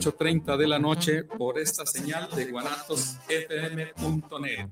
8.30 0.00 0.56
de 0.56 0.68
la 0.68 0.78
noche 0.78 1.24
por 1.24 1.58
esta 1.58 1.84
señal 1.84 2.28
de 2.36 2.52
guanatosfm.net. 2.52 4.68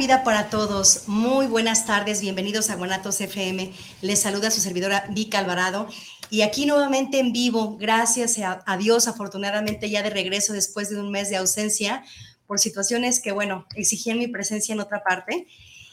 Vida 0.00 0.24
para 0.24 0.48
todos, 0.48 1.08
muy 1.08 1.46
buenas 1.46 1.84
tardes, 1.84 2.22
bienvenidos 2.22 2.70
a 2.70 2.76
Guanatos 2.76 3.20
FM. 3.20 3.70
Les 4.00 4.18
saluda 4.18 4.50
su 4.50 4.62
servidora 4.62 5.04
Vika 5.10 5.38
Alvarado 5.38 5.88
y 6.30 6.40
aquí 6.40 6.64
nuevamente 6.64 7.18
en 7.18 7.34
vivo, 7.34 7.76
gracias 7.76 8.38
a, 8.38 8.76
Dios, 8.78 9.08
afortunadamente 9.08 9.90
ya 9.90 10.02
de 10.02 10.08
regreso 10.08 10.54
después 10.54 10.88
de 10.88 10.98
un 10.98 11.10
mes 11.10 11.28
de 11.28 11.36
ausencia 11.36 12.02
por 12.46 12.58
situaciones 12.58 13.20
que, 13.20 13.32
bueno, 13.32 13.66
exigían 13.74 14.18
mi 14.18 14.26
presencia 14.26 14.72
en 14.72 14.80
otra 14.80 15.02
parte 15.02 15.46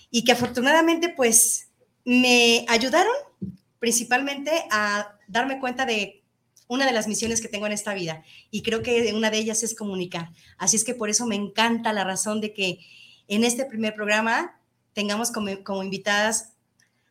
y 0.09 0.23
que 0.23 0.31
afortunadamente 0.31 1.09
pues 1.09 1.67
me 2.05 2.63
ayudaron 2.69 3.13
principalmente 3.77 4.51
a 4.71 5.17
darme 5.27 5.59
cuenta 5.59 5.85
de 5.85 6.23
una 6.69 6.85
de 6.85 6.93
las 6.93 7.09
misiones 7.09 7.41
que 7.41 7.49
tengo 7.49 7.65
en 7.65 7.73
esta 7.73 7.93
vida 7.93 8.23
y 8.51 8.61
creo 8.61 8.81
que 8.81 9.13
una 9.13 9.31
de 9.31 9.39
ellas 9.39 9.63
es 9.63 9.75
comunicar. 9.75 10.29
Así 10.57 10.77
es 10.77 10.85
que 10.85 10.93
por 10.93 11.09
eso 11.09 11.25
me 11.25 11.35
encanta 11.35 11.91
la 11.91 12.05
razón 12.05 12.39
de 12.39 12.53
que 12.53 12.79
en 13.27 13.43
este 13.43 13.65
primer 13.65 13.93
programa 13.93 14.59
tengamos 14.93 15.31
como, 15.31 15.83
invitadas 15.83 16.53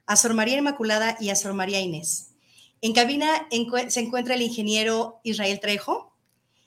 a 0.06 0.16
Sor 0.16 0.34
María 0.34 0.58
Inmaculada 0.58 1.16
y 1.20 1.30
a 1.30 1.36
Sor 1.36 1.54
María 1.54 1.80
Inés. 1.80 2.30
En 2.80 2.92
cabina 2.92 3.48
se 3.88 4.00
encuentra 4.00 4.34
el 4.34 4.42
ingeniero 4.42 5.20
Israel 5.22 5.60
Trejo 5.60 6.12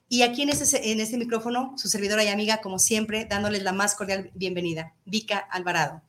y 0.07 0.23
aquí 0.23 0.41
en 0.41 0.49
este, 0.49 0.91
en 0.91 0.99
este 0.99 1.17
micrófono 1.17 1.73
su 1.77 1.87
servidora 1.87 2.23
y 2.23 2.27
amiga, 2.27 2.61
como 2.61 2.79
siempre, 2.79 3.25
dándoles 3.25 3.63
la 3.63 3.73
más 3.73 3.95
cordial 3.95 4.31
bienvenida, 4.33 4.93
Vika 5.05 5.37
Alvarado. 5.37 6.01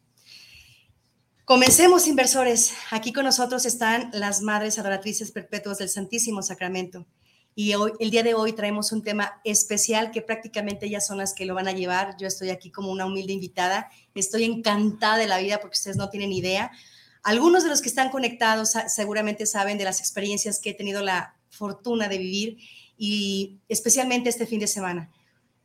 Comencemos, 1.44 2.06
inversores. 2.06 2.74
Aquí 2.92 3.12
con 3.12 3.24
nosotros 3.24 3.66
están 3.66 4.10
las 4.12 4.40
Madres 4.40 4.78
Adoratrices 4.78 5.32
Perpetuas 5.32 5.78
del 5.78 5.88
Santísimo 5.88 6.42
Sacramento. 6.42 7.06
Y 7.54 7.74
hoy, 7.74 7.92
el 7.98 8.10
día 8.10 8.22
de 8.22 8.34
hoy 8.34 8.52
traemos 8.52 8.92
un 8.92 9.02
tema 9.02 9.40
especial 9.44 10.10
que 10.10 10.22
prácticamente 10.22 10.86
ellas 10.86 11.06
son 11.06 11.18
las 11.18 11.34
que 11.34 11.44
lo 11.44 11.54
van 11.54 11.68
a 11.68 11.72
llevar. 11.72 12.16
Yo 12.18 12.26
estoy 12.26 12.50
aquí 12.50 12.70
como 12.70 12.90
una 12.90 13.06
humilde 13.06 13.32
invitada. 13.32 13.90
Estoy 14.14 14.44
encantada 14.44 15.16
de 15.16 15.26
la 15.26 15.38
vida 15.38 15.60
porque 15.60 15.76
ustedes 15.76 15.96
no 15.96 16.10
tienen 16.10 16.32
idea. 16.32 16.70
Algunos 17.22 17.64
de 17.64 17.70
los 17.70 17.82
que 17.82 17.88
están 17.88 18.10
conectados 18.10 18.72
seguramente 18.88 19.46
saben 19.46 19.78
de 19.78 19.84
las 19.84 20.00
experiencias 20.00 20.58
que 20.58 20.70
he 20.70 20.74
tenido 20.74 21.02
la 21.02 21.34
fortuna 21.50 22.08
de 22.08 22.18
vivir 22.18 22.58
y 22.96 23.58
especialmente 23.68 24.30
este 24.30 24.46
fin 24.46 24.60
de 24.60 24.66
semana. 24.66 25.10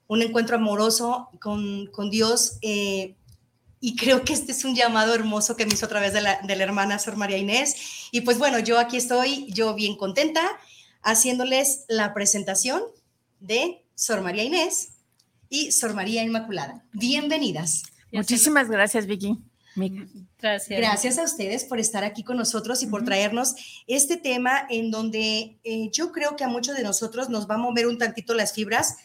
Un 0.08 0.22
encuentro 0.22 0.58
amoroso 0.58 1.30
con, 1.40 1.88
con 1.88 2.10
Dios 2.10 2.58
eh, 2.62 3.16
y 3.80 3.96
creo 3.96 4.24
que 4.24 4.34
este 4.34 4.52
es 4.52 4.66
un 4.66 4.76
llamado 4.76 5.14
hermoso 5.14 5.56
que 5.56 5.66
me 5.66 5.74
hizo 5.74 5.86
a 5.86 5.90
través 5.90 6.12
de 6.12 6.22
la, 6.22 6.42
de 6.42 6.56
la 6.56 6.64
hermana 6.64 7.00
Sor 7.00 7.16
María 7.16 7.38
Inés. 7.38 8.10
Y 8.12 8.22
pues 8.22 8.38
bueno, 8.38 8.60
yo 8.60 8.80
aquí 8.80 8.98
estoy, 8.98 9.46
yo 9.52 9.76
bien 9.76 9.96
contenta 9.96 10.42
haciéndoles 11.06 11.86
la 11.88 12.14
presentación 12.14 12.82
de 13.40 13.86
Sor 13.94 14.22
María 14.22 14.44
Inés 14.44 14.90
y 15.48 15.72
Sor 15.72 15.94
María 15.94 16.24
Inmaculada. 16.24 16.84
Bienvenidas. 16.92 17.84
Muchísimas 18.12 18.70
gracias, 18.70 19.06
Vicky. 19.06 19.38
Gracias. 20.40 20.80
Gracias 20.80 21.18
a 21.20 21.24
ustedes 21.24 21.66
por 21.66 21.80
estar 21.80 22.04
aquí 22.04 22.24
con 22.24 22.38
nosotros 22.38 22.82
y 22.82 22.88
por 22.88 23.04
traernos 23.04 23.56
este 23.88 24.18
tema 24.18 24.66
en 24.70 24.90
donde 24.90 25.60
eh, 25.64 25.90
yo 25.92 26.12
creo 26.12 26.36
que 26.36 26.44
a 26.44 26.48
muchos 26.48 26.76
de 26.76 26.84
nosotros 26.84 27.30
nos 27.30 27.48
va 27.50 27.56
a 27.56 27.60
mover 27.60 27.88
un 27.88 27.98
tantito 27.98 28.34
las 28.34 28.54
fibras 28.54 28.96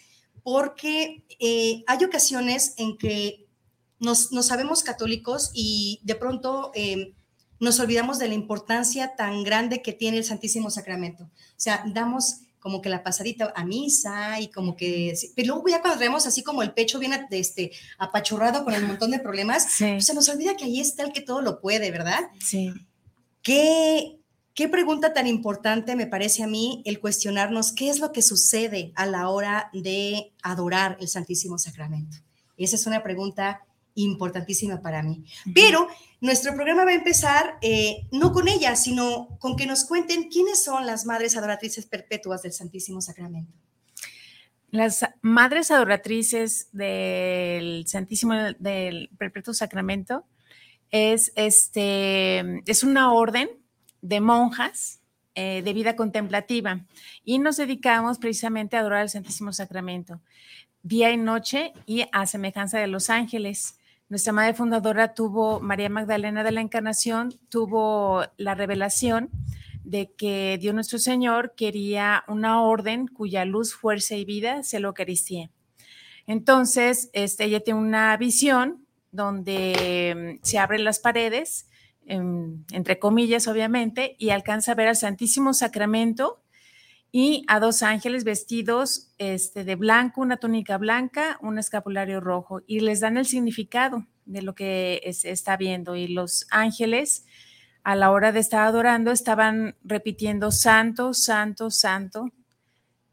porque 0.42 1.24
eh, 1.38 1.84
hay 1.86 2.04
ocasiones 2.04 2.74
en 2.78 2.96
que 2.96 3.46
nos, 3.98 4.30
sabemos 4.46 4.82
católicos 4.82 5.50
y 5.52 6.00
de 6.04 6.14
pronto 6.14 6.70
eh, 6.74 7.14
nos 7.60 7.78
olvidamos 7.78 8.18
de 8.18 8.28
la 8.28 8.34
importancia 8.34 9.14
tan 9.16 9.44
grande 9.44 9.82
que 9.82 9.92
tiene 9.92 10.16
el 10.16 10.24
Santísimo 10.24 10.70
Sacramento. 10.70 11.24
O 11.24 11.58
sea, 11.58 11.84
damos 11.86 12.40
como 12.58 12.82
que 12.82 12.88
la 12.88 13.02
pasadita 13.02 13.52
a 13.54 13.64
misa 13.64 14.40
y 14.40 14.48
como 14.48 14.76
que, 14.76 15.14
pero 15.34 15.54
luego 15.54 15.68
ya 15.68 15.80
cuando 15.80 15.98
traemos 15.98 16.26
así 16.26 16.42
como 16.42 16.62
el 16.62 16.72
pecho 16.72 16.98
bien 16.98 17.12
este, 17.30 17.72
apachurrado 17.98 18.64
con 18.64 18.74
un 18.74 18.84
montón 18.84 19.10
de 19.10 19.18
problemas, 19.18 19.66
pues 19.78 20.04
se 20.04 20.14
nos 20.14 20.28
olvida 20.28 20.56
que 20.56 20.64
ahí 20.64 20.80
está 20.80 21.02
el 21.02 21.12
que 21.12 21.22
todo 21.22 21.40
lo 21.40 21.60
puede, 21.60 21.90
¿verdad? 21.90 22.20
Sí. 22.44 22.72
¿Qué, 23.42 24.18
qué 24.54 24.68
pregunta 24.68 25.14
tan 25.14 25.26
importante 25.26 25.96
me 25.96 26.06
parece 26.06 26.42
a 26.42 26.46
mí 26.46 26.82
el 26.84 27.00
cuestionarnos 27.00 27.72
qué 27.72 27.88
es 27.88 27.98
lo 27.98 28.12
que 28.12 28.20
sucede 28.20 28.92
a 28.94 29.06
la 29.06 29.30
hora 29.30 29.70
de 29.72 30.32
adorar 30.42 30.98
el 31.00 31.08
Santísimo 31.08 31.56
Sacramento. 31.58 32.18
Esa 32.58 32.76
es 32.76 32.86
una 32.86 33.02
pregunta 33.02 33.62
importantísima 34.04 34.80
para 34.80 35.02
mí. 35.02 35.24
Pero 35.54 35.88
nuestro 36.20 36.54
programa 36.54 36.84
va 36.84 36.90
a 36.90 36.94
empezar 36.94 37.58
eh, 37.62 38.06
no 38.12 38.32
con 38.32 38.48
ella, 38.48 38.76
sino 38.76 39.36
con 39.38 39.56
que 39.56 39.66
nos 39.66 39.84
cuenten 39.84 40.28
quiénes 40.28 40.62
son 40.62 40.86
las 40.86 41.06
madres 41.06 41.36
adoratrices 41.36 41.86
perpetuas 41.86 42.42
del 42.42 42.52
Santísimo 42.52 43.00
Sacramento. 43.00 43.52
Las 44.70 45.04
madres 45.20 45.70
adoratrices 45.70 46.68
del 46.72 47.86
Santísimo 47.88 48.34
del 48.58 49.10
Perpetuo 49.18 49.52
Sacramento 49.52 50.24
es, 50.90 51.32
este, 51.34 52.62
es 52.66 52.84
una 52.84 53.12
orden 53.12 53.48
de 54.00 54.20
monjas 54.20 55.00
eh, 55.34 55.62
de 55.62 55.72
vida 55.72 55.96
contemplativa 55.96 56.84
y 57.24 57.38
nos 57.38 57.56
dedicamos 57.56 58.18
precisamente 58.18 58.76
a 58.76 58.80
adorar 58.80 59.02
el 59.02 59.10
Santísimo 59.10 59.52
Sacramento 59.52 60.20
día 60.82 61.10
y 61.12 61.16
noche 61.16 61.72
y 61.86 62.04
a 62.12 62.26
semejanza 62.26 62.78
de 62.78 62.86
los 62.86 63.10
ángeles. 63.10 63.78
Nuestra 64.10 64.32
madre 64.32 64.54
fundadora 64.54 65.14
tuvo, 65.14 65.60
María 65.60 65.88
Magdalena 65.88 66.42
de 66.42 66.50
la 66.50 66.60
Encarnación, 66.60 67.32
tuvo 67.48 68.24
la 68.38 68.56
revelación 68.56 69.30
de 69.84 70.12
que 70.12 70.58
Dios 70.60 70.74
nuestro 70.74 70.98
Señor 70.98 71.54
quería 71.56 72.24
una 72.26 72.60
orden 72.60 73.06
cuya 73.06 73.44
luz, 73.44 73.72
fuerza 73.72 74.16
y 74.16 74.24
vida 74.24 74.64
se 74.64 74.80
lo 74.80 74.88
Eucaristía. 74.88 75.52
Entonces, 76.26 77.08
este, 77.12 77.44
ella 77.44 77.60
tiene 77.60 77.78
una 77.78 78.16
visión 78.16 78.84
donde 79.12 80.38
mm, 80.40 80.44
se 80.44 80.58
abren 80.58 80.82
las 80.82 80.98
paredes, 80.98 81.68
em, 82.04 82.64
entre 82.72 82.98
comillas, 82.98 83.46
obviamente, 83.46 84.16
y 84.18 84.30
alcanza 84.30 84.72
a 84.72 84.74
ver 84.74 84.88
al 84.88 84.96
Santísimo 84.96 85.54
Sacramento 85.54 86.42
y 87.12 87.44
a 87.48 87.58
dos 87.58 87.82
ángeles 87.82 88.24
vestidos 88.24 89.12
este, 89.18 89.64
de 89.64 89.74
blanco, 89.74 90.20
una 90.20 90.36
túnica 90.36 90.78
blanca, 90.78 91.38
un 91.42 91.58
escapulario 91.58 92.20
rojo, 92.20 92.62
y 92.66 92.80
les 92.80 93.00
dan 93.00 93.16
el 93.16 93.26
significado 93.26 94.06
de 94.26 94.42
lo 94.42 94.54
que 94.54 95.02
se 95.12 95.30
está 95.30 95.56
viendo. 95.56 95.96
Y 95.96 96.06
los 96.06 96.46
ángeles, 96.50 97.24
a 97.82 97.96
la 97.96 98.12
hora 98.12 98.30
de 98.30 98.40
estar 98.40 98.66
adorando, 98.66 99.10
estaban 99.10 99.76
repitiendo, 99.82 100.52
Santo, 100.52 101.12
Santo, 101.14 101.70
Santo, 101.70 102.30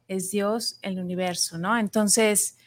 es 0.07 0.31
Dios, 0.31 0.79
el 0.83 0.99
universo, 0.99 1.57
¿no? 1.57 1.77
Entonces, 1.77 2.57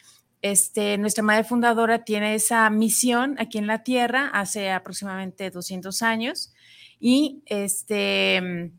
este, 0.42 0.98
nuestra 0.98 1.22
madre 1.22 1.44
fundadora 1.44 2.04
tiene 2.04 2.34
esa 2.34 2.68
misión 2.70 3.36
aquí 3.38 3.58
en 3.58 3.66
la 3.66 3.82
Tierra 3.82 4.30
hace 4.32 4.70
aproximadamente 4.70 5.50
200 5.50 6.02
años 6.02 6.52
y 6.98 7.42
este 7.46 8.72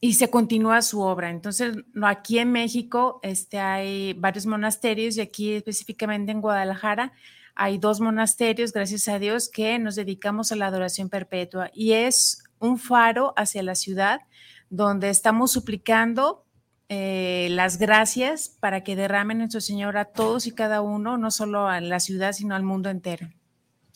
y 0.00 0.14
se 0.14 0.30
continúa 0.30 0.82
su 0.82 1.00
obra. 1.00 1.30
Entonces, 1.30 1.76
no, 1.92 2.06
aquí 2.06 2.38
en 2.38 2.52
México 2.52 3.20
este, 3.22 3.58
hay 3.58 4.14
varios 4.14 4.46
monasterios 4.46 5.16
y 5.16 5.20
aquí 5.20 5.52
específicamente 5.52 6.32
en 6.32 6.40
Guadalajara 6.40 7.12
hay 7.54 7.76
dos 7.76 8.00
monasterios, 8.00 8.72
gracias 8.72 9.06
a 9.08 9.18
Dios, 9.18 9.50
que 9.50 9.78
nos 9.78 9.94
dedicamos 9.94 10.50
a 10.50 10.56
la 10.56 10.66
adoración 10.66 11.10
perpetua 11.10 11.70
y 11.74 11.92
es 11.92 12.44
un 12.58 12.78
faro 12.78 13.34
hacia 13.36 13.62
la 13.62 13.74
ciudad 13.74 14.22
donde 14.70 15.10
estamos 15.10 15.52
suplicando 15.52 16.46
eh, 16.88 17.48
las 17.50 17.78
gracias 17.78 18.48
para 18.48 18.82
que 18.82 18.96
derrame 18.96 19.34
nuestro 19.34 19.60
Señor 19.60 19.98
a 19.98 20.06
todos 20.06 20.46
y 20.46 20.52
cada 20.52 20.80
uno, 20.80 21.18
no 21.18 21.30
solo 21.30 21.68
a 21.68 21.80
la 21.80 22.00
ciudad, 22.00 22.32
sino 22.32 22.54
al 22.54 22.62
mundo 22.62 22.88
entero. 22.88 23.28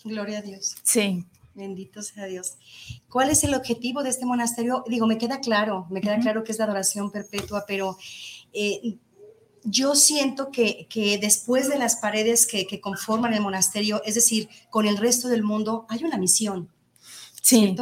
Gloria 0.04 0.40
a 0.40 0.42
Dios. 0.42 0.76
Sí. 0.82 1.24
Bendito 1.54 2.02
sea 2.02 2.26
Dios. 2.26 2.56
¿Cuál 3.08 3.30
es 3.30 3.44
el 3.44 3.54
objetivo 3.54 4.02
de 4.02 4.10
este 4.10 4.26
monasterio? 4.26 4.84
Digo, 4.88 5.06
me 5.06 5.18
queda 5.18 5.40
claro, 5.40 5.86
me 5.90 6.00
queda 6.00 6.18
claro 6.18 6.42
que 6.42 6.52
es 6.52 6.58
la 6.58 6.64
adoración 6.64 7.10
perpetua, 7.10 7.64
pero 7.66 7.96
eh, 8.52 8.96
yo 9.64 9.94
siento 9.94 10.50
que, 10.50 10.86
después 11.20 11.68
de 11.68 11.78
las 11.78 11.96
paredes 11.96 12.46
que, 12.46 12.80
conforman 12.80 13.34
el 13.34 13.40
monasterio, 13.40 14.02
es 14.04 14.14
decir, 14.14 14.48
con 14.68 14.86
el 14.86 14.96
resto 14.96 15.28
del 15.28 15.42
mundo, 15.42 15.86
hay 15.88 16.04
una 16.04 16.18
misión. 16.18 16.68
Sí. 17.40 17.76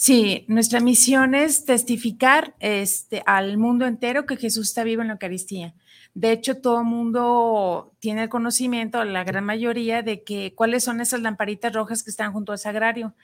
Sí, 0.00 0.44
nuestra 0.46 0.78
misión 0.78 1.34
es 1.34 1.64
testificar 1.64 2.54
este, 2.60 3.24
al 3.26 3.58
mundo 3.58 3.84
entero 3.84 4.26
que 4.26 4.36
Jesús 4.36 4.68
está 4.68 4.84
vivo 4.84 5.02
en 5.02 5.08
la 5.08 5.14
Eucaristía. 5.14 5.74
De 6.18 6.32
hecho, 6.32 6.56
todo 6.56 6.80
el 6.80 6.84
mundo 6.84 7.92
tiene 8.00 8.24
el 8.24 8.28
conocimiento, 8.28 9.04
la 9.04 9.22
gran 9.22 9.44
mayoría, 9.44 10.02
de 10.02 10.24
que 10.24 10.52
cuáles 10.52 10.82
son 10.82 11.00
esas 11.00 11.20
lamparitas 11.20 11.72
rojas 11.72 12.02
que 12.02 12.10
están 12.10 12.32
junto 12.32 12.50
al 12.50 12.58
sagrario. 12.58 13.14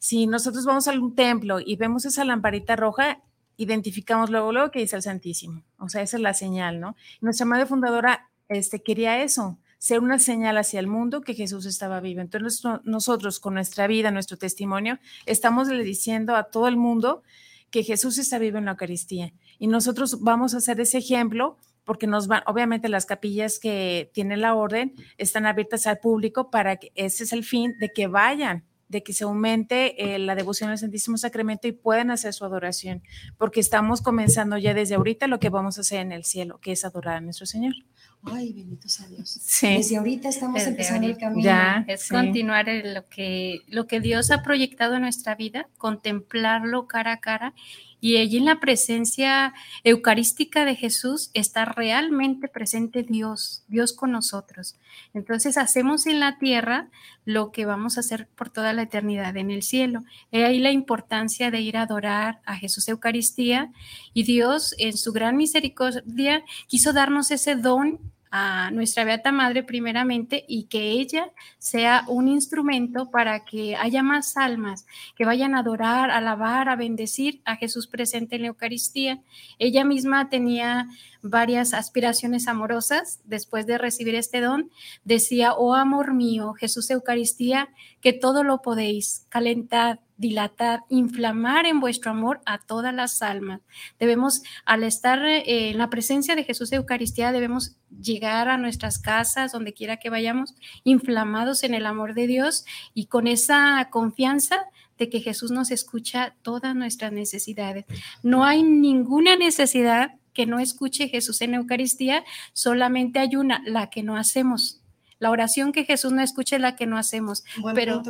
Si 0.00 0.26
nosotros 0.26 0.64
vamos 0.64 0.88
a 0.88 0.90
algún 0.90 1.14
templo 1.14 1.60
y 1.64 1.76
vemos 1.76 2.06
esa 2.06 2.24
lamparita 2.24 2.74
roja, 2.74 3.22
identificamos 3.56 4.30
luego, 4.30 4.50
luego 4.50 4.72
que 4.72 4.80
dice 4.80 4.96
el 4.96 5.02
Santísimo. 5.02 5.62
O 5.78 5.88
sea, 5.88 6.02
esa 6.02 6.16
es 6.16 6.22
la 6.24 6.34
señal, 6.34 6.80
¿no? 6.80 6.96
Nuestra 7.20 7.46
madre 7.46 7.66
fundadora 7.66 8.28
este, 8.48 8.82
quería 8.82 9.22
eso, 9.22 9.56
ser 9.78 10.00
una 10.00 10.18
señal 10.18 10.58
hacia 10.58 10.80
el 10.80 10.88
mundo 10.88 11.20
que 11.20 11.34
Jesús 11.34 11.66
estaba 11.66 12.00
vivo. 12.00 12.20
Entonces, 12.20 12.64
nosotros 12.82 13.38
con 13.38 13.54
nuestra 13.54 13.86
vida, 13.86 14.10
nuestro 14.10 14.38
testimonio, 14.38 14.98
estamos 15.24 15.68
le 15.68 15.84
diciendo 15.84 16.34
a 16.34 16.50
todo 16.50 16.66
el 16.66 16.76
mundo 16.76 17.22
que 17.70 17.84
Jesús 17.84 18.18
está 18.18 18.40
vivo 18.40 18.58
en 18.58 18.64
la 18.64 18.72
Eucaristía. 18.72 19.32
Y 19.60 19.68
nosotros 19.68 20.20
vamos 20.20 20.54
a 20.54 20.56
hacer 20.56 20.80
ese 20.80 20.98
ejemplo 20.98 21.56
porque 21.90 22.06
nos 22.06 22.28
van, 22.28 22.44
obviamente 22.46 22.88
las 22.88 23.04
capillas 23.04 23.58
que 23.58 24.12
tiene 24.14 24.36
la 24.36 24.54
orden 24.54 24.94
están 25.18 25.44
abiertas 25.44 25.88
al 25.88 25.98
público 25.98 26.48
para 26.48 26.76
que 26.76 26.92
ese 26.94 27.24
es 27.24 27.32
el 27.32 27.42
fin 27.42 27.76
de 27.80 27.88
que 27.92 28.06
vayan, 28.06 28.64
de 28.86 29.02
que 29.02 29.12
se 29.12 29.24
aumente 29.24 30.14
eh, 30.14 30.20
la 30.20 30.36
devoción 30.36 30.70
al 30.70 30.78
Santísimo 30.78 31.16
Sacramento 31.16 31.66
y 31.66 31.72
puedan 31.72 32.12
hacer 32.12 32.32
su 32.32 32.44
adoración, 32.44 33.02
porque 33.38 33.58
estamos 33.58 34.02
comenzando 34.02 34.56
ya 34.56 34.72
desde 34.72 34.94
ahorita 34.94 35.26
lo 35.26 35.40
que 35.40 35.48
vamos 35.48 35.78
a 35.78 35.80
hacer 35.80 35.98
en 35.98 36.12
el 36.12 36.22
cielo, 36.22 36.60
que 36.60 36.70
es 36.70 36.84
adorar 36.84 37.16
a 37.16 37.20
nuestro 37.22 37.44
Señor. 37.44 37.74
Ay, 38.22 38.52
bendito 38.52 38.88
sea 38.88 39.06
Dios. 39.06 39.30
Sí. 39.42 39.68
Desde 39.68 39.96
ahorita 39.96 40.28
estamos 40.28 40.62
empezando 40.62 41.06
el 41.06 41.16
camino. 41.16 41.42
Ya, 41.42 41.84
es 41.88 42.08
continuar 42.08 42.66
lo, 42.84 43.08
que, 43.08 43.60
lo 43.66 43.86
que 43.86 44.00
Dios 44.00 44.30
ha 44.30 44.42
proyectado 44.42 44.96
en 44.96 45.02
nuestra 45.02 45.34
vida, 45.34 45.68
contemplarlo 45.78 46.86
cara 46.86 47.12
a 47.12 47.20
cara 47.20 47.54
y 48.00 48.16
allí 48.16 48.38
en 48.38 48.46
la 48.46 48.60
presencia 48.60 49.52
eucarística 49.84 50.64
de 50.64 50.74
Jesús 50.74 51.30
está 51.34 51.66
realmente 51.66 52.48
presente 52.48 53.02
Dios, 53.02 53.62
Dios 53.68 53.92
con 53.92 54.12
nosotros. 54.12 54.76
Entonces 55.12 55.58
hacemos 55.58 56.06
en 56.06 56.18
la 56.18 56.38
tierra 56.38 56.88
lo 57.26 57.52
que 57.52 57.66
vamos 57.66 57.96
a 57.96 58.00
hacer 58.00 58.26
por 58.34 58.48
toda 58.48 58.72
la 58.72 58.82
eternidad 58.82 59.36
en 59.36 59.50
el 59.50 59.62
cielo. 59.62 60.02
He 60.32 60.44
ahí 60.44 60.58
la 60.58 60.72
importancia 60.72 61.50
de 61.50 61.60
ir 61.60 61.76
a 61.76 61.82
adorar 61.82 62.40
a 62.46 62.56
Jesús 62.56 62.88
Eucaristía 62.88 63.70
y 64.14 64.22
Dios 64.22 64.74
en 64.78 64.96
su 64.96 65.12
gran 65.12 65.36
misericordia 65.36 66.42
quiso 66.68 66.92
darnos 66.94 67.30
ese 67.30 67.54
don 67.54 67.98
a 68.30 68.70
nuestra 68.70 69.04
Beata 69.04 69.32
Madre 69.32 69.62
primeramente 69.62 70.44
y 70.46 70.64
que 70.64 70.92
ella 70.92 71.30
sea 71.58 72.04
un 72.06 72.28
instrumento 72.28 73.10
para 73.10 73.44
que 73.44 73.76
haya 73.76 74.02
más 74.02 74.36
almas 74.36 74.86
que 75.16 75.24
vayan 75.24 75.54
a 75.54 75.60
adorar, 75.60 76.10
a 76.10 76.18
alabar, 76.18 76.68
a 76.68 76.76
bendecir 76.76 77.40
a 77.44 77.56
Jesús 77.56 77.86
presente 77.86 78.36
en 78.36 78.42
la 78.42 78.48
Eucaristía. 78.48 79.20
Ella 79.58 79.84
misma 79.84 80.28
tenía 80.28 80.88
varias 81.22 81.74
aspiraciones 81.74 82.48
amorosas 82.48 83.20
después 83.24 83.66
de 83.66 83.78
recibir 83.78 84.14
este 84.14 84.40
don. 84.40 84.70
Decía, 85.04 85.54
oh 85.54 85.74
amor 85.74 86.14
mío, 86.14 86.54
Jesús 86.54 86.90
Eucaristía, 86.90 87.68
que 88.00 88.12
todo 88.12 88.44
lo 88.44 88.62
podéis, 88.62 89.26
calentad, 89.28 89.98
dilatar, 90.16 90.80
inflamar 90.90 91.64
en 91.64 91.80
vuestro 91.80 92.10
amor 92.10 92.42
a 92.44 92.58
todas 92.58 92.94
las 92.94 93.22
almas. 93.22 93.62
Debemos, 93.98 94.42
al 94.66 94.84
estar 94.84 95.24
eh, 95.24 95.70
en 95.70 95.78
la 95.78 95.88
presencia 95.88 96.36
de 96.36 96.44
Jesús 96.44 96.72
Eucaristía, 96.72 97.32
debemos 97.32 97.76
llegar 97.90 98.48
a 98.48 98.58
nuestras 98.58 98.98
casas, 98.98 99.52
donde 99.52 99.72
quiera 99.72 99.96
que 99.96 100.10
vayamos, 100.10 100.54
inflamados 100.84 101.64
en 101.64 101.72
el 101.72 101.86
amor 101.86 102.12
de 102.12 102.26
Dios 102.26 102.66
y 102.92 103.06
con 103.06 103.26
esa 103.26 103.88
confianza 103.90 104.66
de 104.98 105.08
que 105.08 105.20
Jesús 105.20 105.50
nos 105.50 105.70
escucha 105.70 106.34
todas 106.42 106.76
nuestras 106.76 107.12
necesidades. 107.12 107.86
No 108.22 108.44
hay 108.44 108.62
ninguna 108.62 109.36
necesidad 109.36 110.19
que 110.40 110.46
no 110.46 110.58
escuche 110.58 111.08
Jesús 111.08 111.42
en 111.42 111.52
Eucaristía, 111.52 112.24
solamente 112.54 113.18
hay 113.18 113.36
una, 113.36 113.62
la 113.66 113.90
que 113.90 114.02
no 114.02 114.16
hacemos. 114.16 114.80
La 115.18 115.30
oración 115.30 115.70
que 115.70 115.84
Jesús 115.84 116.12
no 116.12 116.22
escucha 116.22 116.56
es 116.56 116.62
la 116.62 116.76
que 116.76 116.86
no 116.86 116.96
hacemos. 116.96 117.44
pero 117.74 118.02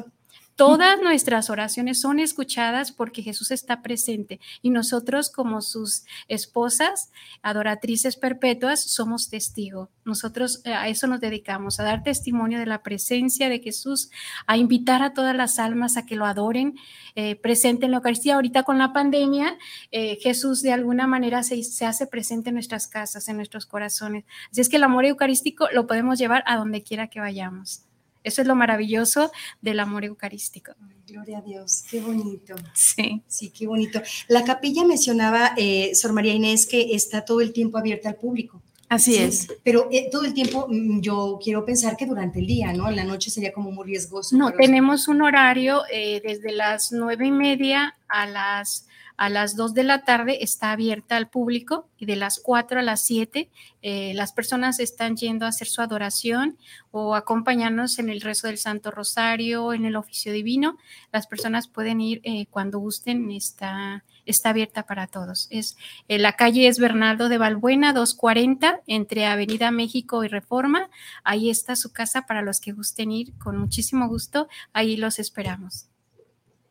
Todas 0.57 1.01
nuestras 1.01 1.49
oraciones 1.49 2.01
son 2.01 2.19
escuchadas 2.19 2.93
porque 2.93 3.23
Jesús 3.23 3.51
está 3.51 3.81
presente 3.81 4.41
y 4.61 4.71
nosotros 4.71 5.31
como 5.31 5.63
sus 5.63 6.05
esposas, 6.29 7.11
adoratrices 7.43 8.17
perpetuas, 8.17 8.83
somos 8.83 9.31
testigos. 9.31 9.89
Nosotros 10.05 10.61
eh, 10.65 10.75
a 10.75 10.89
eso 10.89 11.07
nos 11.07 11.21
dedicamos, 11.21 11.81
a 11.81 11.85
dar 11.85 12.03
testimonio 12.03 12.59
de 12.59 12.67
la 12.67 12.83
presencia 12.83 13.49
de 13.49 13.61
Jesús, 13.61 14.11
a 14.47 14.57
invitar 14.59 15.03
a 15.03 15.15
todas 15.15 15.35
las 15.35 15.59
almas 15.59 15.97
a 15.97 16.05
que 16.05 16.17
lo 16.17 16.27
adoren 16.27 16.77
eh, 17.15 17.37
presente 17.37 17.87
en 17.87 17.93
la 17.93 17.99
Eucaristía. 17.99 18.35
Ahorita 18.35 18.63
con 18.63 18.79
la 18.79 18.93
pandemia, 18.93 19.57
eh, 19.91 20.19
Jesús 20.21 20.63
de 20.63 20.73
alguna 20.73 21.07
manera 21.07 21.43
se, 21.43 21.63
se 21.63 21.87
hace 21.87 22.07
presente 22.07 22.51
en 22.51 22.55
nuestras 22.55 22.87
casas, 22.87 23.29
en 23.29 23.37
nuestros 23.37 23.67
corazones. 23.67 24.25
Así 24.51 24.61
es 24.61 24.69
que 24.69 24.77
el 24.77 24.85
amor 24.85 25.05
eucarístico 25.07 25.69
lo 25.73 25.87
podemos 25.87 26.19
llevar 26.19 26.43
a 26.47 26.57
donde 26.57 26.83
quiera 26.83 27.09
que 27.09 27.21
vayamos. 27.21 27.85
Eso 28.23 28.43
es 28.43 28.49
lo 28.49 28.55
maravilloso 28.55 29.31
del 29.61 29.81
amor 29.81 30.05
eucarístico. 30.05 30.73
gloria 31.07 31.39
a 31.39 31.43
Dios, 31.43 31.85
qué 31.91 32.01
bonito. 32.01 32.55
Sí. 32.75 33.23
Sí, 33.27 33.51
qué 33.51 33.67
bonito. 33.67 34.01
La 34.29 34.45
capilla 34.45 34.85
mencionaba, 34.85 35.53
eh, 35.57 35.95
Sor 35.95 36.13
María 36.13 36.35
Inés, 36.35 36.67
que 36.67 36.95
está 36.95 37.25
todo 37.25 37.41
el 37.41 37.53
tiempo 37.53 37.79
abierta 37.79 38.09
al 38.09 38.17
público. 38.17 38.63
Así 38.91 39.17
es. 39.17 39.47
Pero 39.63 39.89
eh, 39.93 40.09
todo 40.11 40.25
el 40.25 40.35
tiempo 40.35 40.67
mm, 40.69 41.01
yo 41.01 41.39
quiero 41.43 41.65
pensar 41.65 41.97
que 41.97 42.07
durante 42.07 42.41
el 42.41 42.47
día, 42.47 42.73
¿no? 42.73 42.89
En 42.89 42.97
la 42.97 43.05
noche 43.05 43.31
sería 43.31 43.53
como 43.53 43.71
muy 43.71 43.87
riesgoso. 43.87 44.37
No, 44.37 44.53
tenemos 44.53 45.07
un 45.07 45.23
horario 45.23 45.83
eh, 45.93 46.21
desde 46.25 46.51
las 46.51 46.91
nueve 46.91 47.27
y 47.27 47.31
media 47.31 47.97
a 48.09 48.27
las 48.27 48.89
a 49.21 49.29
las 49.29 49.55
2 49.55 49.75
de 49.75 49.85
la 49.85 50.03
tarde 50.05 50.43
está 50.43 50.73
abierta 50.73 51.19
al 51.19 51.29
público 51.29 51.87
y 51.99 52.07
de 52.07 52.17
las 52.17 52.41
4 52.41 52.81
a 52.81 52.83
las 52.83 53.05
7 53.05 53.51
eh, 53.83 54.15
las 54.15 54.33
personas 54.33 54.81
están 54.81 55.15
yendo 55.15 55.45
a 55.45 55.51
hacer 55.51 55.69
su 55.69 55.83
adoración 55.83 56.57
o 56.91 57.15
acompañarnos 57.15 57.99
en 57.99 58.09
el 58.09 58.23
rezo 58.23 58.47
del 58.47 58.57
Santo 58.57 58.91
Rosario, 58.91 59.75
en 59.75 59.85
el 59.85 59.97
oficio 59.97 60.33
divino. 60.33 60.79
Las 61.13 61.27
personas 61.27 61.69
pueden 61.69 62.01
ir 62.01 62.23
eh, 62.25 62.47
cuando 62.47 62.79
gusten, 62.79 63.31
está, 63.31 64.05
está 64.25 64.49
abierta 64.49 64.85
para 64.85 65.07
todos. 65.07 65.49
Es, 65.51 65.77
eh, 66.09 66.19
la 66.19 66.33
calle 66.33 66.67
es 66.67 66.79
Bernardo 66.79 67.29
de 67.29 67.37
Balbuena, 67.37 67.93
240, 67.93 68.81
entre 68.87 69.27
Avenida 69.27 69.71
México 69.71 70.25
y 70.25 70.29
Reforma. 70.29 70.89
Ahí 71.25 71.51
está 71.51 71.77
su 71.77 71.93
casa 71.93 72.23
para 72.23 72.41
los 72.41 72.59
que 72.59 72.73
gusten 72.73 73.13
ir, 73.13 73.37
con 73.37 73.59
muchísimo 73.59 74.09
gusto. 74.09 74.49
Ahí 74.73 74.97
los 74.97 75.19
esperamos. 75.19 75.90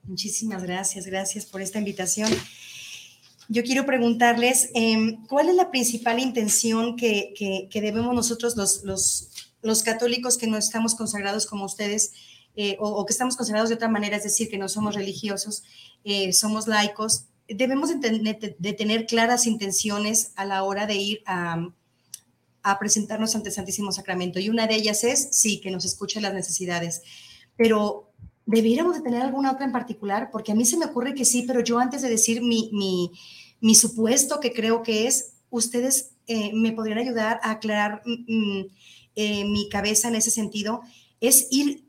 Muchísimas 0.03 0.63
gracias, 0.63 1.05
gracias 1.05 1.45
por 1.45 1.61
esta 1.61 1.79
invitación. 1.79 2.29
yo 3.51 3.63
quiero 3.63 3.85
preguntarles, 3.85 4.69
em, 4.75 5.25
¿cuál 5.25 5.49
es 5.49 5.55
la 5.55 5.71
principal 5.71 6.19
intención 6.19 6.95
que, 6.95 7.67
debemos 7.73 8.13
nosotros 8.13 8.55
los, 8.55 8.83
los, 8.83 9.83
católicos 9.83 10.37
que 10.37 10.45
no 10.45 10.57
estamos 10.57 10.93
consagrados 10.93 11.47
como 11.47 11.65
ustedes, 11.65 12.11
eh, 12.55 12.77
o, 12.79 13.05
que 13.05 13.13
estamos 13.13 13.35
consagrados 13.35 13.69
de 13.69 13.75
otra 13.75 13.89
manera, 13.89 14.17
es 14.17 14.23
decir, 14.23 14.49
que 14.49 14.59
no 14.59 14.69
somos 14.69 14.93
religiosos, 14.93 15.63
eh, 16.03 16.31
somos 16.31 16.67
laicos, 16.67 17.25
debemos 17.47 17.89
de, 17.89 18.73
tener 18.73 19.07
claras 19.07 19.47
intenciones 19.47 20.31
a 20.35 20.45
la 20.45 20.63
hora 20.63 20.85
de 20.85 20.95
ir 20.95 21.23
a, 21.25 21.67
a 22.61 22.79
presentarnos 22.79 23.35
ante 23.35 23.49
el 23.49 23.55
Santísimo 23.55 23.91
Sacramento. 23.91 24.39
Y 24.39 24.49
una 24.49 24.67
de 24.67 24.75
ellas 24.75 25.03
es, 25.03 25.29
sí, 25.31 25.59
que 25.59 25.71
nos 25.71 25.85
escuche 25.85 26.21
las 26.21 26.33
necesidades. 26.33 27.01
Pero 27.57 28.08
¿debiéramos 28.49 28.95
de 28.95 29.01
tener 29.01 29.21
alguna 29.21 29.51
otra 29.51 29.65
en 29.65 29.71
particular? 29.71 30.29
Porque 30.31 30.51
a 30.51 30.55
mí 30.55 30.65
se 30.65 30.77
me 30.77 30.85
ocurre 30.85 31.13
que 31.13 31.23
sí, 31.23 31.43
pero 31.45 31.61
yo 31.61 31.77
antes 31.77 32.01
de 32.01 32.09
decir 32.09 32.41
mi, 32.41 32.71
mi, 33.61 33.75
supuesto 33.75 34.39
que 34.39 34.53
creo 34.53 34.81
que 34.81 35.05
es, 35.05 35.33
ustedes 35.51 36.13
eh, 36.25 36.51
me 36.53 36.71
podrían 36.71 36.97
ayudar 36.97 37.39
a 37.43 37.51
aclarar 37.51 38.01
mm, 38.05 38.59
mm, 38.59 38.67
eh, 39.15 39.45
mi 39.45 39.69
cabeza 39.69 40.07
en 40.07 40.15
ese 40.15 40.31
sentido. 40.31 40.81
¿Es 41.21 41.47
ir 41.51 41.83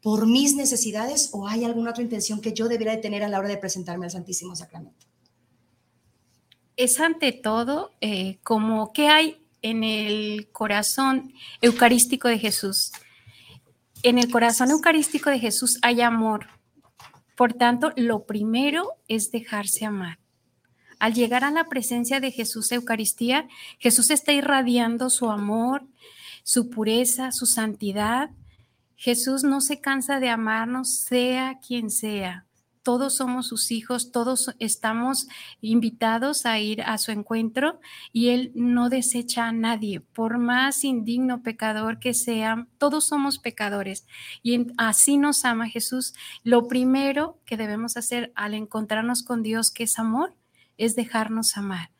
por 0.00 0.26
mis 0.26 0.54
necesidades 0.54 1.30
o 1.32 1.48
hay 1.48 1.64
alguna 1.64 1.90
otra 1.90 2.04
intención 2.04 2.40
que 2.40 2.52
yo 2.52 2.68
debiera 2.68 2.92
de 2.92 2.98
tener 2.98 3.24
a 3.24 3.28
la 3.28 3.40
hora 3.40 3.48
de 3.48 3.56
presentarme 3.56 4.06
al 4.06 4.12
Santísimo 4.12 4.54
Sacramento? 4.54 5.06
Es 6.76 7.00
ante 7.00 7.32
todo 7.32 7.90
eh, 8.00 8.38
como 8.44 8.92
que 8.92 9.08
hay 9.08 9.38
en 9.62 9.82
el 9.82 10.48
corazón 10.52 11.32
eucarístico 11.62 12.28
de 12.28 12.38
Jesús 12.38 12.92
en 14.04 14.18
el 14.18 14.30
corazón 14.30 14.70
eucarístico 14.70 15.30
de 15.30 15.38
Jesús 15.38 15.78
hay 15.82 16.02
amor. 16.02 16.46
Por 17.36 17.54
tanto, 17.54 17.92
lo 17.96 18.26
primero 18.26 18.92
es 19.08 19.30
dejarse 19.30 19.86
amar. 19.86 20.18
Al 21.00 21.14
llegar 21.14 21.42
a 21.42 21.50
la 21.50 21.64
presencia 21.64 22.20
de 22.20 22.30
Jesús 22.30 22.70
Eucaristía, 22.70 23.48
Jesús 23.78 24.10
está 24.10 24.32
irradiando 24.32 25.10
su 25.10 25.30
amor, 25.30 25.86
su 26.44 26.70
pureza, 26.70 27.32
su 27.32 27.46
santidad. 27.46 28.30
Jesús 28.94 29.42
no 29.42 29.60
se 29.60 29.80
cansa 29.80 30.20
de 30.20 30.28
amarnos, 30.28 30.94
sea 30.94 31.58
quien 31.66 31.90
sea 31.90 32.46
todos 32.84 33.16
somos 33.16 33.48
sus 33.48 33.72
hijos, 33.72 34.12
todos 34.12 34.54
estamos 34.60 35.26
invitados 35.60 36.46
a 36.46 36.60
ir 36.60 36.82
a 36.82 36.98
su 36.98 37.10
encuentro 37.10 37.80
y 38.12 38.28
Él 38.28 38.52
no 38.54 38.90
desecha 38.90 39.48
a 39.48 39.52
nadie, 39.52 40.00
por 40.00 40.38
más 40.38 40.84
indigno 40.84 41.42
pecador 41.42 41.98
que 41.98 42.14
sea, 42.14 42.68
todos 42.78 43.06
somos 43.06 43.38
pecadores 43.38 44.06
y 44.42 44.66
así 44.76 45.16
nos 45.16 45.44
ama 45.44 45.68
Jesús. 45.68 46.14
Lo 46.44 46.68
primero 46.68 47.40
que 47.46 47.56
debemos 47.56 47.96
hacer 47.96 48.32
al 48.36 48.54
encontrarnos 48.54 49.22
con 49.22 49.42
Dios, 49.42 49.70
que 49.70 49.84
es 49.84 49.98
amor, 49.98 50.36
es 50.76 50.94
dejarnos 50.94 51.56
amar. 51.56 51.90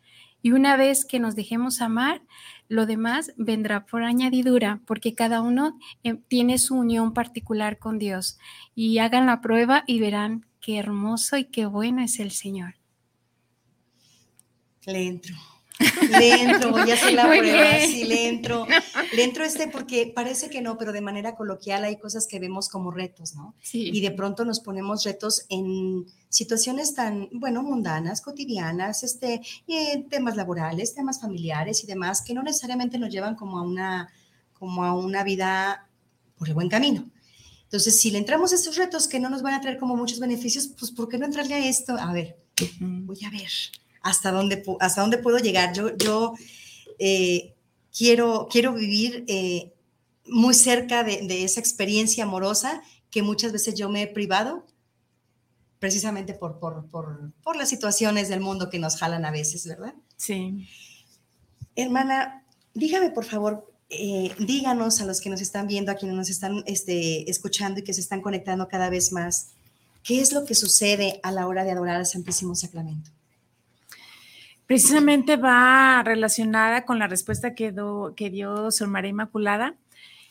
Y 0.42 0.52
una 0.52 0.76
vez 0.76 1.06
que 1.06 1.20
nos 1.20 1.34
dejemos 1.34 1.80
amar, 1.80 2.20
lo 2.68 2.84
demás 2.84 3.32
vendrá 3.38 3.86
por 3.86 4.02
añadidura, 4.02 4.82
porque 4.84 5.14
cada 5.14 5.40
uno 5.40 5.78
eh, 6.02 6.16
tiene 6.28 6.58
su 6.58 6.74
unión 6.74 7.14
particular 7.14 7.78
con 7.78 7.98
Dios. 7.98 8.38
Y 8.74 8.98
hagan 8.98 9.24
la 9.24 9.40
prueba 9.40 9.84
y 9.86 10.00
verán 10.00 10.44
qué 10.64 10.78
hermoso 10.78 11.36
y 11.36 11.44
qué 11.44 11.66
bueno 11.66 12.02
es 12.02 12.18
el 12.20 12.30
Señor. 12.30 12.76
Le 14.86 15.06
entro. 15.06 15.34
Le 16.08 16.42
entro, 16.42 16.70
voy 16.70 16.90
a 16.90 16.94
hacer 16.94 17.12
la 17.12 17.24
prueba, 17.28 17.80
sí, 17.80 18.04
le 18.04 18.28
entro. 18.28 18.66
Le 19.12 19.24
entro 19.24 19.44
este 19.44 19.68
porque 19.68 20.10
parece 20.14 20.48
que 20.48 20.62
no, 20.62 20.78
pero 20.78 20.92
de 20.92 21.02
manera 21.02 21.34
coloquial 21.34 21.84
hay 21.84 21.98
cosas 21.98 22.26
que 22.26 22.38
vemos 22.38 22.70
como 22.70 22.90
retos, 22.90 23.34
¿no? 23.34 23.54
Sí. 23.60 23.90
Y 23.92 24.00
de 24.00 24.12
pronto 24.12 24.46
nos 24.46 24.60
ponemos 24.60 25.04
retos 25.04 25.44
en 25.50 26.06
situaciones 26.30 26.94
tan, 26.94 27.28
bueno, 27.32 27.62
mundanas, 27.62 28.22
cotidianas, 28.22 29.02
este, 29.02 29.42
eh, 29.68 30.06
temas 30.08 30.36
laborales, 30.36 30.94
temas 30.94 31.20
familiares 31.20 31.84
y 31.84 31.86
demás, 31.86 32.22
que 32.22 32.32
no 32.32 32.42
necesariamente 32.42 32.98
nos 32.98 33.10
llevan 33.10 33.34
como 33.34 33.58
a 33.58 33.62
una, 33.62 34.08
como 34.54 34.82
a 34.84 34.94
una 34.94 35.24
vida 35.24 35.90
por 36.36 36.48
el 36.48 36.54
buen 36.54 36.70
camino. 36.70 37.10
Entonces, 37.74 38.00
si 38.00 38.12
le 38.12 38.18
entramos 38.18 38.52
a 38.52 38.54
estos 38.54 38.76
retos 38.76 39.08
que 39.08 39.18
no 39.18 39.28
nos 39.28 39.42
van 39.42 39.54
a 39.54 39.60
traer 39.60 39.78
como 39.78 39.96
muchos 39.96 40.20
beneficios, 40.20 40.68
pues 40.78 40.92
¿por 40.92 41.08
qué 41.08 41.18
no 41.18 41.26
entrarle 41.26 41.54
a 41.54 41.68
esto? 41.68 41.96
A 41.98 42.12
ver, 42.12 42.38
voy 42.78 43.18
a 43.24 43.30
ver 43.30 43.50
hasta 44.00 44.30
dónde, 44.30 44.62
hasta 44.78 45.00
dónde 45.00 45.18
puedo 45.18 45.38
llegar. 45.38 45.74
Yo, 45.74 45.96
yo 45.96 46.34
eh, 47.00 47.56
quiero, 47.92 48.46
quiero 48.48 48.74
vivir 48.74 49.24
eh, 49.26 49.72
muy 50.28 50.54
cerca 50.54 51.02
de, 51.02 51.26
de, 51.26 51.42
esa 51.42 51.58
experiencia 51.58 52.22
amorosa 52.22 52.80
que 53.10 53.22
muchas 53.22 53.50
veces 53.50 53.74
yo 53.74 53.88
me 53.88 54.02
he 54.02 54.06
privado 54.06 54.64
precisamente 55.80 56.32
por, 56.32 56.60
por, 56.60 56.86
por, 56.86 57.32
por 57.42 57.56
las 57.56 57.70
situaciones 57.70 58.28
del 58.28 58.38
mundo 58.38 58.70
que 58.70 58.78
nos 58.78 58.98
jalan 58.98 59.24
a 59.24 59.32
veces, 59.32 59.66
¿verdad? 59.66 59.96
Sí. 60.16 60.68
Hermana, 61.74 62.46
dígame 62.72 63.10
por 63.10 63.24
favor, 63.24 63.73
eh, 63.90 64.34
díganos 64.38 65.00
a 65.00 65.06
los 65.06 65.20
que 65.20 65.30
nos 65.30 65.40
están 65.40 65.66
viendo, 65.66 65.92
a 65.92 65.94
quienes 65.94 66.16
nos 66.16 66.30
están 66.30 66.62
este, 66.66 67.30
escuchando 67.30 67.80
y 67.80 67.84
que 67.84 67.94
se 67.94 68.00
están 68.00 68.22
conectando 68.22 68.68
cada 68.68 68.90
vez 68.90 69.12
más, 69.12 69.50
¿qué 70.02 70.20
es 70.20 70.32
lo 70.32 70.44
que 70.44 70.54
sucede 70.54 71.20
a 71.22 71.30
la 71.30 71.46
hora 71.46 71.64
de 71.64 71.72
adorar 71.72 71.96
al 71.96 72.06
Santísimo 72.06 72.54
Sacramento? 72.54 73.10
Precisamente 74.66 75.36
va 75.36 76.02
relacionada 76.02 76.86
con 76.86 76.98
la 76.98 77.06
respuesta 77.06 77.54
que, 77.54 77.72
dio 78.30 78.70
Sor 78.70 78.88
María 78.88 79.10
Inmaculada 79.10 79.74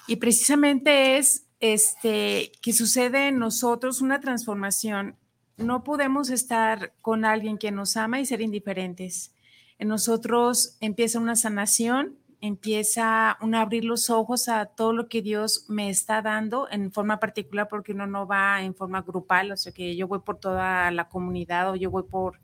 y 0.07 0.15
precisamente 0.15 1.17
es 1.17 1.45
este, 1.59 2.51
que 2.61 2.73
sucede 2.73 3.27
en 3.27 3.37
nosotros 3.37 4.01
una 4.01 4.19
transformación. 4.19 5.15
No 5.57 5.83
podemos 5.83 6.31
estar 6.31 6.93
con 7.01 7.25
alguien 7.25 7.59
que 7.59 7.71
nos 7.71 7.95
ama 7.95 8.19
y 8.19 8.25
ser 8.25 8.41
indiferentes. 8.41 9.31
En 9.77 9.87
nosotros 9.87 10.77
empieza 10.81 11.19
una 11.19 11.35
sanación 11.35 12.17
empieza 12.43 13.31
a 13.31 13.61
abrir 13.61 13.85
los 13.85 14.09
ojos 14.09 14.49
a 14.49 14.65
todo 14.65 14.91
lo 14.91 15.07
que 15.07 15.21
Dios 15.21 15.63
me 15.69 15.89
está 15.89 16.21
dando 16.21 16.67
en 16.69 16.91
forma 16.91 17.17
particular, 17.17 17.69
porque 17.69 17.93
uno 17.93 18.05
no 18.05 18.27
va 18.27 18.61
en 18.61 18.75
forma 18.75 19.01
grupal, 19.01 19.53
o 19.53 19.55
sea 19.55 19.71
que 19.71 19.95
yo 19.95 20.09
voy 20.09 20.19
por 20.19 20.41
toda 20.41 20.91
la 20.91 21.07
comunidad 21.07 21.71
o 21.71 21.77
yo 21.77 21.89
voy 21.89 22.03
por, 22.03 22.41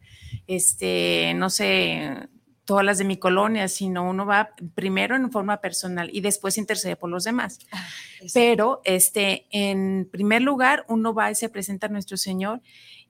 este, 0.48 1.34
no 1.36 1.50
sé, 1.50 2.30
todas 2.64 2.86
las 2.86 2.98
de 2.98 3.04
mi 3.04 3.18
colonia, 3.18 3.68
sino 3.68 4.10
uno 4.10 4.26
va 4.26 4.52
primero 4.74 5.18
en 5.18 5.32
forma 5.34 5.60
personal 5.60 6.10
y 6.14 6.22
después 6.22 6.58
intercede 6.58 6.96
por 6.96 7.10
los 7.10 7.26
demás. 7.26 7.60
Ah, 7.74 7.86
Pero, 8.34 8.80
este, 8.86 9.48
en 9.52 10.08
primer 10.10 10.44
lugar, 10.44 10.86
uno 10.88 11.14
va 11.14 11.30
y 11.30 11.36
se 11.36 11.50
presenta 11.50 11.88
a 11.88 11.90
nuestro 11.90 12.16
Señor 12.16 12.62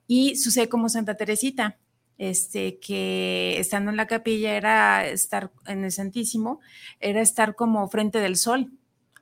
y 0.07 0.37
sucede 0.37 0.69
como 0.69 0.89
Santa 0.89 1.13
Teresita 1.13 1.77
este, 2.19 2.79
que 2.79 3.57
estando 3.59 3.89
en 3.89 3.97
la 3.97 4.05
capilla 4.05 4.55
era 4.55 5.07
estar 5.07 5.51
en 5.65 5.85
el 5.85 5.91
Santísimo, 5.91 6.59
era 6.99 7.21
estar 7.21 7.55
como 7.55 7.87
frente 7.87 8.19
del 8.19 8.35
sol. 8.35 8.71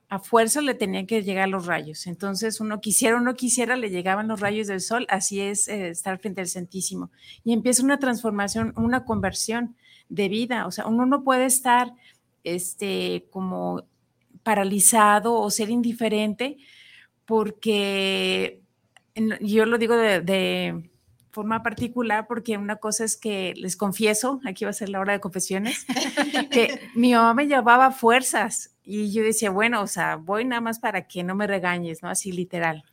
A 0.09 0.19
fuerza 0.19 0.61
le 0.61 0.73
tenían 0.73 1.05
que 1.05 1.21
llegar 1.21 1.47
los 1.47 1.67
rayos. 1.67 2.07
Entonces, 2.07 2.59
uno 2.59 2.81
quisiera 2.81 3.17
o 3.17 3.19
no 3.19 3.35
quisiera, 3.35 3.75
le 3.75 3.91
llegaban 3.91 4.27
los 4.27 4.39
rayos 4.39 4.67
del 4.67 4.81
sol. 4.81 5.05
Así 5.09 5.39
es 5.39 5.67
eh, 5.67 5.89
estar 5.89 6.17
frente 6.17 6.41
al 6.41 6.47
Santísimo. 6.47 7.11
Y 7.43 7.53
empieza 7.53 7.83
una 7.83 7.99
transformación, 7.99 8.73
una 8.75 9.05
conversión 9.05 9.75
de 10.09 10.27
vida. 10.27 10.65
O 10.65 10.71
sea, 10.71 10.87
uno 10.87 11.05
no 11.05 11.23
puede 11.23 11.45
estar 11.45 11.93
este, 12.43 13.27
como 13.29 13.83
paralizado 14.41 15.35
o 15.35 15.51
ser 15.51 15.69
indiferente 15.69 16.57
porque 17.25 18.61
yo 19.41 19.65
lo 19.65 19.77
digo 19.77 19.95
de 19.95 20.89
forma 21.37 21.61
particular 21.61 22.25
porque 22.25 22.57
una 22.57 22.77
cosa 22.77 23.03
es 23.03 23.15
que 23.15 23.53
les 23.57 23.77
confieso, 23.77 24.41
aquí 24.43 24.65
va 24.65 24.71
a 24.71 24.73
ser 24.73 24.89
la 24.89 24.99
hora 24.99 25.13
de 25.13 25.19
confesiones, 25.19 25.85
que 26.49 26.79
mi 26.95 27.13
mamá 27.13 27.35
me 27.35 27.45
llevaba 27.45 27.91
fuerzas 27.91 28.75
y 28.83 29.11
yo 29.11 29.21
decía, 29.21 29.51
bueno, 29.51 29.83
o 29.83 29.85
sea, 29.85 30.15
voy 30.15 30.45
nada 30.45 30.61
más 30.61 30.79
para 30.79 31.07
que 31.07 31.23
no 31.23 31.35
me 31.35 31.45
regañes, 31.45 32.01
¿no? 32.01 32.09
Así 32.09 32.31
literal. 32.31 32.85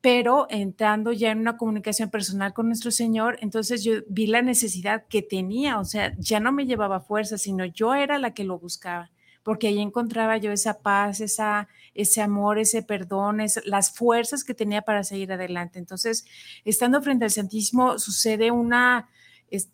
Pero 0.00 0.46
entrando 0.48 1.12
ya 1.12 1.32
en 1.32 1.40
una 1.40 1.58
comunicación 1.58 2.08
personal 2.08 2.54
con 2.54 2.68
nuestro 2.68 2.90
Señor, 2.90 3.36
entonces 3.42 3.84
yo 3.84 3.96
vi 4.08 4.26
la 4.26 4.40
necesidad 4.40 5.04
que 5.06 5.20
tenía, 5.20 5.78
o 5.78 5.84
sea, 5.84 6.14
ya 6.16 6.40
no 6.40 6.52
me 6.52 6.64
llevaba 6.64 7.00
fuerzas, 7.00 7.42
sino 7.42 7.66
yo 7.66 7.94
era 7.94 8.18
la 8.18 8.32
que 8.32 8.44
lo 8.44 8.58
buscaba 8.58 9.10
porque 9.42 9.68
ahí 9.68 9.78
encontraba 9.78 10.38
yo 10.38 10.50
esa 10.50 10.80
paz, 10.80 11.20
esa, 11.20 11.68
ese 11.96 12.22
amor, 12.22 12.58
ese 12.58 12.82
perdón, 12.82 13.38
las 13.64 13.90
fuerzas 13.90 14.44
que 14.44 14.54
tenía 14.54 14.82
para 14.82 15.04
seguir 15.04 15.32
adelante. 15.32 15.78
Entonces, 15.78 16.24
estando 16.64 17.02
frente 17.02 17.24
al 17.24 17.30
Santísimo, 17.30 17.98
sucede 17.98 18.50
una 18.50 19.08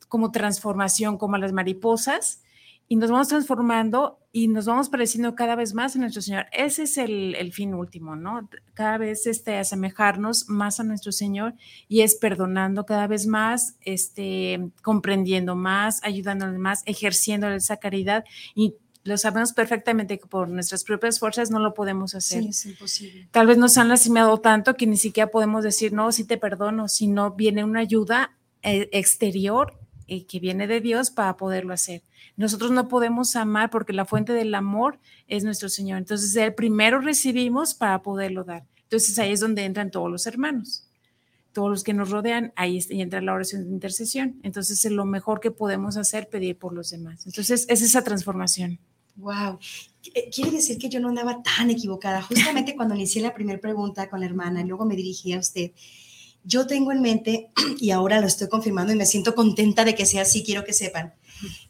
como 0.08 0.30
transformación, 0.30 1.18
como 1.18 1.38
las 1.38 1.52
mariposas, 1.52 2.42
y 2.88 2.96
nos 2.96 3.10
vamos 3.10 3.28
transformando 3.28 4.18
y 4.32 4.48
nos 4.48 4.66
vamos 4.66 4.90
pareciendo 4.90 5.34
cada 5.34 5.56
vez 5.56 5.72
más 5.72 5.96
a 5.96 5.98
nuestro 5.98 6.20
Señor. 6.20 6.46
Ese 6.52 6.82
es 6.82 6.98
el, 6.98 7.52
fin 7.52 7.74
último, 7.74 8.16
¿no? 8.16 8.48
Cada 8.74 8.98
vez 8.98 9.26
este, 9.26 9.56
asemejarnos 9.56 10.48
más 10.48 10.78
a 10.78 10.84
nuestro 10.84 11.10
Señor 11.10 11.54
y 11.88 12.02
es 12.02 12.16
perdonando 12.16 12.84
cada 12.84 13.06
vez 13.06 13.26
más, 13.26 13.76
este, 13.80 14.70
comprendiendo 14.82 15.56
más, 15.56 16.02
ayudándoles 16.02 16.58
más, 16.58 16.82
ejerciendo 16.84 17.48
esa 17.48 17.78
caridad 17.78 18.24
y 18.54 18.74
lo 19.04 19.18
sabemos 19.18 19.52
perfectamente 19.52 20.18
que 20.18 20.26
por 20.26 20.48
nuestras 20.48 20.84
propias 20.84 21.18
fuerzas 21.18 21.50
no 21.50 21.58
lo 21.58 21.74
podemos 21.74 22.14
hacer. 22.14 22.42
Sí, 22.42 22.48
es 22.48 22.66
imposible. 22.66 23.28
Tal 23.30 23.46
vez 23.46 23.58
nos 23.58 23.76
han 23.78 23.88
lastimado 23.88 24.38
tanto 24.38 24.74
que 24.74 24.86
ni 24.86 24.96
siquiera 24.96 25.30
podemos 25.30 25.64
decir, 25.64 25.92
no, 25.92 26.12
sí 26.12 26.24
te 26.24 26.38
perdono, 26.38 26.88
si 26.88 27.08
no 27.08 27.32
viene 27.32 27.64
una 27.64 27.80
ayuda 27.80 28.36
eh, 28.62 28.88
exterior 28.92 29.78
eh, 30.06 30.24
que 30.26 30.38
viene 30.38 30.66
de 30.66 30.80
Dios 30.80 31.10
para 31.10 31.36
poderlo 31.36 31.74
hacer. 31.74 32.02
Nosotros 32.36 32.70
no 32.70 32.88
podemos 32.88 33.34
amar 33.34 33.70
porque 33.70 33.92
la 33.92 34.04
fuente 34.04 34.32
del 34.32 34.54
amor 34.54 34.98
es 35.26 35.44
nuestro 35.44 35.68
Señor. 35.68 35.98
Entonces, 35.98 36.34
el 36.36 36.54
primero 36.54 37.00
recibimos 37.00 37.74
para 37.74 38.02
poderlo 38.02 38.44
dar. 38.44 38.64
Entonces, 38.84 39.18
ahí 39.18 39.32
es 39.32 39.40
donde 39.40 39.64
entran 39.64 39.90
todos 39.90 40.10
los 40.10 40.26
hermanos, 40.26 40.86
todos 41.52 41.70
los 41.70 41.84
que 41.84 41.92
nos 41.92 42.10
rodean, 42.10 42.52
ahí 42.56 42.84
entra 42.90 43.20
la 43.20 43.32
oración 43.32 43.64
de 43.64 43.70
intercesión. 43.70 44.40
Entonces, 44.42 44.84
es 44.84 44.92
lo 44.92 45.04
mejor 45.04 45.40
que 45.40 45.50
podemos 45.50 45.96
hacer, 45.96 46.28
pedir 46.28 46.58
por 46.58 46.72
los 46.72 46.90
demás. 46.90 47.26
Entonces, 47.26 47.66
es 47.68 47.82
esa 47.82 48.02
transformación. 48.02 48.78
Wow. 49.16 49.58
Eh, 50.14 50.30
quiere 50.34 50.50
decir 50.50 50.78
que 50.78 50.88
yo 50.88 51.00
no 51.00 51.08
andaba 51.08 51.42
tan 51.42 51.70
equivocada. 51.70 52.22
Justamente 52.22 52.74
cuando 52.76 52.94
inicié 52.94 53.22
la 53.22 53.34
primera 53.34 53.60
pregunta 53.60 54.08
con 54.08 54.20
la 54.20 54.26
hermana 54.26 54.62
y 54.62 54.64
luego 54.64 54.84
me 54.84 54.96
dirigí 54.96 55.32
a 55.32 55.38
usted, 55.38 55.72
yo 56.44 56.66
tengo 56.66 56.92
en 56.92 57.02
mente, 57.02 57.50
y 57.78 57.90
ahora 57.90 58.20
lo 58.20 58.26
estoy 58.26 58.48
confirmando 58.48 58.92
y 58.92 58.96
me 58.96 59.06
siento 59.06 59.34
contenta 59.34 59.84
de 59.84 59.94
que 59.94 60.06
sea 60.06 60.22
así, 60.22 60.42
quiero 60.42 60.64
que 60.64 60.72
sepan, 60.72 61.14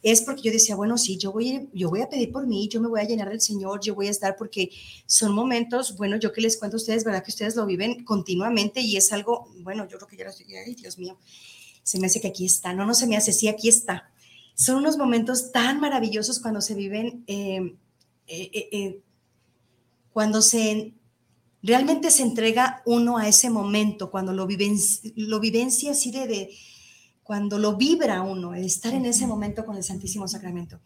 es 0.03 0.23
porque 0.23 0.43
yo 0.43 0.53
decía, 0.53 0.77
bueno, 0.77 0.99
sí, 0.99 1.17
yo 1.17 1.33
voy, 1.33 1.69
yo 1.73 1.91
voy 1.91 2.01
a 2.01 2.09
pedir 2.09 2.33
por 2.33 2.47
mí, 2.47 2.69
yo 2.69 2.81
me 2.81 2.89
voy 2.89 3.01
a 3.01 3.05
llenar 3.05 3.29
del 3.29 3.41
Señor, 3.41 3.81
yo 3.81 3.95
voy 3.95 4.09
a 4.09 4.11
estar 4.11 4.37
porque 4.37 4.71
son 5.07 5.35
momentos, 5.35 5.97
bueno, 5.97 6.17
yo 6.17 6.33
que 6.33 6.41
les 6.41 6.57
cuento 6.57 6.77
a 6.77 6.81
ustedes, 6.81 7.05
¿verdad? 7.05 7.23
Que 7.23 7.31
ustedes 7.31 7.57
lo 7.57 7.67
viven 7.67 8.05
continuamente 8.05 8.81
y 8.81 8.97
es 8.97 9.13
algo, 9.13 9.49
bueno, 9.61 9.89
yo 9.89 9.97
creo 9.99 10.09
que 10.09 10.17
ya 10.17 10.25
lo 10.25 10.31
estoy, 10.31 10.55
ay, 10.55 10.75
Dios 10.75 10.99
mío, 10.99 11.19
se 11.83 11.99
me 11.99 12.07
hace 12.07 12.21
que 12.21 12.29
aquí 12.29 12.47
está, 12.47 12.73
no, 12.73 12.87
no 12.87 12.95
se 12.95 13.07
me 13.07 13.17
hace, 13.17 13.33
sí, 13.33 13.49
aquí 13.49 13.69
está. 13.69 14.11
Son 14.55 14.77
unos 14.77 14.99
momentos 14.99 15.53
tan 15.53 15.81
maravillosos 15.81 16.41
cuando 16.41 16.61
se 16.61 16.75
viven, 16.75 17.25
eh, 17.27 17.75
eh, 18.27 18.69
eh, 18.73 19.01
cuando 20.13 20.43
se 20.43 20.95
realmente 21.63 22.11
se 22.11 22.23
entrega 22.23 22.83
uno 22.85 23.19
a 23.19 23.29
ese 23.29 23.49
momento, 23.49 24.11
cuando 24.11 24.33
lo, 24.33 24.49
lo 25.17 25.41
vivencia 25.41 25.93
así 25.93 26.11
de, 26.11 26.51
cuando 27.33 27.59
lo 27.59 27.77
vibra 27.79 28.21
uno, 28.21 28.53
el 28.53 28.67
estar 28.67 28.93
en 28.93 29.07
ese 29.07 29.27
momento 29.27 29.65
con 29.65 29.75
el 29.75 29.83
Santísimo 29.83 30.29
Sacramento. 30.29 30.79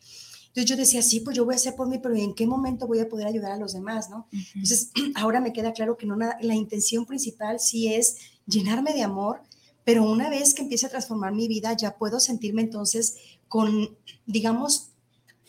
Entonces 0.46 0.64
yo 0.70 0.76
decía, 0.76 1.02
sí, 1.02 1.18
pues 1.18 1.36
yo 1.36 1.44
voy 1.44 1.54
a 1.54 1.56
hacer 1.56 1.74
por 1.74 1.88
mí, 1.88 1.98
pero 1.98 2.14
¿en 2.14 2.36
qué 2.36 2.46
momento 2.46 2.86
voy 2.86 3.00
a 3.00 3.08
poder 3.08 3.26
ayudar 3.26 3.50
a 3.50 3.56
los 3.56 3.72
demás? 3.72 4.10
¿no? 4.10 4.28
Entonces 4.54 4.92
ahora 5.16 5.40
me 5.40 5.52
queda 5.52 5.72
claro 5.72 5.96
que 5.96 6.06
no, 6.06 6.14
la 6.16 6.54
intención 6.54 7.04
principal 7.04 7.58
sí 7.58 7.92
es 7.92 8.18
llenarme 8.46 8.92
de 8.92 9.02
amor, 9.02 9.42
pero 9.82 10.04
una 10.04 10.30
vez 10.30 10.54
que 10.54 10.62
empiece 10.62 10.86
a 10.86 10.88
transformar 10.88 11.32
mi 11.32 11.48
vida, 11.48 11.72
ya 11.72 11.98
puedo 11.98 12.20
sentirme 12.20 12.62
entonces 12.62 13.16
con, 13.48 13.98
digamos, 14.24 14.90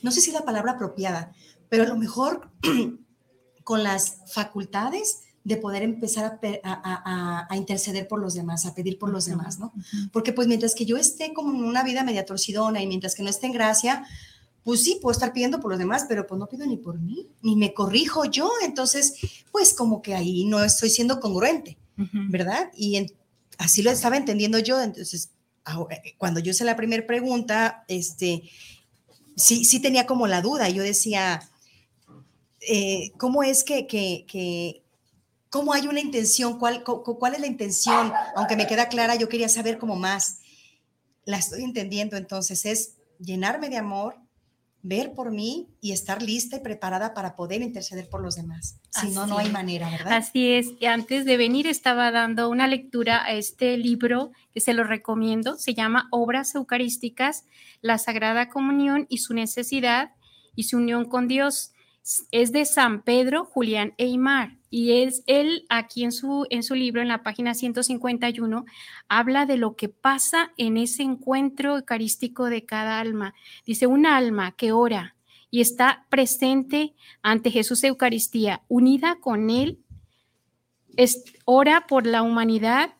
no 0.01 0.09
sé 0.09 0.19
si 0.19 0.31
la 0.31 0.45
palabra 0.45 0.71
apropiada, 0.71 1.31
pero 1.69 1.83
a 1.83 1.87
lo 1.87 1.95
mejor 1.95 2.49
con 3.63 3.83
las 3.83 4.23
facultades 4.33 5.19
de 5.47 5.55
poder 5.55 5.81
empezar 5.81 6.39
a, 6.63 7.47
interceder 7.55 8.05
por 8.05 8.19
los 8.19 8.33
demás, 8.33 8.65
a 8.65 8.75
pedir 8.75 8.99
por 8.99 9.09
los 9.09 9.25
demás, 9.25 9.59
¿no? 9.59 9.71
Porque 10.11 10.33
pues 10.33 10.45
mientras 10.45 10.75
que 10.75 10.85
yo 10.85 10.97
esté 10.97 11.33
como 11.33 11.53
en 11.53 11.63
una 11.63 11.83
vida 11.83 12.03
media 12.03 12.25
torcidona 12.25 12.81
y 12.81 12.87
mientras 12.87 13.15
que 13.15 13.23
no 13.23 13.29
esté 13.29 13.45
en 13.47 13.53
gracia, 13.53 14.05
pues 14.65 14.83
sí, 14.83 14.99
puedo 15.01 15.13
estar 15.13 15.31
pidiendo 15.31 15.61
por 15.61 15.71
los 15.71 15.79
demás, 15.79 16.05
pero 16.09 16.27
pues 16.27 16.37
no 16.37 16.47
pido 16.47 16.65
ni 16.65 16.75
por 16.75 16.99
mí, 16.99 17.29
ni 17.41 17.55
me 17.55 17.73
corrijo 17.73 18.25
yo, 18.25 18.51
entonces 18.61 19.13
pues 19.53 19.73
como 19.73 20.01
que 20.01 20.15
ahí 20.15 20.43
no 20.43 20.61
estoy 20.61 20.89
siendo 20.89 21.21
congruente, 21.21 21.77
¿verdad? 21.95 22.69
Y 22.75 23.07
así 23.57 23.81
lo 23.81 23.89
estaba 23.89 24.17
entendiendo 24.17 24.59
yo, 24.59 24.81
entonces 24.81 25.29
eh, 25.89 26.15
cuando 26.17 26.41
yo 26.41 26.51
hice 26.51 26.65
la 26.65 26.75
primera 26.75 27.07
pregunta, 27.07 27.85
este, 27.87 28.43
sí, 29.37 29.63
sí 29.63 29.79
tenía 29.79 30.05
como 30.05 30.27
la 30.27 30.41
duda, 30.41 30.67
yo 30.67 30.83
decía, 30.83 31.41
eh, 32.59 33.11
cómo 33.17 33.43
es 33.43 33.63
que, 33.63 33.87
que, 33.87 34.83
cómo 35.49 35.73
hay 35.73 35.87
una 35.87 35.99
intención, 35.99 36.59
¿Cuál, 36.59 36.83
cuál 36.83 37.33
es 37.33 37.41
la 37.41 37.47
intención, 37.47 38.11
aunque 38.35 38.55
me 38.55 38.67
queda 38.67 38.87
clara, 38.89 39.15
yo 39.15 39.29
quería 39.29 39.49
saber 39.49 39.77
cómo 39.77 39.95
más. 39.95 40.39
La 41.25 41.37
estoy 41.37 41.63
entendiendo, 41.63 42.17
entonces 42.17 42.65
es 42.65 42.95
llenarme 43.19 43.69
de 43.69 43.77
amor, 43.77 44.15
ver 44.81 45.13
por 45.13 45.31
mí 45.31 45.67
y 45.81 45.91
estar 45.91 46.21
lista 46.21 46.57
y 46.57 46.59
preparada 46.61 47.13
para 47.13 47.35
poder 47.35 47.61
interceder 47.61 48.07
por 48.09 48.21
los 48.21 48.35
demás. 48.35 48.79
Si 48.91 49.09
no, 49.09 49.27
no 49.27 49.37
hay 49.37 49.49
manera, 49.49 49.89
¿verdad? 49.89 50.13
Así 50.13 50.51
es. 50.51 50.67
Y 50.79 50.85
antes 50.85 51.25
de 51.25 51.35
venir 51.35 51.67
estaba 51.67 52.11
dando 52.11 52.49
una 52.49 52.67
lectura 52.67 53.23
a 53.25 53.33
este 53.33 53.75
libro 53.77 54.31
que 54.53 54.61
se 54.61 54.73
lo 54.73 54.83
recomiendo. 54.83 55.57
Se 55.57 55.73
llama 55.73 56.07
Obras 56.11 56.55
Eucarísticas, 56.55 57.43
la 57.81 57.97
Sagrada 57.97 58.49
Comunión 58.49 59.07
y 59.09 59.17
su 59.17 59.33
necesidad 59.33 60.11
y 60.55 60.63
su 60.63 60.77
unión 60.77 61.05
con 61.05 61.27
Dios 61.27 61.71
es 62.31 62.51
de 62.51 62.65
San 62.65 63.01
Pedro 63.01 63.45
Julián 63.45 63.93
Eymar 63.97 64.57
y 64.69 65.03
es 65.03 65.23
él 65.27 65.65
aquí 65.69 66.03
en 66.03 66.11
su, 66.11 66.45
en 66.49 66.63
su 66.63 66.75
libro, 66.75 67.01
en 67.01 67.07
la 67.07 67.23
página 67.23 67.53
151, 67.53 68.65
habla 69.07 69.45
de 69.45 69.57
lo 69.57 69.75
que 69.75 69.89
pasa 69.89 70.51
en 70.57 70.77
ese 70.77 71.03
encuentro 71.03 71.77
eucarístico 71.77 72.45
de 72.45 72.65
cada 72.65 72.99
alma. 72.99 73.33
Dice, 73.65 73.87
un 73.87 74.05
alma 74.05 74.53
que 74.53 74.71
ora 74.71 75.15
y 75.49 75.61
está 75.61 76.05
presente 76.09 76.93
ante 77.21 77.51
Jesús 77.51 77.83
Eucaristía, 77.83 78.63
unida 78.67 79.17
con 79.21 79.49
él, 79.49 79.79
es, 80.97 81.23
ora 81.45 81.87
por 81.87 82.05
la 82.05 82.23
humanidad 82.23 82.96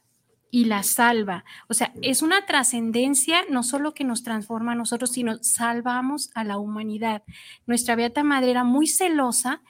y 0.51 0.65
la 0.65 0.83
salva. 0.83 1.43
O 1.67 1.73
sea, 1.73 1.93
es 2.01 2.21
una 2.21 2.45
trascendencia 2.45 3.41
no 3.49 3.63
solo 3.63 3.93
que 3.93 4.03
nos 4.03 4.23
transforma 4.23 4.73
a 4.73 4.75
nosotros, 4.75 5.12
sino 5.12 5.38
salvamos 5.41 6.29
a 6.36 6.43
la 6.43 6.57
humanidad. 6.57 7.23
Nuestra 7.65 7.95
Beata 7.95 8.23
Madre 8.23 8.51
era 8.51 8.63
muy 8.63 8.88
celosa 8.88 9.62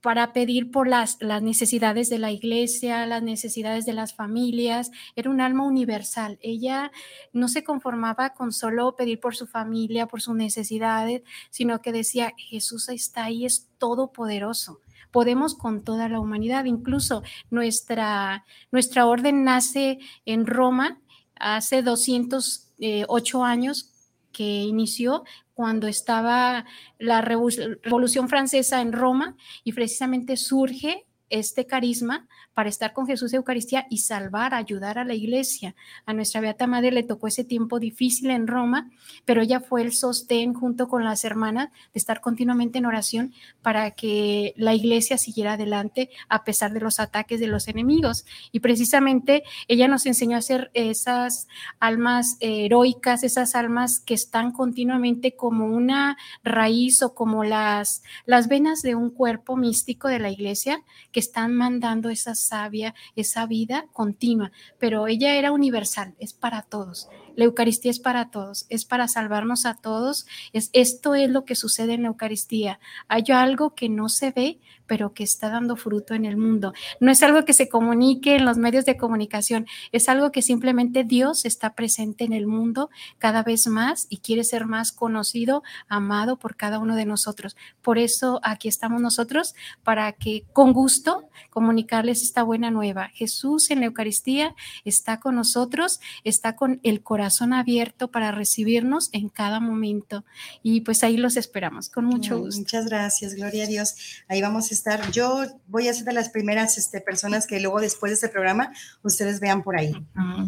para 0.00 0.32
pedir 0.32 0.70
por 0.70 0.88
las, 0.88 1.18
las 1.20 1.42
necesidades 1.42 2.08
de 2.08 2.18
la 2.18 2.32
iglesia, 2.32 3.04
las 3.04 3.22
necesidades 3.22 3.84
de 3.84 3.92
las 3.92 4.14
familias. 4.14 4.90
Era 5.14 5.28
un 5.28 5.42
alma 5.42 5.66
universal. 5.66 6.38
Ella 6.40 6.90
no 7.32 7.48
se 7.48 7.62
conformaba 7.64 8.30
con 8.30 8.52
solo 8.52 8.96
pedir 8.96 9.20
por 9.20 9.36
su 9.36 9.46
familia, 9.46 10.06
por 10.06 10.22
sus 10.22 10.34
necesidades, 10.34 11.22
sino 11.50 11.82
que 11.82 11.92
decía, 11.92 12.32
Jesús 12.38 12.88
está 12.88 13.24
ahí, 13.24 13.44
es 13.44 13.68
todopoderoso 13.76 14.80
podemos 15.10 15.54
con 15.54 15.82
toda 15.84 16.08
la 16.08 16.20
humanidad. 16.20 16.64
Incluso 16.64 17.22
nuestra, 17.50 18.44
nuestra 18.70 19.06
orden 19.06 19.44
nace 19.44 19.98
en 20.24 20.46
Roma 20.46 21.00
hace 21.36 21.82
208 21.82 23.44
años 23.44 23.90
que 24.32 24.62
inició 24.62 25.24
cuando 25.54 25.88
estaba 25.88 26.64
la 26.98 27.20
Revolución 27.20 28.28
Francesa 28.28 28.80
en 28.80 28.92
Roma 28.92 29.36
y 29.64 29.72
precisamente 29.72 30.36
surge 30.36 31.06
este 31.30 31.66
carisma 31.66 32.28
para 32.54 32.68
estar 32.68 32.92
con 32.92 33.06
Jesús 33.06 33.30
de 33.30 33.38
Eucaristía 33.38 33.86
y 33.88 33.98
salvar, 33.98 34.52
ayudar 34.52 34.98
a 34.98 35.04
la 35.04 35.14
iglesia. 35.14 35.74
A 36.04 36.12
nuestra 36.12 36.40
Beata 36.40 36.66
Madre 36.66 36.90
le 36.90 37.02
tocó 37.02 37.28
ese 37.28 37.44
tiempo 37.44 37.78
difícil 37.78 38.30
en 38.30 38.46
Roma, 38.46 38.90
pero 39.24 39.40
ella 39.40 39.60
fue 39.60 39.82
el 39.82 39.92
sostén 39.92 40.52
junto 40.52 40.88
con 40.88 41.04
las 41.04 41.24
hermanas 41.24 41.70
de 41.70 41.98
estar 41.98 42.20
continuamente 42.20 42.78
en 42.78 42.86
oración 42.86 43.32
para 43.62 43.92
que 43.92 44.52
la 44.56 44.74
iglesia 44.74 45.16
siguiera 45.16 45.54
adelante 45.54 46.10
a 46.28 46.44
pesar 46.44 46.72
de 46.72 46.80
los 46.80 47.00
ataques 47.00 47.40
de 47.40 47.46
los 47.46 47.68
enemigos. 47.68 48.26
Y 48.52 48.60
precisamente 48.60 49.44
ella 49.68 49.88
nos 49.88 50.06
enseñó 50.06 50.36
a 50.36 50.42
ser 50.42 50.70
esas 50.74 51.48
almas 51.78 52.36
heroicas, 52.40 53.22
esas 53.22 53.54
almas 53.54 54.00
que 54.00 54.14
están 54.14 54.52
continuamente 54.52 55.36
como 55.36 55.66
una 55.66 56.16
raíz 56.42 57.02
o 57.02 57.14
como 57.14 57.44
las, 57.44 58.02
las 58.26 58.48
venas 58.48 58.82
de 58.82 58.96
un 58.96 59.10
cuerpo 59.10 59.56
místico 59.56 60.08
de 60.08 60.18
la 60.18 60.30
iglesia 60.30 60.82
que 61.12 61.19
están 61.20 61.54
mandando 61.54 62.10
esas 62.10 62.40
sabia, 62.40 62.94
esa 63.14 63.46
vida 63.46 63.86
continua, 63.92 64.50
pero 64.78 65.06
ella 65.06 65.36
era 65.36 65.52
universal, 65.52 66.14
es 66.18 66.32
para 66.32 66.62
todos. 66.62 67.08
La 67.36 67.44
Eucaristía 67.44 67.90
es 67.90 68.00
para 68.00 68.30
todos, 68.30 68.66
es 68.68 68.84
para 68.84 69.08
salvarnos 69.08 69.64
a 69.64 69.74
todos. 69.74 70.26
Es, 70.52 70.70
esto 70.72 71.14
es 71.14 71.30
lo 71.30 71.44
que 71.44 71.54
sucede 71.54 71.94
en 71.94 72.02
la 72.02 72.08
Eucaristía. 72.08 72.80
Hay 73.08 73.24
algo 73.32 73.74
que 73.74 73.88
no 73.88 74.08
se 74.08 74.30
ve, 74.32 74.58
pero 74.90 75.14
que 75.14 75.22
está 75.22 75.50
dando 75.50 75.76
fruto 75.76 76.14
en 76.14 76.24
el 76.24 76.36
mundo. 76.36 76.72
No 76.98 77.12
es 77.12 77.22
algo 77.22 77.44
que 77.44 77.52
se 77.52 77.68
comunique 77.68 78.34
en 78.34 78.44
los 78.44 78.58
medios 78.58 78.84
de 78.84 78.96
comunicación, 78.96 79.68
es 79.92 80.08
algo 80.08 80.32
que 80.32 80.42
simplemente 80.42 81.04
Dios 81.04 81.44
está 81.44 81.76
presente 81.76 82.24
en 82.24 82.32
el 82.32 82.48
mundo 82.48 82.90
cada 83.18 83.44
vez 83.44 83.68
más 83.68 84.08
y 84.10 84.18
quiere 84.18 84.42
ser 84.42 84.66
más 84.66 84.90
conocido, 84.90 85.62
amado 85.86 86.40
por 86.40 86.56
cada 86.56 86.80
uno 86.80 86.96
de 86.96 87.04
nosotros. 87.04 87.56
Por 87.82 87.98
eso 87.98 88.40
aquí 88.42 88.66
estamos 88.66 89.00
nosotros 89.00 89.54
para 89.84 90.10
que 90.10 90.42
con 90.52 90.72
gusto 90.72 91.28
comunicarles 91.50 92.24
esta 92.24 92.42
buena 92.42 92.72
nueva. 92.72 93.10
Jesús 93.14 93.70
en 93.70 93.78
la 93.78 93.86
Eucaristía 93.86 94.56
está 94.84 95.20
con 95.20 95.36
nosotros, 95.36 96.00
está 96.24 96.56
con 96.56 96.80
el 96.82 97.04
corazón 97.04 97.52
abierto 97.52 98.10
para 98.10 98.32
recibirnos 98.32 99.08
en 99.12 99.28
cada 99.28 99.60
momento. 99.60 100.24
Y 100.64 100.80
pues 100.80 101.04
ahí 101.04 101.16
los 101.16 101.36
esperamos, 101.36 101.90
con 101.90 102.06
mucho 102.06 102.40
gusto. 102.40 102.58
Muchas 102.58 102.86
gracias, 102.86 103.34
gloria 103.36 103.62
a 103.62 103.68
Dios. 103.68 103.94
Ahí 104.26 104.42
vamos 104.42 104.72
a 104.72 104.79
estar. 104.80 105.10
Yo 105.12 105.44
voy 105.66 105.88
a 105.88 105.94
ser 105.94 106.04
de 106.04 106.12
las 106.12 106.30
primeras 106.30 106.78
este, 106.78 107.00
personas 107.00 107.46
que 107.46 107.60
luego 107.60 107.80
después 107.80 108.10
de 108.10 108.14
este 108.14 108.28
programa 108.28 108.72
ustedes 109.02 109.40
vean 109.40 109.62
por 109.62 109.78
ahí. 109.78 109.94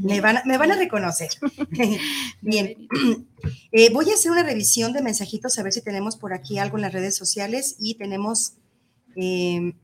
me, 0.03 0.21
van, 0.21 0.41
me 0.45 0.59
van 0.59 0.73
a 0.73 0.77
reconocer. 0.77 1.31
Bien. 2.41 2.89
Eh, 3.73 3.91
voy 3.93 4.11
a 4.11 4.15
hacer 4.15 4.31
una 4.31 4.43
revisión 4.43 4.93
de 4.93 5.03
mensajitos 5.03 5.59
a 5.59 5.63
ver 5.63 5.73
si 5.73 5.83
tenemos 5.83 6.17
por 6.17 6.33
aquí 6.33 6.59
algo 6.59 6.77
en 6.77 6.83
las 6.83 6.93
redes 6.93 7.17
sociales 7.17 7.77
y 7.79 7.95
tenemos 7.95 8.55
eh, 9.17 9.75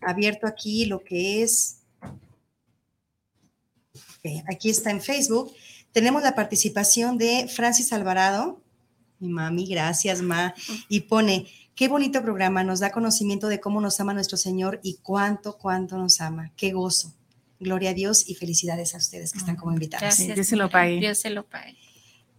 abierto 0.00 0.46
aquí 0.46 0.86
lo 0.86 1.02
que 1.02 1.42
es, 1.42 1.78
aquí 4.46 4.70
está 4.70 4.90
en 4.90 5.00
Facebook. 5.00 5.52
Tenemos 5.92 6.22
la 6.22 6.34
participación 6.34 7.18
de 7.18 7.48
Francis 7.48 7.92
Alvarado, 7.92 8.60
mi 9.18 9.28
mami, 9.28 9.66
gracias, 9.66 10.22
ma, 10.22 10.54
y 10.88 11.00
pone, 11.00 11.46
qué 11.78 11.86
bonito 11.86 12.22
programa, 12.22 12.64
nos 12.64 12.80
da 12.80 12.90
conocimiento 12.90 13.46
de 13.46 13.60
cómo 13.60 13.80
nos 13.80 14.00
ama 14.00 14.12
nuestro 14.12 14.36
Señor 14.36 14.80
y 14.82 14.94
cuánto, 14.96 15.58
cuánto 15.58 15.96
nos 15.96 16.20
ama, 16.20 16.50
qué 16.56 16.72
gozo. 16.72 17.14
Gloria 17.60 17.90
a 17.90 17.94
Dios 17.94 18.28
y 18.28 18.34
felicidades 18.34 18.96
a 18.96 18.98
ustedes 18.98 19.30
que 19.30 19.38
están 19.38 19.54
como 19.54 19.70
invitados. 19.70 20.02
Gracias, 20.02 20.34
Dios 20.34 20.48
se 20.48 20.56
lo 20.56 20.70
pague. 20.70 20.98
Dios 20.98 21.18
se 21.18 21.30
lo 21.30 21.46
pague. 21.46 21.76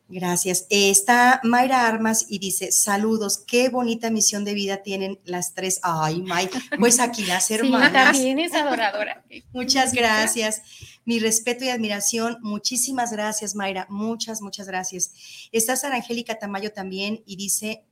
Gracias. 0.10 0.66
Eh, 0.70 0.90
está 0.90 1.40
Mayra 1.44 1.88
Armas 1.88 2.26
y 2.28 2.40
dice, 2.40 2.74
saludos, 2.74 3.38
qué 3.48 3.70
bonita 3.70 4.10
misión 4.10 4.44
de 4.44 4.56
vida 4.56 4.84
tienen 4.84 5.22
las 5.24 5.54
tres. 5.54 5.80
Ay, 5.84 6.22
May, 6.22 6.50
pues 6.78 7.00
aquí 7.00 7.24
las 7.24 7.50
hermanas. 7.50 8.18
Sí, 8.18 8.24
también 8.24 8.40
es 8.40 8.54
adoradora. 8.54 9.24
Muchas 9.54 9.94
gracias. 9.94 10.64
Mi 11.06 11.20
respeto 11.20 11.64
y 11.64 11.70
admiración. 11.70 12.40
Muchísimas 12.42 13.14
gracias, 13.14 13.56
Mayra. 13.56 13.88
Muchas, 13.90 14.42
muchas 14.42 14.68
gracias. 14.68 15.14
Está 15.54 15.78
Sara 15.78 15.96
Angélica 15.96 16.38
Tamayo 16.40 16.74
también 16.74 17.24
y 17.26 17.38
dice, 17.38 17.86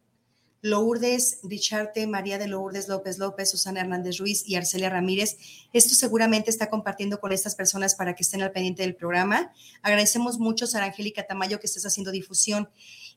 Lourdes 0.69 1.39
Richarte, 1.43 2.07
María 2.07 2.37
de 2.37 2.47
Lourdes 2.47 2.87
López 2.87 3.17
López, 3.17 3.49
Susana 3.49 3.81
Hernández 3.81 4.17
Ruiz 4.17 4.43
y 4.45 4.55
Arcelia 4.55 4.89
Ramírez. 4.89 5.37
Esto 5.73 5.95
seguramente 5.95 6.49
está 6.49 6.69
compartiendo 6.69 7.19
con 7.19 7.31
estas 7.31 7.55
personas 7.55 7.95
para 7.95 8.15
que 8.15 8.23
estén 8.23 8.41
al 8.41 8.51
pendiente 8.51 8.83
del 8.83 8.95
programa. 8.95 9.51
Agradecemos 9.81 10.39
mucho, 10.39 10.67
Sara 10.67 10.85
Angélica 10.85 11.25
Tamayo, 11.25 11.59
que 11.59 11.67
estés 11.67 11.85
haciendo 11.85 12.11
difusión. 12.11 12.69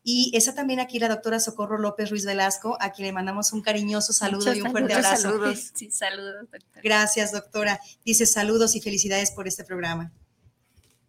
Y 0.02 0.30
esa 0.34 0.54
también 0.54 0.80
aquí 0.80 0.98
la 0.98 1.08
doctora 1.08 1.40
Socorro 1.40 1.76
López 1.76 2.10
Ruiz 2.10 2.24
Velasco, 2.24 2.78
a 2.80 2.92
quien 2.92 3.06
le 3.06 3.12
mandamos 3.12 3.52
un 3.52 3.60
cariñoso 3.60 4.12
saludo 4.12 4.54
y 4.54 4.62
un 4.62 4.70
fuerte 4.70 4.94
abrazo. 4.94 5.30
Saludos. 5.30 5.72
Sí, 5.74 5.90
saludos, 5.90 6.34
doctora. 6.40 6.80
Gracias, 6.82 7.32
doctora. 7.32 7.80
Dice 8.04 8.26
saludos 8.26 8.76
y 8.76 8.80
felicidades 8.80 9.30
por 9.32 9.46
este 9.46 9.64
programa. 9.64 10.12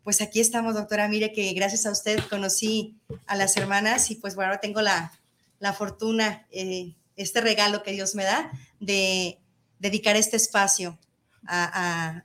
Pues 0.04 0.19
aquí 0.21 0.39
estamos, 0.39 0.73
doctora. 0.73 1.08
Mire 1.08 1.32
que 1.32 1.54
gracias 1.54 1.86
a 1.86 1.91
usted 1.91 2.19
conocí 2.30 2.97
a 3.27 3.36
las 3.36 3.56
hermanas 3.56 4.10
y 4.10 4.15
pues 4.15 4.36
bueno, 4.36 4.49
ahora 4.49 4.60
tengo 4.60 4.82
la, 4.82 5.13
la 5.62 5.74
fortuna, 5.74 6.47
eh, 6.52 6.95
este 7.15 7.39
regalo 7.39 7.84
que 7.84 7.91
Dios 7.93 8.15
me 8.15 8.24
da 8.24 8.52
de 8.80 9.39
dedicar 9.80 10.15
este 10.15 10.36
espacio 10.36 11.00
a, 11.47 12.24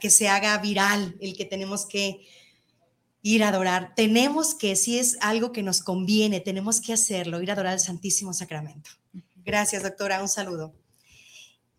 que 0.00 0.10
se 0.10 0.28
haga 0.28 0.58
viral 0.58 1.16
el 1.20 1.36
que 1.36 1.44
tenemos 1.44 1.86
que 1.86 2.26
ir 3.22 3.44
a 3.44 3.48
adorar. 3.48 3.94
Tenemos 3.94 4.54
que, 4.54 4.76
si 4.76 4.98
es 4.98 5.16
algo 5.20 5.52
que 5.52 5.62
nos 5.62 5.80
conviene, 5.80 6.40
tenemos 6.40 6.80
que 6.80 6.92
hacerlo, 6.92 7.40
ir 7.40 7.50
a 7.50 7.54
adorar 7.54 7.74
al 7.74 7.80
Santísimo 7.80 8.32
Sacramento. 8.32 8.90
Gracias, 9.44 9.82
doctora. 9.82 10.20
Un 10.20 10.28
saludo. 10.28 10.74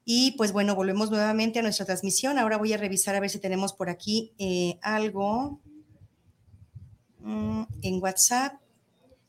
Y 0.05 0.31
pues 0.31 0.51
bueno, 0.51 0.73
volvemos 0.73 1.11
nuevamente 1.11 1.59
a 1.59 1.61
nuestra 1.61 1.85
transmisión. 1.85 2.39
Ahora 2.39 2.57
voy 2.57 2.73
a 2.73 2.77
revisar 2.77 3.15
a 3.15 3.19
ver 3.19 3.29
si 3.29 3.39
tenemos 3.39 3.73
por 3.73 3.89
aquí 3.89 4.33
eh, 4.39 4.79
algo 4.81 5.59
mm, 7.19 7.63
en 7.81 8.01
WhatsApp. 8.01 8.61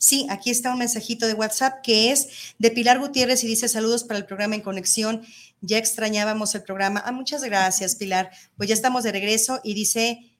Sí, 0.02 0.26
aquí 0.28 0.50
está 0.50 0.72
un 0.72 0.80
mensajito 0.80 1.28
de 1.28 1.34
WhatsApp 1.34 1.80
que 1.80 2.10
es 2.10 2.26
de 2.58 2.72
Pilar 2.72 2.98
Gutiérrez 2.98 3.44
y 3.44 3.46
dice 3.46 3.68
saludos 3.68 4.02
para 4.02 4.18
el 4.18 4.26
programa 4.26 4.56
En 4.56 4.60
Conexión. 4.60 5.22
Ya 5.60 5.78
extrañábamos 5.78 6.56
el 6.56 6.64
programa. 6.64 7.00
Ah, 7.06 7.12
muchas 7.12 7.44
gracias, 7.44 7.94
Pilar. 7.94 8.32
Pues 8.56 8.68
ya 8.68 8.74
estamos 8.74 9.04
de 9.04 9.12
regreso 9.12 9.60
y 9.62 9.74
dice 9.74 10.32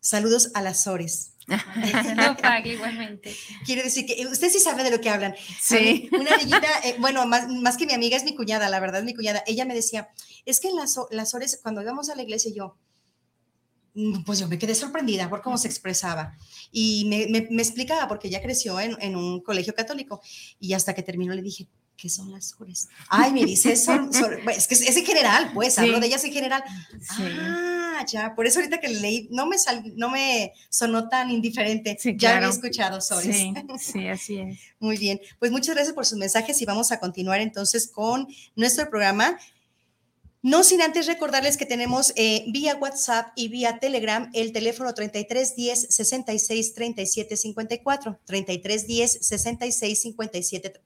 saludos 0.00 0.50
a 0.52 0.60
las 0.60 0.86
Ores. 0.86 1.32
No 2.16 2.36
pague 2.36 2.74
igualmente. 2.74 3.34
Quiere 3.64 3.82
decir 3.82 4.04
que 4.04 4.26
usted 4.26 4.50
sí 4.50 4.60
sabe 4.60 4.84
de 4.84 4.90
lo 4.90 5.00
que 5.00 5.08
hablan. 5.08 5.34
Sí. 5.58 6.10
Una 6.12 6.36
niñita, 6.36 6.68
eh, 6.84 6.96
bueno, 6.98 7.24
más, 7.26 7.48
más, 7.48 7.78
que 7.78 7.86
mi 7.86 7.94
amiga 7.94 8.14
es 8.14 8.24
mi 8.24 8.36
cuñada, 8.36 8.68
la 8.68 8.78
verdad 8.78 9.00
es 9.00 9.06
mi 9.06 9.14
cuñada. 9.14 9.42
Ella 9.46 9.64
me 9.64 9.74
decía, 9.74 10.10
es 10.44 10.60
que 10.60 10.68
en 10.68 10.76
las, 10.76 10.96
las 11.12 11.32
Ores, 11.32 11.60
cuando 11.62 11.80
íbamos 11.80 12.10
a 12.10 12.14
la 12.14 12.24
iglesia, 12.24 12.52
yo, 12.54 12.76
pues 14.24 14.38
yo 14.38 14.48
me 14.48 14.58
quedé 14.58 14.74
sorprendida 14.74 15.28
por 15.28 15.42
cómo 15.42 15.58
se 15.58 15.68
expresaba. 15.68 16.36
Y 16.70 17.06
me, 17.06 17.60
explicaba, 17.60 18.08
porque 18.08 18.28
ella 18.28 18.42
creció 18.42 18.78
en, 18.80 19.16
un 19.16 19.40
colegio 19.40 19.74
católico, 19.74 20.20
y 20.60 20.72
hasta 20.72 20.94
que 20.94 21.02
terminó 21.02 21.34
le 21.34 21.42
dije, 21.42 21.68
¿qué 21.96 22.08
son 22.08 22.30
las 22.30 22.54
ores? 22.58 22.88
Ay, 23.08 23.32
me 23.32 23.44
dice, 23.44 23.76
son, 23.76 24.10
es 24.54 24.68
que 24.68 24.74
es, 24.74 24.96
en 24.96 25.04
general, 25.04 25.50
pues, 25.52 25.78
hablo 25.78 25.98
de 26.00 26.06
ellas 26.06 26.24
en 26.24 26.32
general. 26.32 26.62
Ah, 27.10 28.04
ya, 28.06 28.34
por 28.34 28.46
eso 28.46 28.60
ahorita 28.60 28.78
que 28.78 28.88
leí, 28.88 29.28
no 29.32 29.46
me, 29.46 29.56
no 29.96 30.08
me 30.10 30.52
sonó 30.70 31.08
tan 31.08 31.30
indiferente, 31.30 31.98
ya 32.16 32.36
había 32.36 32.48
escuchado 32.48 33.00
sores. 33.00 33.36
Sí, 33.36 33.52
sí, 33.78 34.08
así 34.08 34.38
es. 34.38 34.58
Muy 34.78 34.96
bien, 34.96 35.20
pues 35.38 35.50
muchas 35.50 35.74
gracias 35.74 35.94
por 35.94 36.06
sus 36.06 36.18
mensajes 36.18 36.62
y 36.62 36.64
vamos 36.64 36.92
a 36.92 37.00
continuar 37.00 37.40
entonces 37.40 37.88
con 37.88 38.28
nuestro 38.54 38.88
programa. 38.88 39.38
No 40.42 40.62
sin 40.62 40.82
antes 40.82 41.06
recordarles 41.06 41.56
que 41.56 41.66
tenemos 41.66 42.12
eh, 42.14 42.44
vía 42.48 42.76
WhatsApp 42.76 43.32
y 43.34 43.48
vía 43.48 43.80
Telegram 43.80 44.30
el 44.34 44.52
teléfono 44.52 44.94
3310 44.94 45.88
66 45.92 46.74
37 46.74 47.36
54, 47.36 48.20
3310 48.24 49.26
66 49.26 50.00
57 50.00 50.80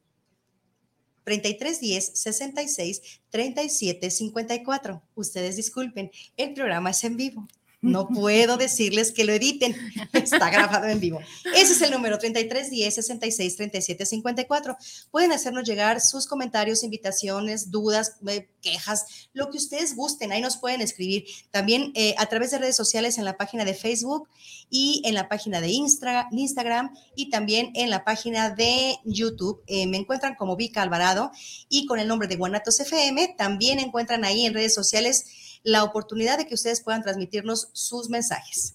3310 1.25 2.19
66 2.19 3.21
37 3.29 4.11
54. 4.11 5.03
Ustedes 5.15 5.57
disculpen, 5.57 6.11
el 6.38 6.55
programa 6.55 6.91
es 6.91 7.05
en 7.05 7.19
vivo. 7.19 7.47
No 7.83 8.07
puedo 8.07 8.57
decirles 8.57 9.11
que 9.11 9.25
lo 9.25 9.33
editen. 9.33 9.77
Está 10.12 10.51
grabado 10.51 10.87
en 10.87 11.01
vivo. 11.01 11.18
Ese 11.57 11.73
es 11.73 11.83
el 11.83 11.90
número 11.90 12.16
3310 12.16 12.95
66 12.95 13.57
37 13.57 14.07
54. 14.07 14.77
Pueden 15.11 15.33
hacernos 15.33 15.64
llegar 15.64 16.01
sus 16.01 16.29
comentarios, 16.29 16.85
invitaciones, 16.85 17.73
dudas, 17.73 18.18
eh, 18.29 18.49
quejas, 18.61 19.29
lo 19.33 19.51
que 19.51 19.59
ustedes 19.59 19.97
gusten. 19.97 20.31
Ahí 20.31 20.40
nos 20.40 20.59
pueden 20.59 20.81
escribir. 20.81 21.25
También 21.51 21.90
eh, 21.97 22.14
a 22.18 22.27
través 22.27 22.53
de 22.53 22.59
redes 22.59 22.77
sociales 22.77 23.18
en 23.18 23.25
la 23.25 23.37
página 23.37 23.64
de 23.64 23.75
Facebook 23.75 24.29
y 24.71 25.03
en 25.05 25.14
la 25.14 25.29
página 25.29 25.61
de 25.61 25.71
Instagram 25.71 26.95
y 27.16 27.31
también 27.31 27.73
en 27.75 27.90
la 27.90 28.05
página 28.05 28.51
de 28.51 28.97
YouTube. 29.05 29.61
Eh, 29.66 29.88
me 29.88 29.97
encuentran 29.97 30.37
como 30.37 30.55
Vika 30.55 30.83
Alvarado 30.83 31.33
y 31.68 31.87
con 31.87 31.99
el 31.99 32.07
nombre 32.07 32.29
de 32.29 32.37
Guanatos 32.37 32.79
FM. 32.79 33.35
También 33.37 33.81
encuentran 33.81 34.25
ahí 34.25 34.47
en 34.47 34.55
redes 34.55 34.73
sociales 34.73 35.27
la 35.62 35.85
oportunidad 35.85 36.38
de 36.38 36.46
que 36.46 36.55
ustedes 36.55 36.81
puedan 36.81 37.03
transmitirnos 37.03 37.70
sus 37.72 38.09
mensajes. 38.09 38.75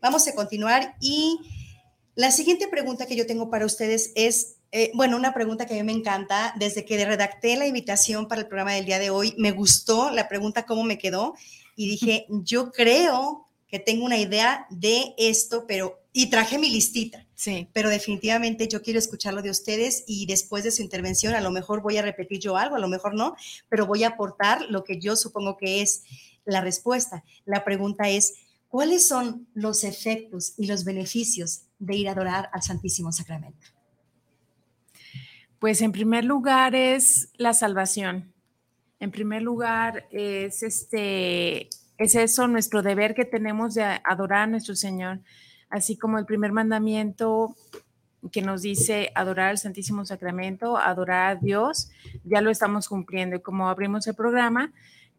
Vamos 0.00 0.26
a 0.26 0.34
continuar 0.34 0.96
y 1.00 1.38
la 2.14 2.30
siguiente 2.30 2.68
pregunta 2.68 3.06
que 3.06 3.16
yo 3.16 3.26
tengo 3.26 3.50
para 3.50 3.66
ustedes 3.66 4.12
es, 4.14 4.56
eh, 4.72 4.90
bueno, 4.94 5.16
una 5.16 5.32
pregunta 5.32 5.66
que 5.66 5.74
a 5.74 5.76
mí 5.76 5.82
me 5.82 5.98
encanta. 5.98 6.54
Desde 6.58 6.84
que 6.84 7.04
redacté 7.04 7.56
la 7.56 7.66
invitación 7.66 8.28
para 8.28 8.42
el 8.42 8.46
programa 8.46 8.72
del 8.72 8.84
día 8.84 8.98
de 8.98 9.10
hoy, 9.10 9.34
me 9.38 9.52
gustó 9.52 10.10
la 10.10 10.28
pregunta, 10.28 10.66
cómo 10.66 10.82
me 10.84 10.98
quedó, 10.98 11.34
y 11.76 11.88
dije, 11.88 12.26
yo 12.28 12.72
creo 12.72 13.46
que 13.68 13.78
tengo 13.78 14.04
una 14.04 14.18
idea 14.18 14.66
de 14.70 15.14
esto, 15.16 15.64
pero, 15.66 16.02
y 16.12 16.28
traje 16.28 16.58
mi 16.58 16.68
listita. 16.68 17.26
Sí. 17.40 17.70
Pero 17.72 17.88
definitivamente 17.88 18.68
yo 18.68 18.82
quiero 18.82 18.98
escucharlo 18.98 19.40
de 19.40 19.48
ustedes 19.48 20.04
y 20.06 20.26
después 20.26 20.62
de 20.62 20.70
su 20.70 20.82
intervención 20.82 21.34
a 21.34 21.40
lo 21.40 21.50
mejor 21.50 21.80
voy 21.80 21.96
a 21.96 22.02
repetir 22.02 22.38
yo 22.38 22.58
algo, 22.58 22.76
a 22.76 22.78
lo 22.78 22.86
mejor 22.86 23.14
no, 23.14 23.34
pero 23.70 23.86
voy 23.86 24.04
a 24.04 24.08
aportar 24.08 24.66
lo 24.68 24.84
que 24.84 25.00
yo 25.00 25.16
supongo 25.16 25.56
que 25.56 25.80
es 25.80 26.02
la 26.44 26.60
respuesta. 26.60 27.24
La 27.46 27.64
pregunta 27.64 28.10
es, 28.10 28.34
¿cuáles 28.68 29.08
son 29.08 29.48
los 29.54 29.84
efectos 29.84 30.52
y 30.58 30.66
los 30.66 30.84
beneficios 30.84 31.62
de 31.78 31.96
ir 31.96 32.10
a 32.10 32.12
adorar 32.12 32.50
al 32.52 32.60
Santísimo 32.60 33.10
Sacramento? 33.10 33.68
Pues 35.58 35.80
en 35.80 35.92
primer 35.92 36.26
lugar 36.26 36.74
es 36.74 37.30
la 37.38 37.54
salvación. 37.54 38.34
En 38.98 39.10
primer 39.10 39.40
lugar 39.40 40.06
es 40.10 40.62
este 40.62 41.70
es 41.96 42.14
eso 42.16 42.48
nuestro 42.48 42.82
deber 42.82 43.14
que 43.14 43.24
tenemos 43.24 43.72
de 43.72 43.82
adorar 44.04 44.42
a 44.42 44.46
nuestro 44.46 44.76
Señor, 44.76 45.20
así 45.70 45.96
como 45.96 46.18
el 46.18 46.26
primer 46.26 46.52
mandamiento 46.52 47.54
que 48.32 48.42
nos 48.42 48.62
dice 48.62 49.10
adorar 49.14 49.50
al 49.50 49.58
Santísimo 49.58 50.04
Sacramento, 50.04 50.76
adorar 50.76 51.36
a 51.36 51.40
Dios, 51.40 51.90
ya 52.24 52.40
lo 52.40 52.50
estamos 52.50 52.88
cumpliendo. 52.88 53.36
Y 53.36 53.40
como 53.40 53.68
abrimos 53.68 54.06
el 54.06 54.14
programa, 54.14 54.72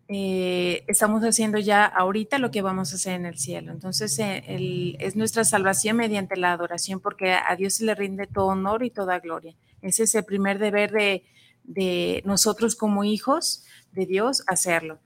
eh, 0.08 0.84
estamos 0.88 1.24
haciendo 1.24 1.58
ya 1.58 1.86
ahorita 1.86 2.38
lo 2.38 2.52
que 2.52 2.62
vamos 2.62 2.92
a 2.92 2.96
hacer 2.96 3.14
en 3.14 3.26
el 3.26 3.40
cielo. 3.40 3.72
Entonces, 3.72 4.18
eh, 4.20 4.96
es 5.00 5.16
nuestra 5.16 5.44
salvación 5.44 5.98
mediante 5.98 6.36
la 6.36 6.52
adoración, 6.52 7.00
porque 7.00 7.34
a 7.34 7.56
Dios 7.56 7.76
se 7.76 7.86
le 7.86 7.96
rinde 7.96 8.28
todo 8.28 8.48
honor 8.48 8.84
y 8.84 8.92
toda 8.92 9.20
gloria. 9.20 9.56
Ese 9.82 10.04
es 10.04 10.14
el 10.14 10.26
primer 10.26 10.60
deber 10.60 10.92
de, 10.92 11.24
de 11.64 12.22
nosotros 12.26 12.76
como 12.76 13.04
hijos 13.04 13.66
de 13.94 14.06
Dios, 14.06 14.44
hacerlo. 14.48 15.00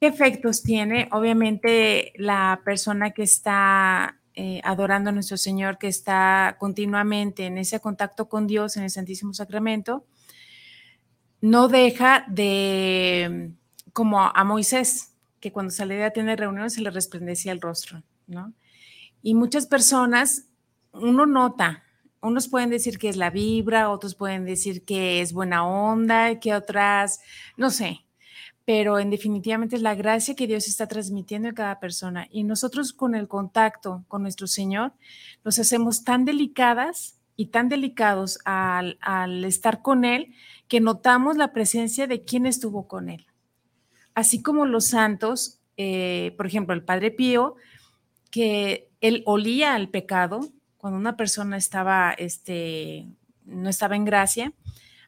¿Qué 0.00 0.06
efectos 0.08 0.62
tiene? 0.62 1.08
Obviamente 1.10 2.12
la 2.16 2.60
persona 2.64 3.10
que 3.10 3.22
está 3.22 4.18
eh, 4.36 4.60
adorando 4.64 5.10
a 5.10 5.12
nuestro 5.12 5.36
Señor, 5.36 5.78
que 5.78 5.88
está 5.88 6.56
continuamente 6.58 7.46
en 7.46 7.58
ese 7.58 7.80
contacto 7.80 8.28
con 8.28 8.46
Dios 8.46 8.76
en 8.76 8.84
el 8.84 8.90
Santísimo 8.90 9.34
Sacramento, 9.34 10.04
no 11.40 11.68
deja 11.68 12.24
de, 12.28 13.52
como 13.92 14.20
a 14.20 14.44
Moisés, 14.44 15.14
que 15.40 15.52
cuando 15.52 15.70
salía 15.70 16.06
a 16.06 16.10
tener 16.10 16.38
reuniones 16.38 16.74
se 16.74 16.80
le 16.82 16.90
resplandecía 16.90 17.52
el 17.52 17.60
rostro, 17.60 18.02
¿no? 18.26 18.52
Y 19.22 19.34
muchas 19.34 19.66
personas, 19.66 20.46
uno 20.92 21.26
nota, 21.26 21.82
unos 22.20 22.48
pueden 22.48 22.70
decir 22.70 22.98
que 22.98 23.08
es 23.08 23.16
la 23.16 23.30
vibra, 23.30 23.90
otros 23.90 24.14
pueden 24.14 24.44
decir 24.44 24.84
que 24.84 25.20
es 25.20 25.32
buena 25.32 25.66
onda, 25.66 26.40
que 26.40 26.54
otras, 26.54 27.20
no 27.56 27.70
sé, 27.70 28.05
pero 28.66 28.98
en 28.98 29.10
definitivamente 29.10 29.76
es 29.76 29.82
la 29.82 29.94
gracia 29.94 30.34
que 30.34 30.48
Dios 30.48 30.66
está 30.66 30.88
transmitiendo 30.88 31.48
a 31.48 31.54
cada 31.54 31.78
persona. 31.78 32.26
Y 32.32 32.42
nosotros 32.42 32.92
con 32.92 33.14
el 33.14 33.28
contacto 33.28 34.04
con 34.08 34.22
nuestro 34.22 34.48
Señor 34.48 34.92
nos 35.44 35.60
hacemos 35.60 36.02
tan 36.02 36.24
delicadas 36.24 37.20
y 37.36 37.46
tan 37.46 37.68
delicados 37.68 38.40
al, 38.44 38.98
estar 39.44 39.82
con 39.82 40.04
Él 40.04 40.34
que 40.66 40.80
notamos 40.80 41.36
la 41.36 41.52
presencia 41.52 42.08
de 42.08 42.24
quien 42.24 42.44
estuvo 42.44 42.88
con 42.88 43.08
Él. 43.08 43.26
Así 44.14 44.42
como 44.42 44.66
los 44.66 44.88
santos, 44.88 45.60
eh, 45.76 46.34
por 46.36 46.46
ejemplo, 46.48 46.74
el 46.74 46.82
Padre 46.82 47.12
Pío, 47.12 47.54
que 48.32 48.90
él 49.00 49.22
olía 49.26 49.74
al 49.74 49.90
pecado 49.90 50.40
cuando 50.76 50.98
una 50.98 51.16
persona 51.16 51.56
estaba, 51.56 52.12
este, 52.12 53.06
no 53.44 53.68
estaba 53.68 53.94
en 53.94 54.04
gracia, 54.04 54.52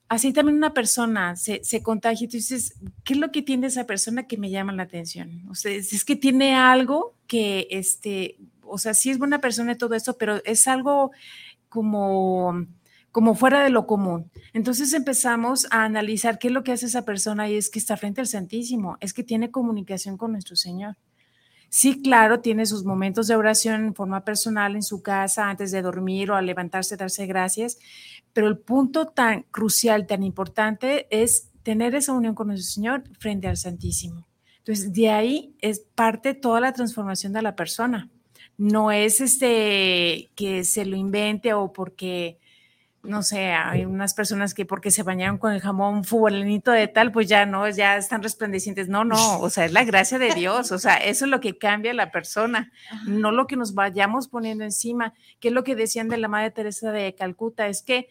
así 0.08 0.32
también 0.32 0.56
una 0.56 0.74
persona 0.74 1.36
se, 1.36 1.82
contagia 1.82 2.24
y 2.24 2.28
tú 2.28 2.36
dices, 2.36 2.74
¿qué 3.04 3.14
es 3.14 3.18
lo 3.18 3.30
que 3.30 3.42
tiene 3.42 3.66
esa 3.66 3.84
persona 3.84 4.26
que 4.26 4.38
me 4.38 4.50
llama 4.50 4.72
la 4.72 4.84
atención? 4.84 5.46
O 5.50 5.54
sea, 5.54 5.72
es, 5.72 6.04
que 6.04 6.16
tiene 6.16 6.56
algo 6.56 7.14
que, 7.26 7.68
este, 7.70 8.38
o 8.62 8.78
sea, 8.78 8.94
sí 8.94 9.10
es 9.10 9.18
buena 9.18 9.40
persona 9.40 9.72
y 9.72 9.78
todo 9.78 9.94
esto, 9.94 10.16
pero 10.16 10.42
es 10.44 10.66
algo 10.66 11.12
como, 11.68 12.66
como 13.12 13.34
fuera 13.34 13.62
de 13.62 13.70
lo 13.70 13.86
común. 13.86 14.30
Entonces 14.54 14.92
empezamos 14.94 15.66
a 15.70 15.84
analizar 15.84 16.38
qué 16.38 16.48
es 16.48 16.54
lo 16.54 16.64
que 16.64 16.72
hace 16.72 16.86
esa 16.86 17.04
persona 17.04 17.48
y 17.48 17.56
es 17.56 17.70
que 17.70 17.78
está 17.78 17.96
frente 17.96 18.20
al 18.20 18.26
Santísimo, 18.26 18.96
es 19.00 19.12
que 19.12 19.22
tiene 19.22 19.50
comunicación 19.50 20.16
con 20.16 20.32
nuestro 20.32 20.56
Señor. 20.56 20.96
Sí, 21.70 22.00
claro, 22.02 22.40
tiene 22.40 22.64
sus 22.64 22.84
momentos 22.84 23.26
de 23.26 23.36
oración 23.36 23.84
en 23.84 23.94
forma 23.94 24.24
personal 24.24 24.74
en 24.74 24.82
su 24.82 25.02
casa 25.02 25.50
antes 25.50 25.70
de 25.70 25.82
dormir 25.82 26.30
o 26.30 26.36
al 26.36 26.46
levantarse, 26.46 26.96
darse 26.96 27.26
gracias, 27.26 27.78
pero 28.32 28.48
el 28.48 28.58
punto 28.58 29.06
tan 29.06 29.42
crucial, 29.50 30.06
tan 30.06 30.22
importante 30.22 31.06
es 31.10 31.50
tener 31.62 31.94
esa 31.94 32.14
unión 32.14 32.34
con 32.34 32.48
nuestro 32.48 32.70
Señor 32.70 33.04
frente 33.18 33.48
al 33.48 33.58
Santísimo. 33.58 34.26
Entonces, 34.58 34.92
de 34.92 35.10
ahí 35.10 35.54
es 35.60 35.80
parte 35.94 36.34
toda 36.34 36.60
la 36.60 36.72
transformación 36.72 37.32
de 37.32 37.42
la 37.42 37.54
persona. 37.54 38.08
No 38.56 38.90
es 38.90 39.20
este 39.20 40.30
que 40.34 40.64
se 40.64 40.84
lo 40.84 40.96
invente 40.96 41.52
o 41.52 41.72
porque 41.72 42.38
no 43.02 43.22
sé, 43.22 43.52
hay 43.52 43.84
unas 43.84 44.14
personas 44.14 44.54
que 44.54 44.66
porque 44.66 44.90
se 44.90 45.02
bañaron 45.02 45.38
con 45.38 45.52
el 45.52 45.60
jamón 45.60 46.04
fulanito 46.04 46.70
de 46.70 46.88
tal, 46.88 47.12
pues 47.12 47.28
ya 47.28 47.46
no, 47.46 47.68
ya 47.68 47.96
están 47.96 48.22
resplandecientes. 48.22 48.88
No, 48.88 49.04
no, 49.04 49.40
o 49.40 49.50
sea, 49.50 49.64
es 49.64 49.72
la 49.72 49.84
gracia 49.84 50.18
de 50.18 50.34
Dios, 50.34 50.72
o 50.72 50.78
sea, 50.78 50.96
eso 50.96 51.24
es 51.24 51.30
lo 51.30 51.40
que 51.40 51.56
cambia 51.56 51.92
a 51.92 51.94
la 51.94 52.10
persona, 52.10 52.72
no 53.06 53.30
lo 53.30 53.46
que 53.46 53.56
nos 53.56 53.74
vayamos 53.74 54.28
poniendo 54.28 54.64
encima, 54.64 55.14
que 55.40 55.48
es 55.48 55.54
lo 55.54 55.64
que 55.64 55.76
decían 55.76 56.08
de 56.08 56.18
la 56.18 56.28
Madre 56.28 56.50
Teresa 56.50 56.92
de 56.92 57.14
Calcuta, 57.14 57.68
es 57.68 57.82
que 57.82 58.08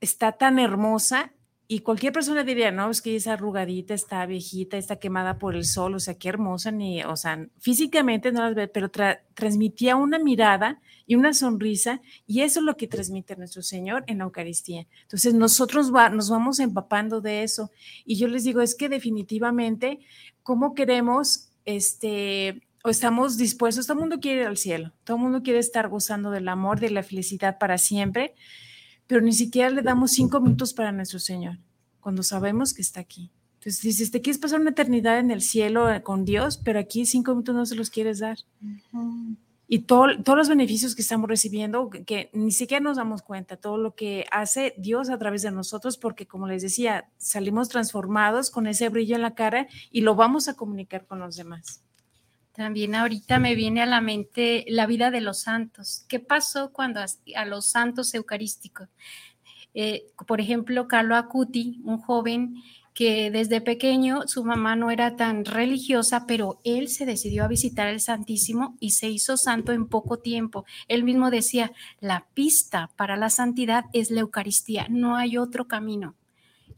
está 0.00 0.32
tan 0.32 0.58
hermosa 0.58 1.32
y 1.70 1.80
cualquier 1.80 2.14
persona 2.14 2.44
diría, 2.44 2.70
no, 2.70 2.90
es 2.90 3.02
que 3.02 3.14
esa 3.14 3.34
arrugadita 3.34 3.92
está 3.92 4.24
viejita, 4.24 4.78
está 4.78 4.96
quemada 4.96 5.38
por 5.38 5.54
el 5.54 5.66
sol, 5.66 5.94
o 5.94 6.00
sea, 6.00 6.14
qué 6.14 6.30
hermosa, 6.30 6.70
ni, 6.70 7.04
o 7.04 7.14
sea, 7.14 7.46
físicamente 7.58 8.32
no 8.32 8.42
las 8.42 8.54
ve, 8.54 8.68
pero 8.68 8.90
transmitía 9.34 9.94
una 9.94 10.18
mirada 10.18 10.80
y 11.06 11.14
una 11.14 11.34
sonrisa, 11.34 12.00
y 12.26 12.40
eso 12.40 12.60
es 12.60 12.64
lo 12.64 12.78
que 12.78 12.86
transmite 12.86 13.36
nuestro 13.36 13.60
Señor 13.60 14.02
en 14.06 14.16
la 14.16 14.24
Eucaristía. 14.24 14.86
Entonces, 15.02 15.34
nosotros 15.34 15.90
nos 15.90 16.30
vamos 16.30 16.58
empapando 16.58 17.20
de 17.20 17.42
eso, 17.42 17.70
y 18.06 18.16
yo 18.16 18.28
les 18.28 18.44
digo, 18.44 18.62
es 18.62 18.74
que 18.74 18.88
definitivamente, 18.88 19.98
¿cómo 20.42 20.72
queremos, 20.72 21.50
este, 21.66 22.62
o 22.82 22.88
estamos 22.88 23.36
dispuestos, 23.36 23.86
todo 23.86 23.98
el 23.98 24.00
mundo 24.00 24.20
quiere 24.20 24.40
ir 24.40 24.46
al 24.46 24.56
cielo, 24.56 24.94
todo 25.04 25.18
el 25.18 25.22
mundo 25.22 25.42
quiere 25.42 25.58
estar 25.58 25.90
gozando 25.90 26.30
del 26.30 26.48
amor, 26.48 26.80
de 26.80 26.88
la 26.88 27.02
felicidad 27.02 27.58
para 27.58 27.76
siempre, 27.76 28.34
pero 29.08 29.22
ni 29.22 29.32
siquiera 29.32 29.70
le 29.70 29.82
damos 29.82 30.12
cinco 30.12 30.40
minutos 30.40 30.72
para 30.72 30.92
nuestro 30.92 31.18
Señor, 31.18 31.58
cuando 32.00 32.22
sabemos 32.22 32.72
que 32.72 32.82
está 32.82 33.00
aquí. 33.00 33.32
Entonces 33.54 33.82
dices, 33.82 34.10
te 34.12 34.20
quieres 34.20 34.38
pasar 34.38 34.60
una 34.60 34.70
eternidad 34.70 35.18
en 35.18 35.32
el 35.32 35.42
cielo 35.42 35.90
eh, 35.90 36.02
con 36.02 36.24
Dios, 36.24 36.58
pero 36.58 36.78
aquí 36.78 37.04
cinco 37.06 37.32
minutos 37.32 37.54
no 37.56 37.66
se 37.66 37.74
los 37.74 37.90
quieres 37.90 38.20
dar. 38.20 38.38
Y 39.66 39.80
todos 39.80 40.16
los 40.24 40.48
beneficios 40.48 40.94
que 40.94 41.02
estamos 41.02 41.28
recibiendo, 41.28 41.90
que, 41.90 42.30
ni 42.32 42.52
siquiera 42.52 42.82
nos 42.82 42.96
damos 42.98 43.22
cuenta, 43.22 43.56
todo 43.56 43.76
lo 43.76 43.94
que 43.94 44.26
hace 44.30 44.74
Dios 44.78 45.10
a 45.10 45.18
través 45.18 45.42
de 45.42 45.50
nosotros, 45.50 45.98
porque 45.98 46.26
como 46.26 46.46
les 46.46 46.62
decía, 46.62 47.10
salimos 47.16 47.68
transformados 47.68 48.50
con 48.50 48.66
ese 48.66 48.88
brillo 48.88 49.16
en 49.16 49.22
la 49.22 49.34
cara 49.34 49.66
y 49.90 50.02
lo 50.02 50.14
vamos 50.14 50.48
a 50.48 50.54
comunicar 50.54 51.06
con 51.06 51.18
los 51.18 51.36
demás. 51.36 51.82
También 52.58 52.96
ahorita 52.96 53.38
me 53.38 53.54
viene 53.54 53.82
a 53.82 53.86
la 53.86 54.00
mente 54.00 54.64
la 54.66 54.86
vida 54.86 55.12
de 55.12 55.20
los 55.20 55.42
santos. 55.42 56.04
¿Qué 56.08 56.18
pasó 56.18 56.72
cuando 56.72 56.98
a, 56.98 57.44
los 57.44 57.66
santos 57.66 58.12
eucarísticos? 58.14 58.88
Eh, 59.74 60.06
por 60.26 60.40
ejemplo, 60.40 60.88
Carlo 60.88 61.14
Acuti, 61.14 61.80
un 61.84 61.98
joven 61.98 62.56
que 62.94 63.30
desde 63.30 63.60
pequeño 63.60 64.26
su 64.26 64.44
mamá 64.44 64.74
no 64.74 64.90
era 64.90 65.14
tan 65.14 65.44
religiosa, 65.44 66.26
pero 66.26 66.60
él 66.64 66.88
se 66.88 67.06
decidió 67.06 67.44
a 67.44 67.48
visitar 67.48 67.86
el 67.86 68.00
Santísimo 68.00 68.76
y 68.80 68.90
se 68.90 69.08
hizo 69.08 69.36
santo 69.36 69.70
en 69.70 69.86
poco 69.86 70.18
tiempo. 70.18 70.64
Él 70.88 71.04
mismo 71.04 71.30
decía, 71.30 71.70
la 72.00 72.26
pista 72.34 72.90
para 72.96 73.16
la 73.16 73.30
santidad 73.30 73.84
es 73.92 74.10
la 74.10 74.22
Eucaristía, 74.22 74.88
no 74.90 75.14
hay 75.14 75.38
otro 75.38 75.68
camino 75.68 76.16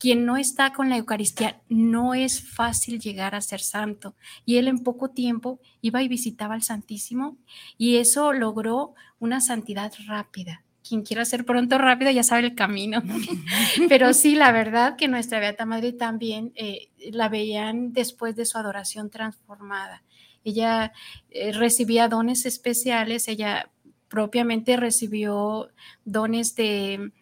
quien 0.00 0.24
no 0.24 0.38
está 0.38 0.72
con 0.72 0.88
la 0.88 0.96
Eucaristía, 0.96 1.60
no 1.68 2.14
es 2.14 2.40
fácil 2.42 2.98
llegar 2.98 3.34
a 3.34 3.42
ser 3.42 3.60
santo. 3.60 4.16
Y 4.46 4.56
él 4.56 4.66
en 4.66 4.82
poco 4.82 5.10
tiempo 5.10 5.60
iba 5.82 6.02
y 6.02 6.08
visitaba 6.08 6.54
al 6.54 6.62
Santísimo 6.62 7.36
y 7.76 7.96
eso 7.96 8.32
logró 8.32 8.94
una 9.18 9.42
santidad 9.42 9.92
rápida. 10.06 10.64
Quien 10.88 11.02
quiera 11.02 11.26
ser 11.26 11.44
pronto 11.44 11.76
rápido 11.76 12.10
ya 12.10 12.22
sabe 12.22 12.46
el 12.46 12.54
camino. 12.54 13.02
Pero 13.90 14.14
sí, 14.14 14.34
la 14.34 14.52
verdad 14.52 14.96
que 14.96 15.06
nuestra 15.06 15.38
Beata 15.38 15.66
Madre 15.66 15.92
también 15.92 16.52
eh, 16.54 16.88
la 17.12 17.28
veían 17.28 17.92
después 17.92 18.34
de 18.34 18.46
su 18.46 18.56
adoración 18.56 19.10
transformada. 19.10 20.02
Ella 20.42 20.94
eh, 21.28 21.52
recibía 21.52 22.08
dones 22.08 22.46
especiales, 22.46 23.28
ella 23.28 23.70
propiamente 24.08 24.76
recibió 24.76 25.68
dones 26.06 26.56
de 26.56 27.12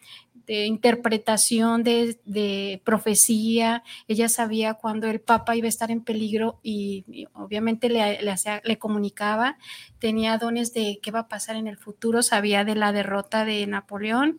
de 0.49 0.65
interpretación 0.65 1.85
de, 1.85 2.81
profecía, 2.85 3.85
ella 4.09 4.31
sabía 4.31 4.75
cuando 4.75 5.07
el 5.07 5.21
Papa 5.21 5.55
iba 5.55 5.67
a 5.67 5.69
estar 5.69 5.91
en 5.91 6.01
peligro 6.01 6.59
y, 6.63 7.27
obviamente 7.35 7.91
le, 7.91 8.19
le, 8.65 8.79
comunicaba, 8.79 9.59
tenía 9.99 10.39
dones 10.39 10.73
de 10.73 11.01
qué 11.03 11.11
va 11.11 11.21
a 11.21 11.29
pasar 11.29 11.57
en 11.57 11.67
el 11.67 11.77
futuro, 11.77 12.23
sabía 12.23 12.65
de 12.65 12.75
la 12.75 12.93
derrota 12.93 13.45
de 13.45 13.67
Napoleón 13.67 14.39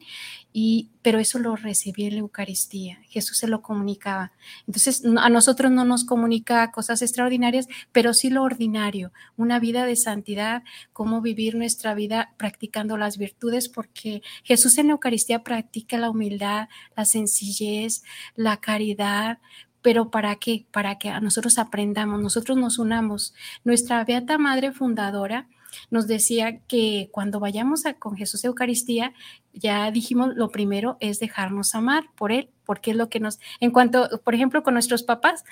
y, 0.51 0.89
pero 1.03 1.19
eso 1.19 1.37
lo 1.37 1.55
recibía 1.55 2.07
en 2.07 2.15
la 2.15 2.19
Eucaristía, 2.21 2.99
Jesús 3.07 3.37
se 3.37 3.47
lo 3.47 3.61
comunicaba. 3.61 4.31
Entonces, 4.65 5.03
a 5.05 5.29
nosotros 5.29 5.71
no 5.71 5.85
nos 5.85 6.05
comunica 6.05 6.71
cosas 6.71 7.03
extraordinarias, 7.03 7.67
pero 7.91 8.15
sí 8.15 8.31
lo 8.31 8.41
ordinario, 8.41 9.11
una 9.37 9.59
vida 9.59 9.85
de 9.85 9.95
santidad, 9.95 10.63
cómo 10.91 11.21
vivir 11.21 11.53
nuestra 11.53 11.93
vida 11.93 12.33
practicando 12.37 12.97
las 12.97 13.19
virtudes, 13.19 13.69
porque 13.69 14.23
Jesús 14.43 14.79
en 14.79 14.87
la 14.87 14.93
Eucaristía 14.93 15.43
practica 15.43 15.98
la 15.99 16.09
humildad, 16.09 16.69
la 16.95 17.05
sencillez, 17.05 18.03
la 18.35 18.57
caridad, 18.57 19.39
pero 19.81 20.09
¿para 20.11 20.35
qué? 20.35 20.65
Para 20.71 20.97
que 20.97 21.09
a 21.09 21.19
nosotros 21.19 21.57
aprendamos, 21.57 22.21
nosotros 22.21 22.57
nos 22.57 22.79
unamos. 22.79 23.33
Nuestra 23.63 24.03
Beata 24.03 24.37
Madre 24.37 24.71
Fundadora, 24.71 25.47
nos 25.89 26.07
decía 26.07 26.59
que 26.67 27.09
cuando 27.11 27.39
vayamos 27.39 27.85
a, 27.85 27.93
con 27.93 28.15
Jesús 28.15 28.43
Eucaristía, 28.43 29.13
ya 29.53 29.91
dijimos, 29.91 30.35
lo 30.35 30.49
primero 30.49 30.97
es 30.99 31.19
dejarnos 31.19 31.75
amar 31.75 32.05
por 32.15 32.31
Él, 32.31 32.49
porque 32.65 32.91
es 32.91 32.97
lo 32.97 33.09
que 33.09 33.19
nos, 33.19 33.39
en 33.59 33.71
cuanto, 33.71 34.21
por 34.23 34.35
ejemplo, 34.35 34.63
con 34.63 34.73
nuestros 34.73 35.03
papás, 35.03 35.43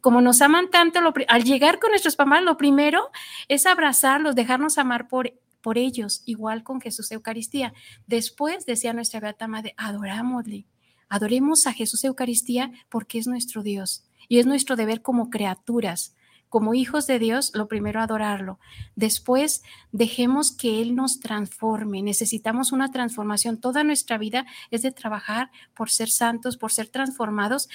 como 0.00 0.20
nos 0.20 0.40
aman 0.42 0.70
tanto, 0.70 1.00
al 1.28 1.44
llegar 1.44 1.78
con 1.78 1.90
nuestros 1.90 2.16
papás, 2.16 2.42
lo 2.42 2.56
primero 2.56 3.10
es 3.48 3.66
abrazarlos, 3.66 4.34
dejarnos 4.34 4.78
amar 4.78 5.08
por 5.08 5.32
por 5.62 5.78
ellos, 5.78 6.22
igual 6.26 6.62
con 6.62 6.80
Jesús 6.80 7.10
Eucaristía. 7.12 7.72
Después, 8.06 8.66
decía 8.66 8.92
nuestra 8.92 9.20
Beata 9.20 9.48
Madre, 9.48 9.74
adorámosle, 9.76 10.66
adoremos 11.08 11.66
a 11.66 11.72
Jesús 11.72 12.04
Eucaristía 12.04 12.72
porque 12.88 13.18
es 13.18 13.26
nuestro 13.26 13.62
Dios 13.62 14.04
y 14.28 14.38
es 14.38 14.46
nuestro 14.46 14.76
deber 14.76 15.02
como 15.02 15.30
criaturas 15.30 16.14
como 16.52 16.74
hijos 16.74 17.06
de 17.06 17.18
Dios, 17.18 17.52
lo 17.54 17.66
primero 17.66 18.02
adorarlo. 18.02 18.58
Después, 18.94 19.62
dejemos 19.90 20.52
que 20.52 20.82
Él 20.82 20.94
nos 20.94 21.18
transforme. 21.18 22.02
Necesitamos 22.02 22.72
una 22.72 22.90
transformación. 22.90 23.58
Toda 23.58 23.84
nuestra 23.84 24.18
vida 24.18 24.44
es 24.70 24.82
de 24.82 24.92
trabajar 24.92 25.50
por 25.72 25.88
ser 25.88 26.10
santos, 26.10 26.58
por 26.58 26.70
ser 26.70 26.88
transformados 26.88 27.70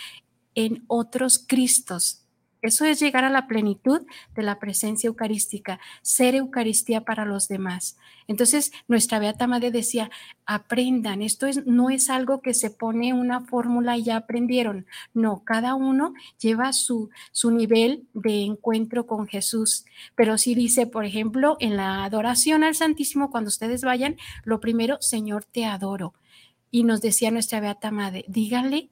en 0.53 0.83
otros 0.85 1.43
Cristos, 1.47 2.26
eso 2.61 2.85
es 2.85 2.99
llegar 2.99 3.23
a 3.23 3.29
la 3.29 3.47
plenitud 3.47 4.01
de 4.35 4.43
la 4.43 4.59
presencia 4.59 5.07
eucarística, 5.07 5.79
ser 6.01 6.35
Eucaristía 6.35 7.01
para 7.01 7.25
los 7.25 7.47
demás. 7.47 7.97
Entonces, 8.27 8.71
nuestra 8.87 9.19
Beata 9.19 9.47
Madre 9.47 9.71
decía, 9.71 10.09
aprendan, 10.45 11.21
esto 11.21 11.45
es, 11.45 11.65
no 11.65 11.89
es 11.89 12.09
algo 12.09 12.41
que 12.41 12.53
se 12.53 12.69
pone 12.69 13.13
una 13.13 13.41
fórmula 13.41 13.97
y 13.97 14.03
ya 14.03 14.17
aprendieron. 14.17 14.85
No, 15.13 15.43
cada 15.43 15.75
uno 15.75 16.13
lleva 16.39 16.73
su, 16.73 17.09
su 17.31 17.51
nivel 17.51 18.07
de 18.13 18.43
encuentro 18.43 19.05
con 19.05 19.27
Jesús. 19.27 19.85
Pero 20.15 20.37
sí 20.37 20.55
dice, 20.55 20.87
por 20.87 21.05
ejemplo, 21.05 21.57
en 21.59 21.77
la 21.77 22.03
adoración 22.03 22.63
al 22.63 22.75
Santísimo, 22.75 23.29
cuando 23.29 23.49
ustedes 23.49 23.83
vayan, 23.83 24.17
lo 24.43 24.59
primero, 24.59 24.97
Señor, 24.99 25.45
te 25.45 25.65
adoro. 25.65 26.13
Y 26.71 26.83
nos 26.83 27.01
decía 27.01 27.31
nuestra 27.31 27.59
Beata 27.59 27.91
Madre, 27.91 28.25
díganle, 28.27 28.89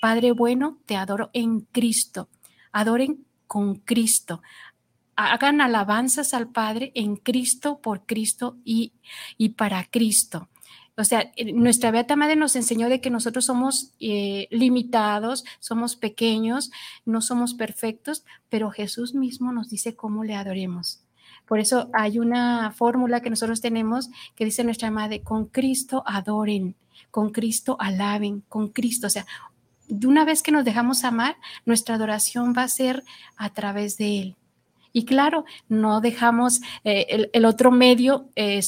Padre 0.00 0.32
bueno, 0.32 0.78
te 0.84 0.96
adoro 0.96 1.30
en 1.32 1.60
Cristo 1.60 2.28
adoren 2.74 3.24
con 3.46 3.76
Cristo. 3.76 4.42
Hagan 5.16 5.60
alabanzas 5.60 6.34
al 6.34 6.48
Padre 6.48 6.90
en 6.94 7.16
Cristo, 7.16 7.78
por 7.78 8.04
Cristo 8.04 8.56
y, 8.64 8.92
y 9.38 9.50
para 9.50 9.84
Cristo. 9.84 10.48
O 10.96 11.04
sea, 11.04 11.32
nuestra 11.54 11.90
Beata 11.90 12.14
Madre 12.14 12.36
nos 12.36 12.54
enseñó 12.54 12.88
de 12.88 13.00
que 13.00 13.10
nosotros 13.10 13.46
somos 13.46 13.92
eh, 13.98 14.46
limitados, 14.50 15.44
somos 15.58 15.96
pequeños, 15.96 16.70
no 17.04 17.20
somos 17.20 17.54
perfectos, 17.54 18.24
pero 18.48 18.70
Jesús 18.70 19.14
mismo 19.14 19.52
nos 19.52 19.70
dice 19.70 19.96
cómo 19.96 20.22
le 20.22 20.34
adoremos. 20.34 21.00
Por 21.46 21.58
eso 21.58 21.90
hay 21.92 22.18
una 22.18 22.70
fórmula 22.70 23.20
que 23.20 23.30
nosotros 23.30 23.60
tenemos 23.60 24.08
que 24.34 24.44
dice 24.44 24.64
nuestra 24.64 24.90
Madre, 24.90 25.22
con 25.22 25.46
Cristo 25.46 26.02
adoren, 26.06 26.74
con 27.10 27.30
Cristo 27.30 27.76
alaben, 27.80 28.42
con 28.48 28.68
Cristo. 28.68 29.08
O 29.08 29.10
sea, 29.10 29.26
de 29.88 30.06
una 30.06 30.24
vez 30.24 30.42
que 30.42 30.52
nos 30.52 30.64
dejamos 30.64 31.04
amar, 31.04 31.36
nuestra 31.64 31.94
adoración 31.94 32.54
va 32.56 32.62
a 32.62 32.68
ser 32.68 33.04
a 33.36 33.50
través 33.50 33.96
de 33.96 34.20
Él. 34.20 34.36
Y 34.92 35.04
claro, 35.04 35.44
no 35.68 36.00
dejamos 36.00 36.60
eh, 36.84 37.28
el, 37.32 37.44
otro 37.44 37.72
medio 37.72 38.28
eh, 38.36 38.60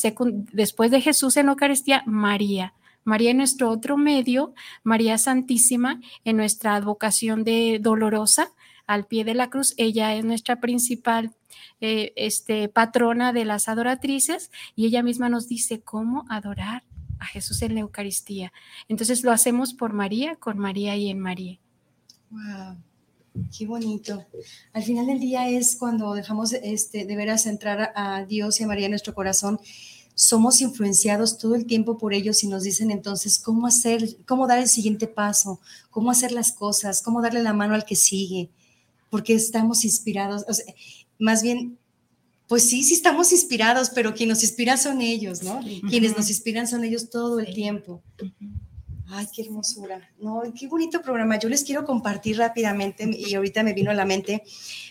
después 0.52 0.90
de 0.90 1.00
Jesús 1.00 1.37
en 1.37 1.48
Eucaristía, 1.48 2.02
María. 2.05 2.74
María 3.05 3.31
en 3.31 3.37
nuestro 3.37 3.70
otro 3.70 3.96
medio, 3.96 4.52
María 4.83 5.18
Santísima, 5.18 6.00
en 6.24 6.37
nuestra 6.37 6.74
advocación 6.74 7.44
de 7.44 7.79
dolorosa, 7.81 8.50
al 8.88 9.07
pie 9.07 9.24
de 9.24 9.35
la 9.35 9.50
cruz. 9.50 9.74
Ella 9.76 10.14
es 10.14 10.24
nuestra 10.24 10.59
principal 10.59 11.33
eh, 11.81 12.12
este, 12.16 12.68
patrona 12.68 13.33
de 13.33 13.44
las 13.44 13.68
adoratrices 13.68 14.50
y 14.74 14.87
ella 14.87 15.05
misma 15.05 15.29
nos 15.29 15.46
dice 15.46 15.81
cómo 15.81 16.24
adorar 16.29 16.83
a 17.18 17.26
Jesús 17.26 17.62
en 17.62 17.74
la 17.74 17.81
Eucaristía. 17.81 18.52
Entonces 18.88 19.22
lo 19.22 19.33
hacemos 19.33 19.74
por 19.74 19.92
María, 19.92 20.37
con 20.37 20.59
María 20.59 20.96
y 20.96 21.11
en 21.11 21.18
María. 21.18 21.59
Wow, 22.31 22.76
qué 23.57 23.66
bonito. 23.66 24.24
Al 24.72 24.83
final 24.83 25.07
del 25.07 25.20
día 25.20 25.48
es 25.48 25.76
cuando 25.76 26.14
dejamos 26.14 26.52
este, 26.52 27.05
de 27.05 27.16
veras 27.16 27.46
entrar 27.46 27.92
a 27.94 28.24
Dios 28.24 28.61
y 28.61 28.64
a 28.64 28.66
María 28.66 28.87
en 28.87 28.92
nuestro 28.92 29.14
corazón. 29.14 29.61
Somos 30.14 30.61
influenciados 30.61 31.37
todo 31.37 31.55
el 31.55 31.66
tiempo 31.66 31.98
por 31.98 32.14
ellos 32.14 32.42
y 32.42 32.48
nos 32.48 32.62
dicen 32.62 32.90
entonces 32.90 33.38
cómo 33.38 33.66
hacer, 33.66 34.16
cómo 34.24 34.46
dar 34.46 34.59
el 34.59 34.68
siguiente 34.68 35.07
paso, 35.07 35.61
cómo 35.90 36.11
hacer 36.11 36.33
las 36.33 36.52
cosas, 36.52 37.02
cómo 37.02 37.20
darle 37.20 37.42
la 37.42 37.52
mano 37.52 37.74
al 37.74 37.85
que 37.85 37.96
sigue, 37.96 38.48
porque 39.11 39.35
estamos 39.35 39.85
inspirados. 39.85 40.46
más 41.18 41.42
bien 41.42 41.79
pues 42.48 42.68
sí, 42.68 42.85
sí 42.85 42.94
estamos 42.94 43.32
inspirados, 43.32 43.90
pero 43.90 44.14
quien 44.14 44.28
nos 44.28 44.42
inspira 44.42 44.76
son 44.76 45.00
ellos, 45.00 45.42
¿no? 45.42 45.61
Quienes 45.88 46.16
nos 46.16 46.28
inspiran 46.28 46.68
son 46.68 46.85
ellos 46.85 47.11
todo 47.11 47.40
el 47.40 47.52
tiempo. 47.52 48.02
Ay, 49.09 49.26
qué 49.35 49.42
hermosura. 49.42 50.09
No, 50.18 50.42
qué 50.59 50.66
bonito 50.68 51.02
programa. 51.02 51.38
Yo 51.38 51.48
les 51.48 51.64
quiero 51.64 51.85
compartir 51.85 52.38
rápidamente 52.38 53.09
y 53.16 53.35
ahorita 53.35 53.62
me 53.62 53.72
vino 53.72 53.90
a 53.90 53.94
la 53.94 54.04
mente 54.04 54.42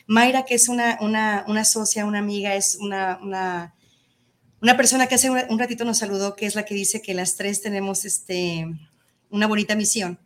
Mayra, 0.07 0.43
que 0.43 0.55
es 0.55 0.69
una, 0.69 0.97
una, 1.01 1.45
una 1.47 1.65
socia, 1.65 2.05
una 2.05 2.19
amiga, 2.19 2.55
es 2.55 2.77
una, 2.79 3.19
una, 3.21 3.75
una 4.61 4.77
persona 4.77 5.07
que 5.07 5.15
hace 5.15 5.29
un 5.29 5.59
ratito 5.59 5.85
nos 5.85 5.97
saludó, 5.97 6.35
que 6.35 6.45
es 6.45 6.55
la 6.55 6.63
que 6.63 6.75
dice 6.75 7.01
que 7.01 7.13
las 7.13 7.35
tres 7.35 7.61
tenemos 7.61 8.03
este, 8.05 8.67
una 9.29 9.47
bonita 9.47 9.75
misión. 9.75 10.19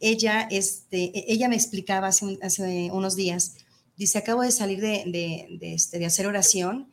Ella, 0.00 0.48
este, 0.50 1.04
e, 1.18 1.24
ella 1.28 1.48
me 1.48 1.56
explicaba 1.56 2.08
hace, 2.08 2.38
hace 2.42 2.90
unos 2.92 3.16
días 3.16 3.56
Dice, 4.02 4.18
acabo 4.18 4.42
de 4.42 4.50
salir 4.50 4.80
de, 4.80 5.58
este, 5.60 6.00
de 6.00 6.06
hacer 6.06 6.26
oración 6.26 6.90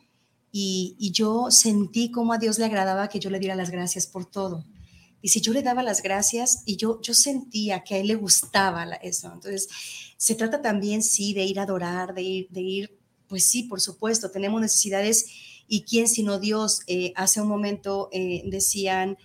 y, 0.51 0.95
yo 1.11 1.49
sentí 1.49 2.11
cómo 2.11 2.33
a 2.33 2.37
Dios 2.37 2.59
le 2.59 2.65
agradaba 2.65 3.09
que 3.09 3.19
yo 3.19 3.31
le 3.31 3.39
diera 3.39 3.55
las 3.55 3.71
gracias 3.71 4.05
por 4.05 4.29
todo. 4.29 4.63
Y 5.19 5.29
si 5.29 5.41
yo 5.41 5.51
le 5.51 5.63
daba 5.63 5.81
las 5.81 6.03
gracias 6.03 6.61
y 6.67 6.75
yo, 6.75 7.01
yo 7.01 7.15
sentía 7.15 7.83
que 7.83 7.95
a 7.95 7.97
él 7.97 8.09
le 8.09 8.13
gustaba 8.13 8.83
eso. 9.01 9.25
Entonces, 9.33 9.69
se 10.17 10.35
trata 10.35 10.61
también, 10.61 11.01
sí, 11.01 11.33
de 11.33 11.45
ir 11.45 11.59
a 11.59 11.63
adorar, 11.63 12.13
de 12.13 12.21
ir, 12.21 12.47
de 12.51 12.61
ir 12.61 12.99
pues 13.27 13.43
sí, 13.47 13.63
por 13.63 13.81
supuesto, 13.81 14.29
tenemos 14.29 14.61
necesidades 14.61 15.25
y 15.67 15.85
quién 15.85 16.07
sino 16.07 16.37
Dios, 16.37 16.81
eh, 16.85 17.11
hace 17.15 17.41
un 17.41 17.47
momento 17.47 18.09
eh, 18.11 18.43
decían, 18.45 19.17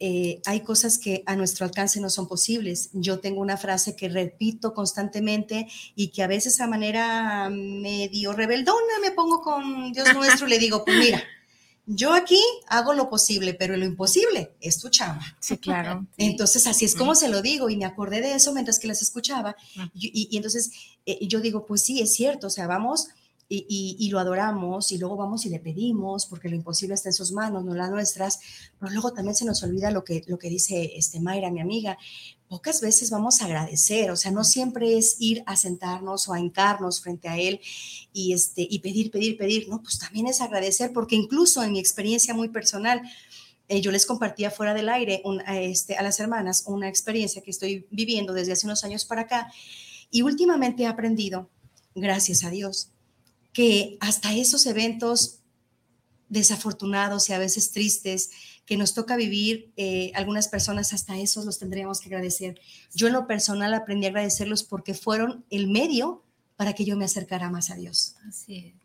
eh, 0.00 0.40
hay 0.46 0.60
cosas 0.60 0.98
que 0.98 1.22
a 1.26 1.34
nuestro 1.34 1.66
alcance 1.66 2.00
no 2.00 2.08
son 2.10 2.28
posibles. 2.28 2.90
Yo 2.92 3.18
tengo 3.18 3.40
una 3.40 3.56
frase 3.56 3.96
que 3.96 4.08
repito 4.08 4.72
constantemente 4.72 5.66
y 5.96 6.08
que 6.08 6.22
a 6.22 6.28
veces 6.28 6.60
a 6.60 6.68
manera 6.68 7.48
medio 7.50 8.32
rebeldona 8.32 9.00
me 9.02 9.10
pongo 9.10 9.40
con 9.40 9.92
Dios 9.92 10.14
nuestro 10.14 10.46
y 10.46 10.50
le 10.50 10.58
digo, 10.58 10.84
pues 10.84 10.98
mira, 10.98 11.22
yo 11.90 12.12
aquí 12.12 12.40
hago 12.68 12.92
lo 12.92 13.08
posible, 13.08 13.54
pero 13.54 13.76
lo 13.76 13.86
imposible 13.86 14.52
es 14.60 14.78
tu 14.78 14.88
chamba. 14.88 15.24
Sí, 15.40 15.56
claro. 15.56 16.06
Entonces, 16.18 16.66
así 16.66 16.84
es 16.84 16.94
como 16.94 17.14
se 17.14 17.28
lo 17.28 17.42
digo 17.42 17.70
y 17.70 17.76
me 17.76 17.86
acordé 17.86 18.20
de 18.20 18.34
eso 18.34 18.52
mientras 18.52 18.78
que 18.78 18.88
las 18.88 19.02
escuchaba. 19.02 19.56
Y, 19.94 20.36
entonces 20.36 20.70
eh, 21.06 21.26
yo 21.26 21.40
digo, 21.40 21.64
pues 21.66 21.82
sí, 21.82 22.00
es 22.00 22.12
cierto, 22.12 22.48
o 22.48 22.50
sea, 22.50 22.66
vamos 22.66 23.08
y, 23.50 24.10
lo 24.10 24.18
adoramos 24.18 24.92
y 24.92 24.98
luego 24.98 25.16
vamos 25.16 25.46
y 25.46 25.48
le 25.48 25.58
pedimos 25.58 26.26
porque 26.26 26.50
lo 26.50 26.56
imposible 26.56 26.94
está 26.94 27.08
en 27.08 27.14
sus 27.14 27.32
manos, 27.32 27.64
no 27.64 27.74
las 27.74 27.90
nuestras, 27.90 28.40
pero 28.78 28.92
luego 28.92 29.12
también 29.12 29.34
se 29.34 29.46
nos 29.46 29.62
olvida 29.62 29.90
lo 29.90 30.04
que, 30.04 30.22
lo 30.26 30.38
que 30.38 30.50
dice 30.50 30.92
este 30.96 31.18
Mayra, 31.18 31.50
mi 31.50 31.60
amiga, 31.60 31.96
pocas 32.48 32.82
veces 32.82 33.10
vamos 33.10 33.40
a 33.40 33.46
agradecer, 33.46 34.10
o 34.10 34.16
sea, 34.16 34.30
no 34.32 34.44
siempre 34.44 34.98
es 34.98 35.16
ir 35.18 35.42
a 35.46 35.56
sentarnos 35.56 36.28
o 36.28 36.34
a 36.34 36.40
hincarnos 36.40 37.00
frente 37.00 37.28
a 37.28 37.38
él 37.38 37.60
y, 38.12 38.34
este, 38.34 38.66
y 38.68 38.80
pedir, 38.80 39.10
pedir, 39.10 39.38
pedir, 39.38 39.68
no, 39.68 39.80
pues 39.82 39.98
también 39.98 40.26
es 40.26 40.42
agradecer 40.42 40.92
porque 40.92 41.16
incluso 41.16 41.62
en 41.62 41.72
mi 41.72 41.78
experiencia 41.78 42.34
muy 42.34 42.50
personal, 42.50 43.00
eh, 43.68 43.80
yo 43.80 43.92
les 43.92 44.04
compartía 44.04 44.50
fuera 44.50 44.74
del 44.74 44.90
aire 44.90 45.22
a, 45.46 45.58
este, 45.58 45.96
a 45.96 46.02
las 46.02 46.20
hermanas 46.20 46.64
una 46.66 46.88
experiencia 46.88 47.42
que 47.42 47.50
estoy 47.50 47.86
viviendo 47.90 48.34
desde 48.34 48.52
hace 48.52 48.66
unos 48.66 48.84
años 48.84 49.06
para 49.06 49.22
acá 49.22 49.50
y 50.10 50.20
últimamente 50.22 50.82
he 50.82 50.86
aprendido, 50.86 51.48
gracias 51.94 52.44
a 52.44 52.50
Dios, 52.50 52.92
que 53.52 53.96
hasta 54.00 54.34
esos 54.34 54.66
eventos 54.66 55.38
desafortunados 56.28 57.28
y 57.28 57.32
a 57.32 57.38
veces 57.38 57.72
tristes 57.72 58.30
que 58.66 58.76
nos 58.76 58.92
toca 58.92 59.16
vivir, 59.16 59.72
eh, 59.76 60.12
algunas 60.14 60.48
personas 60.48 60.92
hasta 60.92 61.18
esos 61.18 61.46
los 61.46 61.58
tendríamos 61.58 62.00
que 62.00 62.08
agradecer. 62.08 62.60
Yo 62.94 63.06
en 63.06 63.14
lo 63.14 63.26
personal 63.26 63.72
aprendí 63.72 64.06
a 64.06 64.10
agradecerlos 64.10 64.62
porque 64.62 64.92
fueron 64.92 65.44
el 65.48 65.68
medio 65.68 66.22
para 66.56 66.74
que 66.74 66.84
yo 66.84 66.96
me 66.96 67.06
acercara 67.06 67.50
más 67.50 67.70
a 67.70 67.76
Dios. 67.76 68.16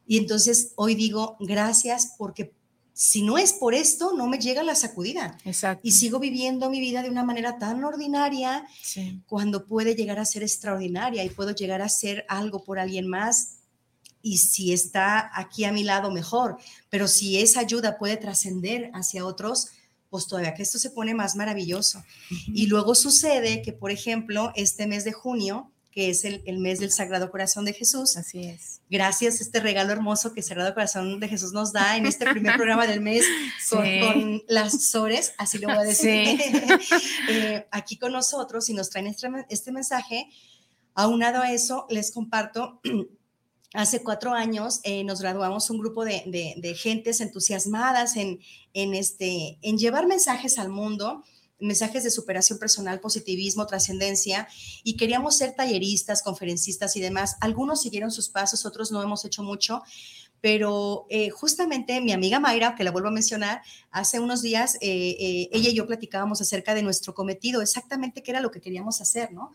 Y 0.05 0.17
entonces 0.17 0.71
hoy 0.75 0.95
digo 0.95 1.35
gracias 1.39 2.13
porque 2.17 2.53
si 2.93 3.23
no 3.23 3.39
es 3.39 3.51
por 3.51 3.73
esto, 3.73 4.13
no 4.15 4.27
me 4.27 4.37
llega 4.37 4.61
la 4.63 4.75
sacudida. 4.75 5.37
Exacto. 5.43 5.81
Y 5.85 5.91
sigo 5.91 6.19
viviendo 6.19 6.69
mi 6.69 6.79
vida 6.79 7.01
de 7.01 7.09
una 7.09 7.23
manera 7.23 7.57
tan 7.57 7.83
ordinaria 7.83 8.65
cuando 9.25 9.65
puede 9.65 9.95
llegar 9.95 10.19
a 10.19 10.25
ser 10.25 10.43
extraordinaria 10.43 11.23
y 11.23 11.29
puedo 11.29 11.51
llegar 11.51 11.81
a 11.81 11.89
ser 11.89 12.25
algo 12.29 12.63
por 12.63 12.77
alguien 12.77 13.07
más 13.07 13.62
y 14.23 14.37
si 14.37 14.73
está 14.73 15.29
aquí 15.37 15.65
a 15.65 15.73
mi 15.73 15.83
lado, 15.83 16.09
mejor. 16.09 16.57
Pero 16.89 17.07
si 17.07 17.39
esa 17.39 17.59
ayuda 17.59 17.97
puede 17.99 18.17
trascender 18.17 18.89
hacia 18.93 19.25
otros, 19.25 19.67
pues 20.09 20.27
todavía 20.27 20.53
que 20.53 20.63
esto 20.63 20.79
se 20.79 20.89
pone 20.89 21.13
más 21.13 21.35
maravilloso. 21.35 22.03
Y 22.47 22.67
luego 22.67 22.95
sucede 22.95 23.61
que, 23.61 23.73
por 23.73 23.91
ejemplo, 23.91 24.53
este 24.55 24.87
mes 24.87 25.03
de 25.03 25.11
junio, 25.11 25.71
que 25.91 26.09
es 26.09 26.23
el, 26.23 26.41
mes 26.57 26.79
del 26.79 26.91
Sagrado 26.91 27.29
Corazón 27.29 27.65
de 27.65 27.73
Jesús. 27.73 28.15
Así 28.15 28.45
es. 28.45 28.79
Gracias 28.89 29.39
a 29.39 29.43
este 29.43 29.59
regalo 29.59 29.91
hermoso 29.91 30.33
que 30.33 30.39
el 30.39 30.45
Sagrado 30.45 30.73
Corazón 30.73 31.19
de 31.19 31.27
Jesús 31.27 31.51
nos 31.51 31.73
da 31.73 31.97
en 31.97 32.05
este 32.05 32.25
primer 32.25 32.55
programa 32.57 32.87
del 32.87 33.01
mes 33.01 33.25
con, 33.69 34.41
las 34.47 34.87
Sores, 34.87 35.33
así 35.37 35.57
lo 35.57 35.67
voy 35.67 35.77
a 35.77 35.81
decir, 35.83 36.39
eh, 37.29 37.67
aquí 37.71 37.97
con 37.97 38.13
nosotros 38.13 38.69
y 38.69 38.73
nos 38.73 38.89
traen 38.89 39.07
este, 39.07 39.27
este 39.49 39.71
mensaje. 39.73 40.29
Aunado 40.95 41.41
a 41.41 41.51
eso, 41.51 41.87
les 41.89 42.11
comparto 42.11 42.79
Hace 43.73 44.03
cuatro 44.03 44.33
años 44.33 44.81
eh, 44.83 45.03
nos 45.03 45.19
graduamos 45.19 45.71
un 45.71 45.79
grupo 45.79 46.05
de, 46.05 46.75
gentes 46.77 47.21
entusiasmadas 47.21 48.15
en, 48.17 48.39
en, 48.73 48.93
este, 48.93 49.57
en 49.63 49.79
llevar 49.79 50.05
mensajes 50.05 50.59
al 50.59 50.69
mundo, 50.69 51.23
mensajes 51.59 52.03
de 52.03 52.11
superación 52.11 52.59
personal, 52.59 52.99
positivismo, 52.99 53.65
trascendencia, 53.65 54.47
y 54.83 54.95
queríamos 54.95 55.37
ser 55.37 55.55
talleristas, 55.55 56.21
conferencistas 56.21 56.95
y 56.97 57.01
demás. 57.01 57.35
Algunos 57.41 57.81
siguieron 57.81 58.11
sus 58.11 58.29
pasos, 58.29 58.63
otros 58.67 58.91
no 58.91 59.01
hemos 59.01 59.25
hecho 59.25 59.41
mucho, 59.41 59.81
pero 60.39 61.07
eh, 61.09 61.29
justamente 61.31 61.99
mi 61.99 62.11
amiga 62.11 62.39
Mayra, 62.39 62.75
que 62.75 62.83
la 62.83 62.91
vuelvo 62.91 63.07
a 63.07 63.11
mencionar, 63.11 63.63
hace 63.89 64.19
unos 64.19 64.43
días 64.43 64.77
eh, 64.81 65.49
ella 65.51 65.69
y 65.69 65.73
yo 65.73 65.87
platicábamos 65.87 66.41
acerca 66.41 66.75
de 66.75 66.83
nuestro 66.83 67.15
cometido, 67.15 67.61
exactamente 67.61 68.21
qué 68.21 68.31
era 68.31 68.41
lo 68.41 68.51
que 68.51 68.61
queríamos 68.61 69.01
hacer, 69.01 69.31
¿no? 69.31 69.53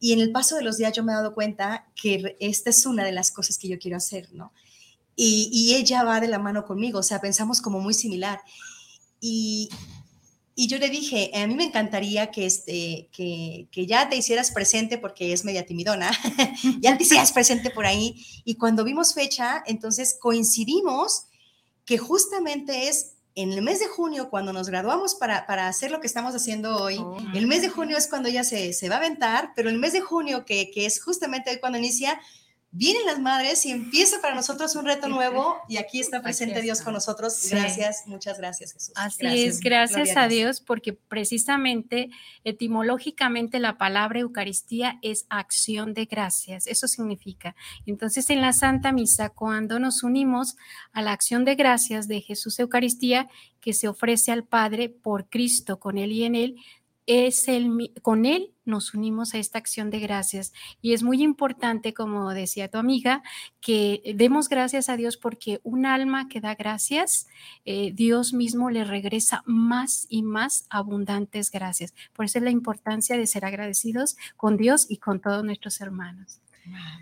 Y 0.00 0.12
en 0.12 0.20
el 0.20 0.32
paso 0.32 0.56
de 0.56 0.62
los 0.62 0.76
días 0.76 0.92
yo 0.92 1.02
me 1.02 1.12
he 1.12 1.16
dado 1.16 1.34
cuenta 1.34 1.88
que 2.00 2.36
esta 2.40 2.70
es 2.70 2.86
una 2.86 3.04
de 3.04 3.12
las 3.12 3.30
cosas 3.30 3.58
que 3.58 3.68
yo 3.68 3.78
quiero 3.78 3.96
hacer, 3.96 4.32
¿no? 4.32 4.52
Y, 5.20 5.74
ella 5.74 6.04
va 6.04 6.20
de 6.20 6.28
la 6.28 6.38
mano 6.38 6.64
conmigo, 6.64 7.00
o 7.00 7.02
sea, 7.02 7.20
pensamos 7.20 7.60
como 7.60 7.80
muy 7.80 7.92
similar. 7.92 8.40
Y, 9.20 9.68
y 10.54 10.68
yo 10.68 10.78
le 10.78 10.90
dije, 10.90 11.32
a 11.34 11.44
mí 11.48 11.56
me 11.56 11.64
encantaría 11.64 12.30
que, 12.30 12.46
este, 12.46 13.08
que, 13.10 13.66
que, 13.72 13.86
ya 13.86 14.08
te 14.08 14.14
hicieras 14.14 14.52
presente 14.52 14.96
porque 14.96 15.32
es 15.32 15.44
media 15.44 15.66
timidona, 15.66 16.12
ya 16.80 16.96
te 16.96 17.02
hicieras 17.02 17.32
presente 17.32 17.70
por 17.70 17.84
ahí. 17.84 18.24
Y 18.44 18.54
cuando 18.54 18.84
vimos 18.84 19.12
fecha, 19.12 19.64
entonces 19.66 20.16
coincidimos 20.20 21.24
que 21.84 21.98
justamente 21.98 22.86
es 22.86 23.14
en 23.38 23.52
el 23.52 23.62
mes 23.62 23.78
de 23.78 23.86
junio, 23.86 24.30
cuando 24.30 24.52
nos 24.52 24.68
graduamos 24.68 25.14
para, 25.14 25.46
para 25.46 25.68
hacer 25.68 25.92
lo 25.92 26.00
que 26.00 26.08
estamos 26.08 26.34
haciendo 26.34 26.76
hoy, 26.76 26.98
oh, 26.98 27.16
el 27.34 27.46
mes 27.46 27.62
de 27.62 27.68
junio 27.68 27.96
es 27.96 28.08
cuando 28.08 28.28
ella 28.28 28.42
se, 28.42 28.72
se 28.72 28.88
va 28.88 28.96
a 28.96 28.98
aventar, 28.98 29.52
pero 29.54 29.70
el 29.70 29.78
mes 29.78 29.92
de 29.92 30.00
junio, 30.00 30.44
que, 30.44 30.72
que, 30.72 30.86
es 30.86 31.00
justamente 31.00 31.48
hoy 31.50 31.60
cuando 31.60 31.78
inicia, 31.78 32.20
vienen 32.70 33.06
las 33.06 33.18
madres 33.18 33.64
y 33.64 33.70
empieza 33.70 34.20
para 34.20 34.34
nosotros 34.34 34.76
un 34.76 34.84
reto 34.84 35.08
nuevo 35.08 35.56
y 35.68 35.78
aquí 35.78 36.00
está 36.00 36.22
presente 36.22 36.60
Dios 36.60 36.82
con 36.82 36.92
nosotros. 36.92 37.48
Gracias, 37.50 38.06
muchas 38.06 38.38
gracias 38.38 38.72
Jesús. 38.72 38.92
Así 38.94 39.26
es, 39.44 39.60
gracias 39.60 40.16
a 40.16 40.28
Dios 40.28 40.60
porque 40.60 40.92
precisamente 40.92 42.10
etimológicamente 42.44 43.58
la 43.58 43.78
palabra 43.78 44.20
Eucaristía 44.20 44.98
es 45.02 45.26
acción 45.30 45.94
de 45.94 46.04
gracias, 46.04 46.66
eso 46.66 46.88
significa. 46.88 47.56
Entonces 47.86 48.28
en 48.28 48.42
la 48.42 48.52
Santa 48.52 48.92
Misa, 48.92 49.30
cuando 49.30 49.78
nos 49.78 50.02
unimos 50.02 50.56
a 50.92 51.00
la 51.00 51.12
acción 51.12 51.44
de 51.44 51.54
gracias 51.54 52.06
de 52.06 52.20
Jesús 52.20 52.58
Eucaristía 52.58 53.28
que 53.60 53.72
se 53.72 53.88
ofrece 53.88 54.30
al 54.30 54.44
Padre 54.44 54.88
por 54.88 55.28
Cristo, 55.28 55.80
con 55.80 55.98
Él 55.98 56.12
y 56.12 56.24
en 56.24 56.34
Él, 56.34 56.56
es 57.08 57.48
el, 57.48 57.90
con 58.02 58.26
Él 58.26 58.52
nos 58.66 58.92
unimos 58.92 59.32
a 59.32 59.38
esta 59.38 59.56
acción 59.56 59.88
de 59.88 59.98
gracias. 59.98 60.52
Y 60.82 60.92
es 60.92 61.02
muy 61.02 61.22
importante, 61.22 61.94
como 61.94 62.34
decía 62.34 62.68
tu 62.68 62.76
amiga, 62.76 63.22
que 63.60 64.02
demos 64.14 64.50
gracias 64.50 64.90
a 64.90 64.96
Dios 64.98 65.16
porque 65.16 65.58
un 65.62 65.86
alma 65.86 66.28
que 66.28 66.42
da 66.42 66.54
gracias, 66.54 67.26
eh, 67.64 67.92
Dios 67.94 68.34
mismo 68.34 68.68
le 68.68 68.84
regresa 68.84 69.42
más 69.46 70.06
y 70.10 70.22
más 70.22 70.66
abundantes 70.68 71.50
gracias. 71.50 71.94
Por 72.12 72.26
eso 72.26 72.38
es 72.38 72.44
la 72.44 72.50
importancia 72.50 73.16
de 73.16 73.26
ser 73.26 73.46
agradecidos 73.46 74.16
con 74.36 74.58
Dios 74.58 74.86
y 74.90 74.98
con 74.98 75.20
todos 75.20 75.42
nuestros 75.42 75.80
hermanos 75.80 76.40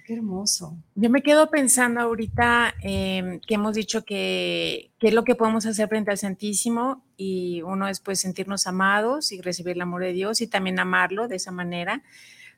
qué 0.06 0.14
hermoso. 0.14 0.76
Yo 0.94 1.10
me 1.10 1.22
quedo 1.22 1.50
pensando 1.50 2.00
ahorita 2.00 2.74
em, 2.82 3.40
que 3.40 3.54
hemos 3.54 3.74
dicho 3.74 4.04
que, 4.04 4.90
qué 4.98 5.08
es 5.08 5.14
lo 5.14 5.24
que 5.24 5.34
podemos 5.34 5.66
hacer 5.66 5.88
frente 5.88 6.10
al 6.10 6.18
Santísimo 6.18 7.04
y 7.16 7.62
uno 7.62 7.88
es 7.88 8.00
pues 8.00 8.20
sentirnos 8.20 8.66
amados 8.66 9.32
y 9.32 9.40
recibir 9.40 9.74
el 9.76 9.82
amor 9.82 10.02
de 10.02 10.12
Dios 10.12 10.40
y 10.40 10.46
también 10.46 10.78
amarlo 10.78 11.28
de 11.28 11.36
esa 11.36 11.50
manera, 11.50 12.02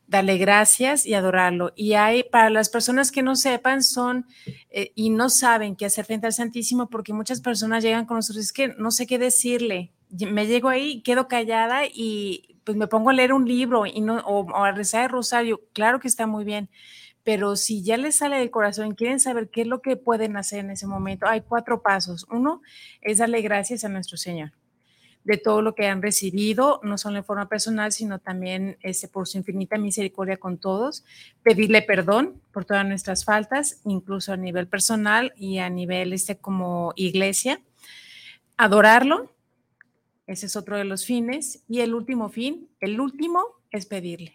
darle 0.07 0.39
gracias 0.39 1.07
y 1.07 1.15
adorarlo. 1.15 1.73
Y 1.77 1.95
hay, 1.95 2.25
para 2.25 2.51
las 2.51 2.69
personas 2.69 3.13
que 3.13 3.23
no 3.23 3.37
sepan, 3.37 3.83
son 3.83 4.27
eh, 4.71 4.93
y 4.95 5.11
no 5.11 5.31
saben 5.31 5.77
qué 5.77 5.87
hacer 5.87 6.05
frente 6.05 6.27
al 6.27 6.33
Santísimo 6.33 6.89
porque 6.89 7.13
muchas 7.13 7.41
personas 7.41 7.83
llegan 7.83 8.07
con 8.07 8.17
nosotros, 8.17 8.45
es 8.45 8.53
que 8.53 8.69
no 8.79 8.91
sé 8.91 9.07
qué 9.07 9.19
decirle. 9.19 9.93
Me 10.11 10.47
llego 10.47 10.69
ahí, 10.69 11.03
quedo 11.03 11.29
callada 11.29 11.83
y 11.87 12.61
pues 12.65 12.77
me 12.77 12.87
pongo 12.87 13.11
a 13.11 13.13
leer 13.13 13.33
un 13.33 13.47
libro 13.47 13.87
y 13.87 14.01
no, 14.01 14.17
o, 14.27 14.55
a 14.57 14.73
rezar 14.73 15.05
el 15.05 15.11
rosario. 15.11 15.61
Claro 15.73 16.01
que 16.01 16.09
está 16.09 16.27
muy 16.27 16.45
bien 16.45 16.69
pero 17.29 17.57
si 17.57 17.83
ya 17.83 17.99
les 17.99 18.17
sale 18.17 18.39
del 18.39 18.51
corazón 18.51 18.95
quieren 18.95 19.21
saber 19.21 19.51
qué 19.51 19.61
es 19.61 19.67
lo 19.67 19.83
que 19.83 19.97
pueden 19.97 20.39
hacer 20.39 20.61
en 20.61 20.71
ese 20.71 20.87
momento, 20.87 21.27
hay 21.27 21.43
cuatro 21.43 21.83
pasos. 21.83 22.25
Uno 22.31 22.63
es 23.03 23.19
darle 23.19 23.43
gracias 23.43 23.85
a 23.85 23.91
nuestro 23.91 24.17
Señor 24.17 24.53
de 25.25 25.37
todo 25.37 25.61
lo 25.61 25.75
que 25.75 25.87
han 25.87 26.01
recibido, 26.01 26.81
no 26.83 26.97
solo 26.97 27.19
en 27.19 27.25
forma 27.25 27.51
personal, 27.51 27.93
sino 27.93 28.19
también 28.19 28.79
este, 28.81 29.09
por 29.09 29.29
su 29.29 29.37
infinita 29.37 29.77
misericordia 29.77 30.39
con 30.39 30.57
todos, 30.57 31.05
pedirle 31.43 31.83
perdón 31.83 32.41
por 32.51 32.65
todas 32.65 32.87
nuestras 32.87 33.27
faltas, 33.27 33.83
incluso 33.85 34.33
a 34.33 34.39
nivel 34.39 34.69
personal 34.69 35.35
y 35.37 35.59
a 35.59 35.69
nivel 35.69 36.15
este, 36.15 36.39
como 36.39 36.95
iglesia, 36.97 37.61
adorarlo, 38.57 39.31
ese 40.29 40.47
es 40.47 40.55
otro 40.55 40.77
de 40.77 40.85
los 40.85 41.05
fines, 41.05 41.65
y 41.69 41.81
el 41.81 41.95
último 41.95 42.29
fin, 42.29 42.69
el 42.79 43.01
último 43.01 43.43
es 43.73 43.87
pedirle. 43.87 44.35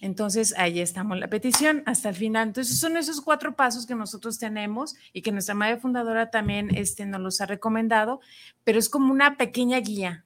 Entonces, 0.00 0.54
ahí 0.56 0.80
estamos 0.80 1.18
la 1.18 1.28
petición 1.28 1.82
hasta 1.84 2.08
el 2.08 2.14
final. 2.14 2.48
Entonces, 2.48 2.78
son 2.78 2.96
esos 2.96 3.20
cuatro 3.20 3.54
pasos 3.54 3.86
que 3.86 3.94
nosotros 3.94 4.38
tenemos 4.38 4.94
y 5.12 5.22
que 5.22 5.32
nuestra 5.32 5.54
madre 5.54 5.78
fundadora 5.78 6.30
también 6.30 6.74
este, 6.74 7.04
nos 7.04 7.20
los 7.20 7.40
ha 7.40 7.46
recomendado, 7.46 8.20
pero 8.64 8.78
es 8.78 8.88
como 8.88 9.12
una 9.12 9.36
pequeña 9.36 9.78
guía 9.80 10.24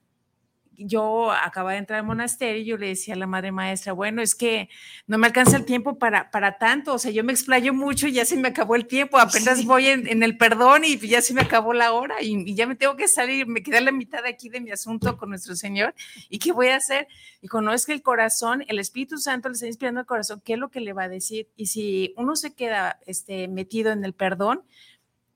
yo 0.76 1.32
acaba 1.32 1.72
de 1.72 1.78
entrar 1.78 2.00
al 2.00 2.06
monasterio 2.06 2.62
y 2.62 2.64
yo 2.64 2.76
le 2.76 2.88
decía 2.88 3.14
a 3.14 3.16
la 3.16 3.26
madre 3.26 3.52
maestra, 3.52 3.92
bueno, 3.92 4.22
es 4.22 4.34
que 4.34 4.68
no 5.06 5.18
me 5.18 5.26
alcanza 5.26 5.56
el 5.56 5.64
tiempo 5.64 5.98
para, 5.98 6.30
para 6.30 6.58
tanto, 6.58 6.94
o 6.94 6.98
sea, 6.98 7.10
yo 7.10 7.24
me 7.24 7.32
explayo 7.32 7.72
mucho 7.74 8.06
y 8.06 8.12
ya 8.12 8.24
se 8.24 8.36
me 8.36 8.48
acabó 8.48 8.76
el 8.76 8.86
tiempo, 8.86 9.18
apenas 9.18 9.64
voy 9.64 9.88
en, 9.88 10.22
el 10.22 10.36
perdón 10.36 10.84
y 10.84 10.98
ya 10.98 11.22
se 11.22 11.34
me 11.34 11.42
acabó 11.42 11.72
la 11.72 11.92
hora 11.92 12.22
y, 12.22 12.54
ya 12.54 12.66
me 12.66 12.76
tengo 12.76 12.96
que 12.96 13.08
salir, 13.08 13.46
me 13.46 13.62
queda 13.62 13.80
la 13.80 13.92
mitad 13.92 14.24
aquí 14.26 14.48
de 14.48 14.60
mi 14.60 14.70
asunto 14.70 15.16
con 15.16 15.30
nuestro 15.30 15.54
Señor 15.56 15.94
y 16.28 16.38
qué 16.38 16.52
voy 16.52 16.68
a 16.68 16.76
hacer. 16.76 17.08
Y 17.40 17.48
que 17.48 17.92
el 17.92 18.02
corazón, 18.02 18.64
el 18.68 18.78
Espíritu 18.78 19.18
Santo 19.18 19.48
le 19.48 19.54
está 19.54 19.66
inspirando 19.66 20.00
al 20.00 20.06
corazón, 20.06 20.40
¿qué 20.44 20.54
es 20.54 20.58
lo 20.58 20.70
que 20.70 20.80
le 20.80 20.92
va 20.92 21.04
a 21.04 21.08
decir? 21.08 21.48
Y 21.56 21.66
si 21.66 22.14
uno 22.16 22.36
se 22.36 22.54
queda 22.54 22.98
este, 23.06 23.48
metido 23.48 23.92
en 23.92 24.04
el 24.04 24.14
perdón, 24.14 24.62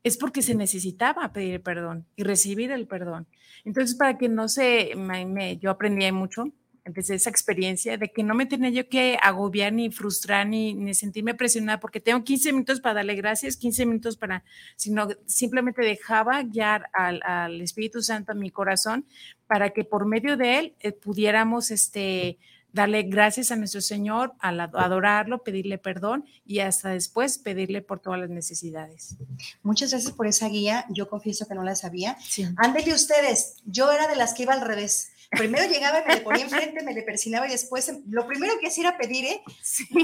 es 0.03 0.16
porque 0.16 0.43
se 0.43 0.55
necesitaba 0.55 1.32
pedir 1.32 1.62
perdón 1.62 2.07
y 2.16 2.22
recibir 2.22 2.70
el 2.70 2.86
perdón. 2.86 3.26
Entonces, 3.65 3.97
para 3.97 4.19
que 4.19 4.29
no 4.29 4.49
se, 4.49 4.95
me, 4.97 5.59
yo 5.59 5.71
aprendí 5.71 6.11
mucho 6.13 6.53
desde 6.85 7.15
esa 7.15 7.31
experiencia 7.31 7.97
de 7.99 8.09
que 8.09 8.23
no 8.23 8.35
me 8.35 8.47
tenía 8.47 8.71
yo 8.71 8.89
que 8.89 9.19
agobiar 9.23 9.73
ni 9.73 9.91
frustrar 9.91 10.47
ni, 10.47 10.95
sentirme 10.95 11.35
presionada 11.35 11.81
porque 11.81 12.01
tengo 12.01 12.25
15 12.25 12.53
minutos 12.53 12.81
para 12.81 12.97
darle 12.97 13.15
gracias, 13.15 13.57
15 13.57 13.87
minutos 13.87 14.17
para, 14.17 14.45
sino 14.77 15.09
simplemente 15.27 15.83
dejaba 15.83 16.43
guiar 16.43 16.89
al, 16.93 17.21
al 17.25 17.61
Espíritu 17.61 18.03
Santo 18.03 18.33
a 18.33 18.35
mi 18.35 18.51
corazón 18.51 19.07
para 19.47 19.71
que 19.71 19.85
por 19.85 20.07
medio 20.07 20.37
de 20.37 20.59
él 20.59 20.75
eh, 20.81 20.93
pudiéramos 20.93 21.71
este, 21.71 22.39
darle 22.73 23.03
gracias 23.03 23.51
a 23.51 23.57
nuestro 23.57 23.81
Señor, 23.81 24.35
adorarlo, 24.41 25.43
pedirle 25.43 25.79
perdón 25.79 26.25
y 26.45 26.61
hasta 26.61 26.91
después 26.91 27.39
pedirle 27.39 27.83
por 27.83 28.01
todas 28.01 28.21
las 28.21 28.31
necesidades. 28.31 29.16
Muchas 29.62 29.91
gracias 29.91 30.12
por 30.12 30.27
esa 30.27 30.49
guía. 30.49 30.87
Yo 30.91 31.09
confieso 31.09 31.47
que 31.47 31.55
no 31.55 31.62
la 31.62 31.75
sabía. 31.75 32.16
Sí. 32.21 32.47
ustedes. 32.95 33.57
Yo 33.64 33.91
era 33.93 34.09
de 34.09 34.16
las 34.16 34.35
que 34.35 34.45
iba 34.45 34.55
al 34.55 34.61
revés. 34.61 35.11
Primero 35.31 35.68
llegaba, 35.68 36.03
me 36.07 36.14
le 36.14 36.20
ponía 36.22 36.45
enfrente, 36.45 36.83
me 36.83 36.95
le 36.95 37.03
persinaba 37.03 37.47
y 37.47 37.51
después 37.51 37.93
lo 38.09 38.26
primero 38.26 38.55
que 38.59 38.68
hacía 38.68 38.89
era 38.89 38.99
pedir, 38.99 39.26
¿eh? 39.26 39.43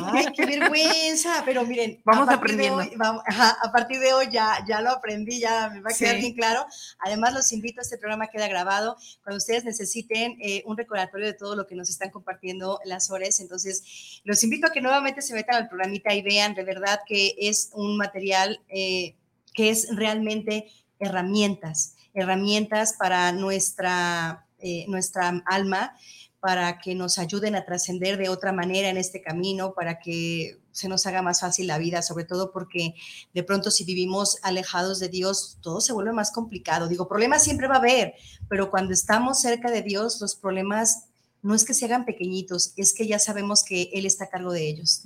Ay, 0.05 0.27
qué 0.37 0.45
vergüenza. 0.45 1.43
Pero 1.47 1.64
miren, 1.64 2.03
vamos 2.05 2.29
a 2.29 2.35
aprendiendo. 2.35 2.81
a 2.81 3.72
partir 3.72 4.01
de 4.01 4.12
hoy 4.12 4.27
ya, 4.31 4.62
ya 4.68 4.83
lo 4.83 4.91
aprendí, 4.91 5.41
ya 5.41 5.70
me 5.70 5.81
va 5.81 5.91
a 5.91 5.97
quedar 5.97 6.18
bien 6.18 6.35
claro. 6.35 6.66
Además, 6.99 7.33
los 7.33 7.53
invito, 7.53 7.81
a 7.81 7.83
este 7.83 7.97
programa 7.97 8.29
queda 8.29 8.49
grabado. 8.49 8.99
Cuando 9.22 9.39
ustedes 9.39 9.64
necesiten 9.64 10.37
eh, 10.43 10.62
un 10.66 10.77
recordatorio 10.77 11.27
de 11.27 11.35
todo 11.35 11.57
lo 11.57 11.66
que 11.66 11.75
nos 11.75 11.89
están 11.89 12.11
compartiendo 12.11 12.79
las 12.85 13.11
horas, 13.11 13.41
entonces 13.41 14.20
los 14.25 14.45
invito 14.45 14.66
a 14.66 14.72
que 14.72 14.83
nuevamente 14.83 15.22
se 15.22 15.35
metan 15.35 15.57
al 15.57 15.68
programita 15.68 16.12
y 16.12 16.20
vean 16.20 16.55
de 16.55 16.64
verdad 16.64 17.01
que 17.07 17.35
es 17.39 17.70
un 17.72 17.97
material 17.97 18.61
eh, 18.68 19.14
que 19.55 19.70
es 19.70 19.89
realmente 19.97 20.70
herramientas, 20.99 21.95
herramientas 22.12 22.93
para 22.93 23.33
nuestra 23.33 24.43
eh, 24.65 24.87
nuestra 24.89 25.43
alma 25.47 25.95
para 26.41 26.79
que 26.79 26.95
nos 26.95 27.19
ayuden 27.19 27.55
a 27.55 27.65
trascender 27.65 28.17
de 28.17 28.29
otra 28.29 28.51
manera 28.51 28.89
en 28.89 28.97
este 28.97 29.23
camino, 29.23 29.75
para 29.75 29.99
que 29.99 30.59
se 30.73 30.89
nos 30.89 31.07
haga 31.07 31.23
más 31.23 31.41
fácil 31.41 31.67
la 31.67 31.79
vida, 31.79 32.01
sobre 32.01 32.25
todo 32.25 32.51
porque 32.51 32.95
de 33.33 33.43
pronto 33.43 33.71
si 33.71 33.85
vivimos 33.85 34.39
alejados 34.43 35.01
de 35.01 35.09
Dios, 35.09 35.59
todo 35.61 35.81
se 35.81 35.93
vuelve 35.93 36.12
más 36.12 36.33
complicado. 36.33 36.89
Digo, 36.89 37.09
problemas 37.09 37.45
siempre 37.45 37.69
va 37.69 37.77
a 37.77 37.79
haber, 37.79 38.15
pero 38.49 38.71
cuando 38.71 38.93
estamos 38.93 39.41
cerca 39.41 39.71
de 39.71 39.83
Dios, 39.83 40.21
los 40.21 40.35
problemas 40.35 41.05
no 41.43 41.55
es 41.55 41.65
que 41.65 41.75
se 41.75 41.85
hagan 41.85 42.07
pequeñitos, 42.07 42.73
es 42.77 42.95
que 42.95 43.07
ya 43.07 43.19
sabemos 43.19 43.65
que 43.65 43.91
Él 43.93 44.07
está 44.07 44.25
a 44.25 44.31
cargo 44.31 44.53
de 44.53 44.67
ellos. 44.67 45.03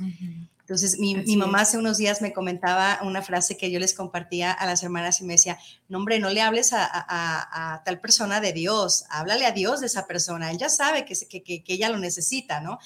Entonces, 0.69 0.99
mi, 0.99 1.15
mamá 1.39 1.63
hace 1.63 1.79
unos 1.79 1.97
días 1.97 2.21
me 2.21 2.35
comentaba 2.35 2.99
una 3.03 3.23
frase 3.23 3.57
que 3.57 3.71
yo 3.71 3.81
les 3.81 3.95
compartía 3.95 4.53
a 4.53 4.67
las 4.67 4.83
hermanas 4.83 5.19
y 5.19 5.25
me 5.25 5.33
decía, 5.33 5.57
no 5.89 5.97
hombre, 5.97 6.19
no 6.19 6.29
le 6.29 6.43
hables 6.43 6.75
a, 6.75 7.83
tal 7.87 8.01
persona 8.01 8.43
de 8.43 8.53
Dios, 8.53 9.07
háblale 9.09 9.47
a 9.47 9.53
Dios 9.53 9.81
de 9.81 9.87
esa 9.87 10.07
persona, 10.07 10.51
él 10.51 10.59
ya 10.59 10.69
sabe 10.69 11.07
que, 11.07 11.15
que, 11.27 11.65
que, 11.65 11.73
ella 11.73 11.89
lo 11.89 11.97
necesita, 11.97 12.61
¿no? 12.61 12.79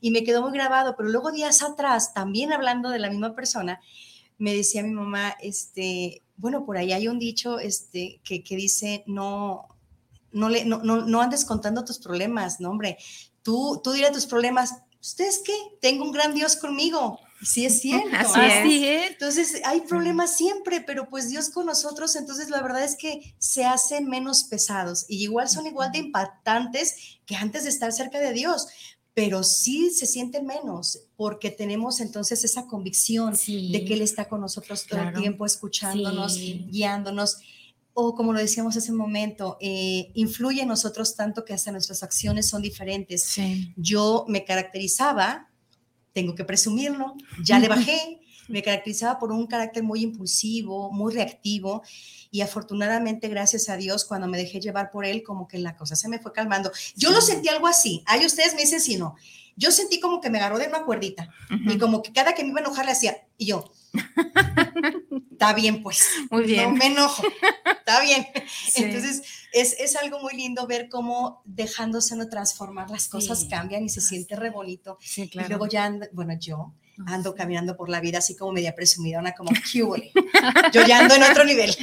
Y 0.00 0.10
me 0.10 0.24
quedó 0.24 0.42
muy 0.42 0.50
grabado, 0.50 0.96
pero 0.96 1.10
luego 1.10 1.30
días 1.30 1.62
atrás, 1.62 2.12
también 2.12 2.52
hablando 2.52 2.90
de 2.90 2.98
la 2.98 3.08
misma 3.08 3.36
persona, 3.36 3.80
me 4.36 4.52
decía 4.52 4.82
mi 4.82 4.90
mamá, 4.90 5.36
este, 5.40 6.24
bueno, 6.36 6.66
por 6.66 6.76
ahí 6.76 6.92
hay 6.92 7.06
un 7.06 7.20
dicho 7.20 7.60
este, 7.60 8.20
que, 8.24 8.42
dice, 8.56 9.04
no, 9.06 9.68
no, 10.32 10.48
le, 10.48 10.64
no, 10.64 10.78
no, 10.82 11.02
no 11.02 11.22
andes 11.22 11.44
contando 11.44 11.84
tus 11.84 12.00
problemas, 12.00 12.58
no, 12.58 12.70
hombre, 12.70 12.98
tú, 13.44 13.80
tú 13.84 13.92
dile 13.92 14.10
tus 14.10 14.26
problemas, 14.26 14.74
¿ustedes 15.00 15.40
qué? 15.44 15.54
Tengo 15.80 16.02
un 16.02 16.10
gran 16.10 16.34
Dios 16.34 16.56
conmigo. 16.56 17.20
Sí, 17.42 17.64
es 17.64 17.80
cierto. 17.80 18.08
Así, 18.16 18.84
es. 18.86 19.10
Entonces, 19.12 19.60
hay 19.64 19.82
problemas 19.82 20.36
siempre, 20.36 20.80
pero 20.80 21.08
pues 21.08 21.28
Dios 21.28 21.50
con 21.50 21.66
nosotros, 21.66 22.16
entonces 22.16 22.50
la 22.50 22.62
verdad 22.62 22.84
es 22.84 22.96
que 22.96 23.34
se 23.38 23.64
hacen 23.64 24.08
menos 24.08 24.44
pesados. 24.44 25.06
Y 25.08 25.22
igual 25.22 25.48
son 25.48 25.66
igual 25.66 25.92
de 25.92 25.98
impactantes 25.98 27.18
que 27.26 27.36
antes 27.36 27.64
de 27.64 27.70
estar 27.70 27.92
cerca 27.92 28.18
de 28.18 28.32
Dios, 28.32 28.66
pero 29.14 29.42
sí 29.42 29.90
se 29.90 30.06
sienten 30.06 30.46
menos 30.46 31.00
porque 31.16 31.50
tenemos 31.50 32.00
entonces 32.00 32.44
esa 32.44 32.66
convicción 32.66 33.34
de 33.34 33.84
que 33.84 33.94
Él 33.94 34.02
está 34.02 34.28
con 34.28 34.40
nosotros 34.40 34.86
todo 34.86 35.00
el 35.00 35.12
tiempo, 35.12 35.44
escuchándonos, 35.44 36.38
guiándonos. 36.38 37.38
O 37.94 38.14
como 38.14 38.32
lo 38.32 38.38
decíamos 38.38 38.76
hace 38.76 38.92
un 38.92 38.98
momento, 38.98 39.56
eh, 39.60 40.12
influye 40.14 40.62
en 40.62 40.68
nosotros 40.68 41.16
tanto 41.16 41.44
que 41.44 41.52
hasta 41.52 41.72
nuestras 41.72 42.04
acciones 42.04 42.48
son 42.48 42.62
diferentes. 42.62 43.36
Yo 43.76 44.24
me 44.28 44.44
caracterizaba 44.44 45.47
tengo 46.12 46.34
que 46.34 46.44
presumirlo, 46.44 47.14
ya 47.42 47.58
le 47.58 47.68
bajé, 47.68 48.20
me 48.48 48.62
caracterizaba 48.62 49.18
por 49.18 49.30
un 49.30 49.46
carácter 49.46 49.82
muy 49.82 50.02
impulsivo, 50.02 50.90
muy 50.90 51.12
reactivo 51.14 51.82
y 52.30 52.40
afortunadamente, 52.40 53.28
gracias 53.28 53.68
a 53.68 53.76
Dios, 53.76 54.04
cuando 54.04 54.26
me 54.26 54.38
dejé 54.38 54.60
llevar 54.60 54.90
por 54.90 55.04
él, 55.04 55.22
como 55.22 55.46
que 55.46 55.58
la 55.58 55.76
cosa 55.76 55.96
se 55.96 56.08
me 56.08 56.18
fue 56.18 56.32
calmando. 56.32 56.70
Yo 56.96 57.10
lo 57.10 57.20
sentí 57.20 57.48
algo 57.48 57.66
así, 57.66 58.02
ahí 58.06 58.24
ustedes 58.24 58.54
me 58.54 58.62
dicen 58.62 58.80
si 58.80 58.96
no. 58.96 59.16
yo 59.56 59.72
sentí 59.72 59.98
como 60.00 60.20
que 60.20 60.30
me 60.30 60.38
agarró 60.38 60.58
de 60.58 60.68
una 60.68 60.84
cuerdita 60.84 61.30
y 61.50 61.78
como 61.78 62.00
que 62.00 62.12
cada 62.12 62.34
que 62.34 62.44
me 62.44 62.50
iba 62.50 62.60
a 62.60 62.62
enojar 62.62 62.86
le 62.86 62.92
hacía, 62.92 63.26
y 63.36 63.46
yo, 63.46 63.70
está 65.32 65.52
bien 65.54 65.82
pues, 65.82 66.08
Muy 66.30 66.44
bien. 66.44 66.70
no 66.70 66.76
me 66.76 66.86
enojo, 66.86 67.22
está 67.78 68.00
bien. 68.00 68.26
Entonces 68.76 69.22
es, 69.52 69.74
es, 69.78 69.96
algo 69.96 70.20
muy 70.20 70.34
lindo 70.34 70.66
ver 70.66 70.88
cómo 70.88 71.42
dejándose 71.44 72.16
no 72.16 72.28
transformar 72.28 72.90
las 72.90 73.08
cosas 73.08 73.40
Sí. 73.40 73.48
cambian 73.48 73.84
y 73.84 73.88
se 73.88 74.00
siente 74.00 74.36
re 74.36 74.50
bonito. 74.50 74.98
Sí, 75.00 75.22
Y 75.22 75.28
claro. 75.30 75.48
luego 75.50 75.66
ya, 75.66 75.86
ando- 75.88 76.08
bueno, 76.12 76.34
yo 76.38 76.74
ando 77.06 77.34
caminando 77.34 77.76
por 77.76 77.88
la 77.88 78.00
vida 78.00 78.18
así 78.18 78.36
como 78.36 78.52
media 78.52 78.74
presumidona, 78.74 79.32
como 79.32 79.50
"¿Qué 79.72 79.82
huele?". 79.82 80.10
Yo 80.72 80.84
ya 80.86 80.98
ando 81.00 81.14
en 81.14 81.22
otro 81.22 81.44
nivel. 81.44 81.74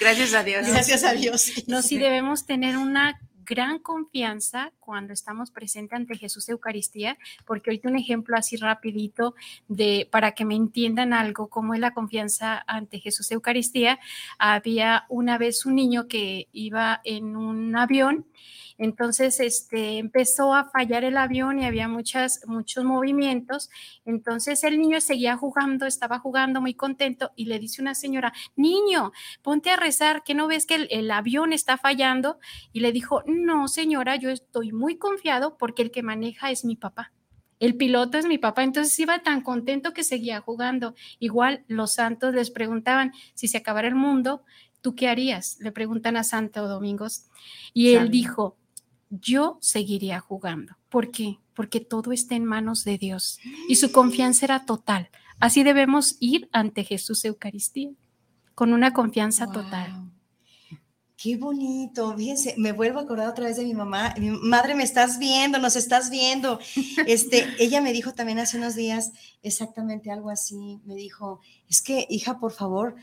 Gracias 0.00 0.32
a 0.34 0.42
Dios. 0.42 0.66
Gracias 0.66 1.04
a 1.04 1.12
Dios. 1.12 1.52
No, 1.66 1.82
sí 1.82 1.98
debemos 1.98 2.46
tener 2.46 2.76
una 2.78 3.20
gran 3.46 3.78
confianza 3.78 4.72
cuando 4.80 5.12
estamos 5.12 5.50
presentes 5.50 5.96
ante 5.96 6.16
Jesús 6.16 6.48
Eucaristía, 6.48 7.16
porque 7.46 7.70
ahorita 7.70 7.88
un 7.88 7.96
ejemplo 7.96 8.36
así 8.36 8.56
rapidito 8.56 9.34
de 9.68 10.08
para 10.10 10.32
que 10.32 10.44
me 10.44 10.54
entiendan 10.54 11.12
algo 11.12 11.48
cómo 11.48 11.72
es 11.72 11.80
la 11.80 11.94
confianza 11.94 12.62
ante 12.66 12.98
Jesús 12.98 13.30
Eucaristía. 13.30 13.98
Había 14.38 15.06
una 15.08 15.38
vez 15.38 15.64
un 15.64 15.76
niño 15.76 16.08
que 16.08 16.48
iba 16.52 17.00
en 17.04 17.36
un 17.36 17.74
avión 17.76 18.26
entonces, 18.78 19.40
este, 19.40 19.98
empezó 19.98 20.54
a 20.54 20.70
fallar 20.70 21.04
el 21.04 21.16
avión 21.16 21.58
y 21.58 21.64
había 21.64 21.88
muchas, 21.88 22.40
muchos 22.46 22.84
movimientos. 22.84 23.70
Entonces, 24.04 24.62
el 24.64 24.78
niño 24.78 25.00
seguía 25.00 25.36
jugando, 25.36 25.86
estaba 25.86 26.18
jugando 26.18 26.60
muy 26.60 26.74
contento 26.74 27.32
y 27.36 27.46
le 27.46 27.58
dice 27.58 27.80
una 27.80 27.94
señora, 27.94 28.32
niño, 28.54 29.12
ponte 29.42 29.70
a 29.70 29.76
rezar, 29.76 30.22
que 30.24 30.34
no 30.34 30.46
ves 30.46 30.66
que 30.66 30.74
el, 30.74 30.88
el 30.90 31.10
avión 31.10 31.52
está 31.52 31.78
fallando. 31.78 32.38
Y 32.72 32.80
le 32.80 32.92
dijo, 32.92 33.22
no, 33.26 33.68
señora, 33.68 34.16
yo 34.16 34.30
estoy 34.30 34.72
muy 34.72 34.98
confiado 34.98 35.56
porque 35.56 35.82
el 35.82 35.90
que 35.90 36.02
maneja 36.02 36.50
es 36.50 36.64
mi 36.64 36.76
papá. 36.76 37.12
El 37.58 37.76
piloto 37.76 38.18
es 38.18 38.26
mi 38.26 38.36
papá, 38.36 38.64
entonces 38.64 38.98
iba 39.00 39.20
tan 39.20 39.40
contento 39.40 39.94
que 39.94 40.04
seguía 40.04 40.40
jugando. 40.42 40.94
Igual 41.18 41.64
los 41.68 41.94
santos 41.94 42.34
les 42.34 42.50
preguntaban, 42.50 43.12
si 43.32 43.48
se 43.48 43.56
acabara 43.56 43.88
el 43.88 43.94
mundo, 43.94 44.42
¿tú 44.82 44.94
qué 44.94 45.08
harías? 45.08 45.56
Le 45.60 45.72
preguntan 45.72 46.18
a 46.18 46.24
Santo 46.24 46.68
Domingos. 46.68 47.30
Y 47.72 47.94
él 47.94 48.10
dijo, 48.10 48.58
yo 49.10 49.58
seguiría 49.60 50.20
jugando. 50.20 50.76
¿Por 50.88 51.10
qué? 51.10 51.38
Porque 51.54 51.80
todo 51.80 52.12
está 52.12 52.34
en 52.34 52.44
manos 52.44 52.84
de 52.84 52.98
Dios 52.98 53.38
y 53.68 53.76
su 53.76 53.92
confianza 53.92 54.46
era 54.46 54.64
total. 54.64 55.10
Así 55.38 55.62
debemos 55.62 56.16
ir 56.20 56.48
ante 56.52 56.84
Jesús 56.84 57.24
Eucaristía, 57.24 57.90
con 58.54 58.72
una 58.72 58.92
confianza 58.92 59.46
total. 59.50 60.10
Qué 61.16 61.36
bonito, 61.36 62.14
fíjense, 62.14 62.54
me 62.58 62.72
vuelvo 62.72 62.98
a 62.98 63.02
acordar 63.02 63.28
otra 63.28 63.46
vez 63.46 63.56
de 63.56 63.64
mi 63.64 63.72
mamá. 63.72 64.14
Mi 64.18 64.28
madre, 64.30 64.74
me 64.74 64.82
estás 64.82 65.18
viendo, 65.18 65.58
nos 65.58 65.74
estás 65.74 66.10
viendo. 66.10 66.58
Este, 67.06 67.46
ella 67.58 67.80
me 67.80 67.92
dijo 67.92 68.12
también 68.12 68.38
hace 68.38 68.58
unos 68.58 68.74
días 68.74 69.12
exactamente 69.42 70.10
algo 70.10 70.28
así. 70.28 70.80
Me 70.84 70.94
dijo, 70.94 71.40
es 71.68 71.80
que, 71.80 72.06
hija, 72.10 72.38
por 72.38 72.52
favor, 72.52 72.96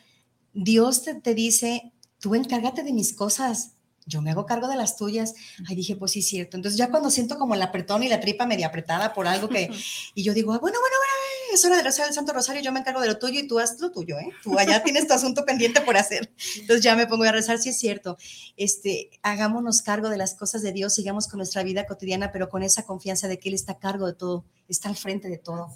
Dios 0.53 1.03
te, 1.03 1.15
te 1.15 1.33
dice, 1.33 1.91
tú 2.19 2.35
encárgate 2.35 2.83
de 2.83 2.93
mis 2.93 3.13
cosas. 3.13 3.73
Yo 4.05 4.21
me 4.21 4.31
hago 4.31 4.45
cargo 4.45 4.67
de 4.67 4.75
las 4.75 4.97
tuyas. 4.97 5.33
Ay, 5.67 5.75
dije, 5.75 5.95
pues 5.95 6.11
sí, 6.11 6.19
es 6.19 6.27
cierto. 6.27 6.57
Entonces, 6.57 6.77
ya 6.77 6.89
cuando 6.89 7.09
siento 7.09 7.37
como 7.37 7.55
el 7.55 7.61
apretón 7.61 8.03
y 8.03 8.09
la 8.09 8.19
tripa 8.19 8.45
media 8.45 8.67
apretada 8.67 9.13
por 9.13 9.27
algo 9.27 9.49
que, 9.49 9.69
y 10.15 10.23
yo 10.23 10.33
digo, 10.33 10.53
ah, 10.53 10.59
bueno, 10.59 10.77
bueno, 10.79 10.95
bueno, 10.97 11.13
es 11.53 11.63
hora 11.65 11.77
de 11.77 11.83
rezar 11.83 12.07
el 12.07 12.13
Santo 12.13 12.33
Rosario, 12.33 12.61
yo 12.61 12.71
me 12.71 12.79
encargo 12.79 13.01
de 13.01 13.07
lo 13.07 13.17
tuyo 13.17 13.39
y 13.39 13.47
tú 13.47 13.59
haz 13.59 13.79
lo 13.79 13.91
tuyo, 13.91 14.17
¿eh? 14.17 14.29
Tú 14.43 14.57
allá 14.57 14.83
tienes 14.83 15.07
tu 15.07 15.13
asunto 15.13 15.45
pendiente 15.45 15.81
por 15.81 15.97
hacer. 15.97 16.31
Entonces 16.59 16.83
ya 16.83 16.95
me 16.95 17.07
pongo 17.07 17.23
a 17.23 17.31
rezar, 17.31 17.57
sí 17.59 17.69
es 17.69 17.77
cierto. 17.77 18.17
Este, 18.57 19.11
hagámonos 19.21 19.81
cargo 19.81 20.09
de 20.09 20.17
las 20.17 20.35
cosas 20.35 20.61
de 20.63 20.71
Dios, 20.71 20.93
sigamos 20.93 21.27
con 21.27 21.37
nuestra 21.37 21.63
vida 21.63 21.85
cotidiana, 21.85 22.31
pero 22.31 22.49
con 22.49 22.63
esa 22.63 22.85
confianza 22.85 23.27
de 23.27 23.39
que 23.39 23.49
Él 23.49 23.55
está 23.55 23.73
a 23.73 23.79
cargo 23.79 24.07
de 24.07 24.13
todo, 24.13 24.45
está 24.67 24.89
al 24.89 24.95
frente 24.95 25.29
de 25.29 25.37
todo. 25.37 25.69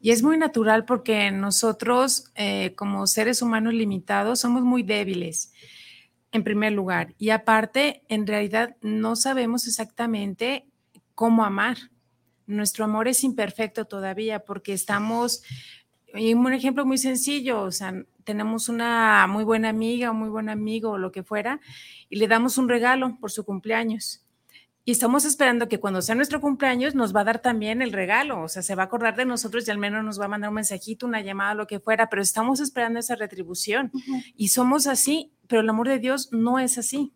Y 0.00 0.10
es 0.10 0.22
muy 0.22 0.38
natural 0.38 0.84
porque 0.84 1.30
nosotros, 1.30 2.30
eh, 2.34 2.74
como 2.76 3.06
seres 3.06 3.42
humanos 3.42 3.74
limitados, 3.74 4.40
somos 4.40 4.62
muy 4.62 4.82
débiles, 4.82 5.52
en 6.32 6.44
primer 6.44 6.72
lugar. 6.72 7.14
Y 7.18 7.30
aparte, 7.30 8.02
en 8.08 8.26
realidad, 8.26 8.76
no 8.80 9.16
sabemos 9.16 9.66
exactamente 9.66 10.66
cómo 11.14 11.44
amar. 11.44 11.76
Nuestro 12.46 12.84
amor 12.84 13.08
es 13.08 13.24
imperfecto 13.24 13.86
todavía 13.86 14.40
porque 14.40 14.72
estamos, 14.72 15.42
y 16.14 16.34
un 16.34 16.52
ejemplo 16.52 16.86
muy 16.86 16.98
sencillo, 16.98 17.62
o 17.62 17.72
sea, 17.72 17.94
tenemos 18.24 18.68
una 18.68 19.26
muy 19.28 19.44
buena 19.44 19.68
amiga 19.68 20.10
o 20.10 20.14
muy 20.14 20.28
buen 20.28 20.48
amigo 20.48 20.90
o 20.90 20.98
lo 20.98 21.12
que 21.12 21.22
fuera, 21.22 21.60
y 22.08 22.16
le 22.16 22.28
damos 22.28 22.58
un 22.58 22.68
regalo 22.68 23.16
por 23.20 23.30
su 23.30 23.44
cumpleaños. 23.44 24.22
Y 24.88 24.92
estamos 24.92 25.24
esperando 25.24 25.68
que 25.68 25.80
cuando 25.80 26.00
sea 26.00 26.14
nuestro 26.14 26.40
cumpleaños 26.40 26.94
nos 26.94 27.14
va 27.14 27.22
a 27.22 27.24
dar 27.24 27.40
también 27.40 27.82
el 27.82 27.92
regalo, 27.92 28.42
o 28.42 28.48
sea, 28.48 28.62
se 28.62 28.76
va 28.76 28.84
a 28.84 28.86
acordar 28.86 29.16
de 29.16 29.24
nosotros 29.24 29.66
y 29.66 29.70
al 29.72 29.78
menos 29.78 30.04
nos 30.04 30.20
va 30.20 30.26
a 30.26 30.28
mandar 30.28 30.50
un 30.50 30.54
mensajito, 30.54 31.06
una 31.06 31.20
llamada, 31.22 31.54
lo 31.54 31.66
que 31.66 31.80
fuera, 31.80 32.08
pero 32.08 32.22
estamos 32.22 32.60
esperando 32.60 33.00
esa 33.00 33.16
retribución. 33.16 33.90
Y 34.36 34.48
somos 34.48 34.86
así, 34.86 35.32
pero 35.48 35.62
el 35.62 35.68
amor 35.68 35.88
de 35.88 35.98
Dios 35.98 36.28
no 36.32 36.58
es 36.58 36.78
así. 36.78 37.12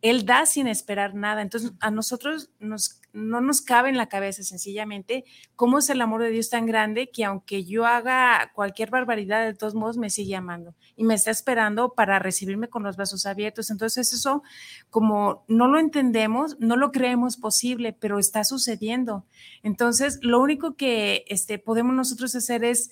Él 0.00 0.26
da 0.26 0.46
sin 0.46 0.66
esperar 0.66 1.14
nada. 1.14 1.42
Entonces, 1.42 1.72
a 1.80 1.92
nosotros 1.92 2.50
nos, 2.58 3.00
no 3.12 3.40
nos 3.40 3.62
cabe 3.62 3.88
en 3.88 3.96
la 3.96 4.08
cabeza 4.08 4.42
sencillamente 4.42 5.24
cómo 5.54 5.78
es 5.78 5.88
el 5.90 6.00
amor 6.00 6.22
de 6.22 6.30
Dios 6.30 6.50
tan 6.50 6.66
grande 6.66 7.10
que 7.10 7.24
aunque 7.24 7.64
yo 7.64 7.86
haga 7.86 8.50
cualquier 8.54 8.90
barbaridad, 8.90 9.44
de 9.44 9.54
todos 9.54 9.74
modos 9.74 9.98
me 9.98 10.10
sigue 10.10 10.34
amando 10.34 10.74
y 10.96 11.04
me 11.04 11.14
está 11.14 11.30
esperando 11.30 11.94
para 11.94 12.18
recibirme 12.18 12.68
con 12.68 12.82
los 12.82 12.96
brazos 12.96 13.26
abiertos. 13.26 13.70
Entonces, 13.70 14.12
eso 14.12 14.42
como 14.90 15.44
no 15.46 15.68
lo 15.68 15.78
entendemos, 15.78 16.56
no 16.58 16.76
lo 16.76 16.90
creemos 16.90 17.36
posible, 17.36 17.92
pero 17.92 18.18
está 18.18 18.42
sucediendo. 18.42 19.24
Entonces, 19.62 20.18
lo 20.22 20.40
único 20.40 20.74
que 20.74 21.24
este, 21.28 21.58
podemos 21.58 21.94
nosotros 21.94 22.34
hacer 22.34 22.64
es 22.64 22.90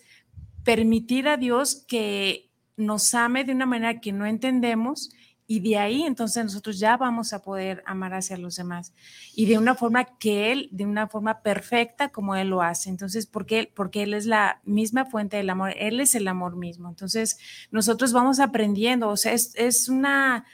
permitir 0.64 1.28
a 1.28 1.36
Dios 1.36 1.84
que 1.88 2.49
nos 2.81 3.14
ame 3.14 3.45
de 3.45 3.53
una 3.53 3.66
manera 3.66 4.01
que 4.01 4.12
no 4.12 4.26
entendemos 4.26 5.11
y 5.47 5.59
de 5.59 5.78
ahí 5.78 6.05
entonces 6.05 6.45
nosotros 6.45 6.78
ya 6.78 6.97
vamos 6.97 7.33
a 7.33 7.43
poder 7.43 7.83
amar 7.85 8.14
hacia 8.14 8.39
los 8.39 8.55
demás 8.55 8.93
y 9.35 9.47
de 9.47 9.59
una 9.59 9.74
forma 9.74 10.05
que 10.05 10.53
Él, 10.53 10.68
de 10.70 10.87
una 10.87 11.09
forma 11.09 11.43
perfecta 11.43 12.11
como 12.11 12.37
Él 12.37 12.51
lo 12.51 12.62
hace. 12.62 12.89
Entonces, 12.89 13.26
porque, 13.26 13.68
porque 13.74 14.05
Él 14.05 14.14
es 14.14 14.26
la 14.26 14.61
misma 14.62 15.07
fuente 15.07 15.39
del 15.39 15.51
amor, 15.51 15.74
Él 15.76 15.99
es 15.99 16.14
el 16.14 16.28
amor 16.28 16.55
mismo. 16.55 16.89
Entonces, 16.89 17.37
nosotros 17.72 18.12
vamos 18.12 18.39
aprendiendo, 18.39 19.09
o 19.09 19.16
sea, 19.16 19.33
es, 19.33 19.53
es 19.57 19.89
una... 19.89 20.45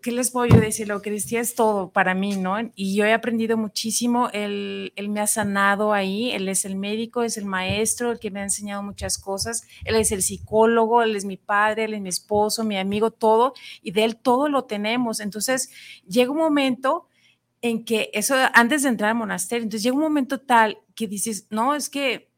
¿Qué 0.00 0.12
les 0.12 0.30
puedo 0.30 0.46
yo 0.46 0.60
decir? 0.60 0.88
La 0.88 0.94
Eucaristía 0.94 1.40
es 1.40 1.54
todo 1.54 1.90
para 1.90 2.14
mí, 2.14 2.36
¿no? 2.36 2.56
Y 2.74 2.96
yo 2.96 3.04
he 3.04 3.12
aprendido 3.12 3.56
muchísimo, 3.56 4.30
él, 4.32 4.92
él 4.96 5.08
me 5.10 5.20
ha 5.20 5.26
sanado 5.26 5.92
ahí, 5.92 6.30
él 6.32 6.48
es 6.48 6.64
el 6.64 6.76
médico, 6.76 7.22
es 7.22 7.36
el 7.36 7.44
maestro, 7.44 8.12
el 8.12 8.18
que 8.18 8.30
me 8.30 8.40
ha 8.40 8.44
enseñado 8.44 8.82
muchas 8.82 9.18
cosas, 9.18 9.66
él 9.84 9.96
es 9.96 10.10
el 10.10 10.22
psicólogo, 10.22 11.02
él 11.02 11.16
es 11.16 11.24
mi 11.24 11.36
padre, 11.36 11.84
él 11.84 11.94
es 11.94 12.00
mi 12.00 12.08
esposo, 12.08 12.64
mi 12.64 12.78
amigo, 12.78 13.10
todo, 13.10 13.52
y 13.82 13.90
de 13.90 14.04
él 14.04 14.16
todo 14.16 14.48
lo 14.48 14.64
tenemos. 14.64 15.20
Entonces, 15.20 15.70
llega 16.08 16.30
un 16.30 16.38
momento 16.38 17.06
en 17.60 17.84
que 17.84 18.10
eso, 18.12 18.34
antes 18.54 18.82
de 18.82 18.88
entrar 18.88 19.10
al 19.10 19.16
monasterio, 19.16 19.64
entonces 19.64 19.82
llega 19.82 19.96
un 19.96 20.02
momento 20.02 20.40
tal 20.40 20.78
que 20.94 21.06
dices, 21.06 21.46
no, 21.50 21.74
es 21.74 21.90
que 21.90 22.30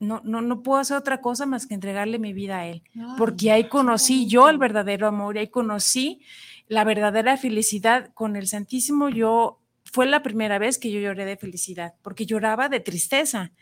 no, 0.00 0.20
no, 0.24 0.40
no 0.40 0.62
puedo 0.62 0.78
hacer 0.78 0.96
otra 0.96 1.20
cosa 1.20 1.46
más 1.46 1.66
que 1.66 1.74
entregarle 1.74 2.18
mi 2.18 2.32
vida 2.32 2.58
a 2.58 2.66
él, 2.66 2.82
porque 3.16 3.50
ahí 3.50 3.68
conocí 3.68 4.26
yo 4.28 4.48
el 4.48 4.58
verdadero 4.58 5.06
amor, 5.08 5.36
y 5.36 5.40
ahí 5.40 5.48
conocí 5.48 6.20
la 6.68 6.84
verdadera 6.84 7.36
felicidad 7.36 8.10
con 8.14 8.36
el 8.36 8.46
Santísimo. 8.46 9.08
Yo 9.08 9.60
fue 9.84 10.06
la 10.06 10.22
primera 10.22 10.58
vez 10.58 10.78
que 10.78 10.90
yo 10.90 11.00
lloré 11.00 11.24
de 11.24 11.36
felicidad, 11.36 11.94
porque 12.02 12.26
lloraba 12.26 12.68
de 12.68 12.80
tristeza, 12.80 13.52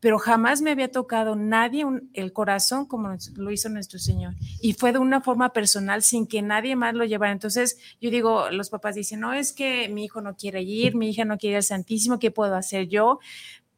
pero 0.00 0.18
jamás 0.18 0.60
me 0.60 0.72
había 0.72 0.90
tocado 0.90 1.36
nadie 1.36 1.84
un, 1.84 2.10
el 2.14 2.32
corazón 2.32 2.86
como 2.86 3.16
lo 3.36 3.50
hizo 3.50 3.68
nuestro 3.68 3.98
Señor. 3.98 4.34
Y 4.60 4.72
fue 4.72 4.92
de 4.92 4.98
una 4.98 5.20
forma 5.20 5.52
personal, 5.52 6.02
sin 6.02 6.26
que 6.26 6.42
nadie 6.42 6.74
más 6.76 6.94
lo 6.94 7.04
llevara. 7.04 7.32
Entonces, 7.32 7.78
yo 8.00 8.10
digo, 8.10 8.50
los 8.50 8.70
papás 8.70 8.96
dicen, 8.96 9.20
no, 9.20 9.32
es 9.32 9.52
que 9.52 9.88
mi 9.88 10.04
hijo 10.04 10.20
no 10.20 10.36
quiere 10.36 10.62
ir, 10.62 10.94
mi 10.94 11.10
hija 11.10 11.24
no 11.24 11.38
quiere 11.38 11.52
ir 11.52 11.56
al 11.58 11.62
Santísimo, 11.62 12.18
¿qué 12.18 12.30
puedo 12.30 12.54
hacer 12.54 12.88
yo? 12.88 13.20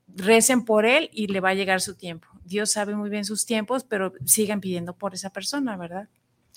Recen 0.09 0.65
por 0.65 0.87
él 0.87 1.11
y 1.13 1.27
le 1.29 1.41
va 1.41 1.51
a 1.51 1.55
llegar 1.55 1.81
su 1.81 1.95
tiempo. 1.95 2.29
Dios 2.45 2.73
sabe 2.73 2.95
muy 2.97 3.11
bien 3.11 3.25
sus 3.25 3.47
tiempos, 3.47 3.85
pero 3.85 4.13
sigan 4.25 4.61
pidiendo 4.61 4.97
por 4.97 5.15
esa 5.15 5.31
persona, 5.31 5.77
¿verdad? 5.77 6.09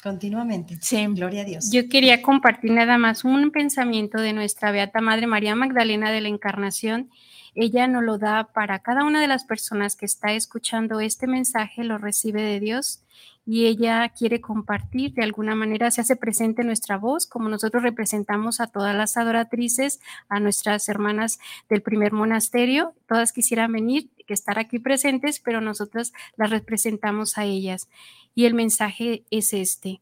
Continuamente. 0.03 0.77
Sí. 0.81 1.05
Gloria 1.07 1.43
a 1.43 1.45
Dios. 1.45 1.71
Yo 1.71 1.87
quería 1.87 2.21
compartir 2.21 2.71
nada 2.71 2.97
más 2.97 3.23
un 3.23 3.51
pensamiento 3.51 4.19
de 4.19 4.33
nuestra 4.33 4.71
Beata 4.71 4.99
Madre 4.99 5.27
María 5.27 5.55
Magdalena 5.55 6.11
de 6.11 6.19
la 6.19 6.27
Encarnación. 6.27 7.09
Ella 7.55 7.87
nos 7.87 8.03
lo 8.03 8.17
da 8.17 8.49
para 8.51 8.79
cada 8.79 9.05
una 9.05 9.21
de 9.21 9.27
las 9.27 9.45
personas 9.45 9.95
que 9.95 10.05
está 10.05 10.33
escuchando 10.33 10.99
este 10.99 11.25
mensaje, 11.25 11.85
lo 11.85 11.97
recibe 11.97 12.41
de 12.41 12.59
Dios 12.59 13.03
y 13.45 13.65
ella 13.65 14.07
quiere 14.09 14.39
compartir 14.39 15.13
de 15.13 15.23
alguna 15.23 15.55
manera, 15.55 15.91
se 15.91 16.01
hace 16.01 16.15
presente 16.15 16.63
nuestra 16.63 16.97
voz, 16.97 17.27
como 17.27 17.49
nosotros 17.49 17.83
representamos 17.83 18.61
a 18.61 18.67
todas 18.67 18.95
las 18.95 19.17
adoratrices, 19.17 19.99
a 20.29 20.39
nuestras 20.39 20.87
hermanas 20.87 21.39
del 21.69 21.81
primer 21.81 22.13
monasterio, 22.13 22.93
todas 23.07 23.33
quisieran 23.33 23.73
venir, 23.73 24.09
que 24.25 24.33
estar 24.33 24.59
aquí 24.59 24.79
presentes, 24.79 25.39
pero 25.39 25.59
nosotros 25.59 26.13
las 26.37 26.49
representamos 26.49 27.37
a 27.37 27.43
ellas. 27.43 27.89
Y 28.33 28.45
el 28.45 28.53
mensaje 28.53 29.23
es 29.29 29.53
este. 29.53 29.99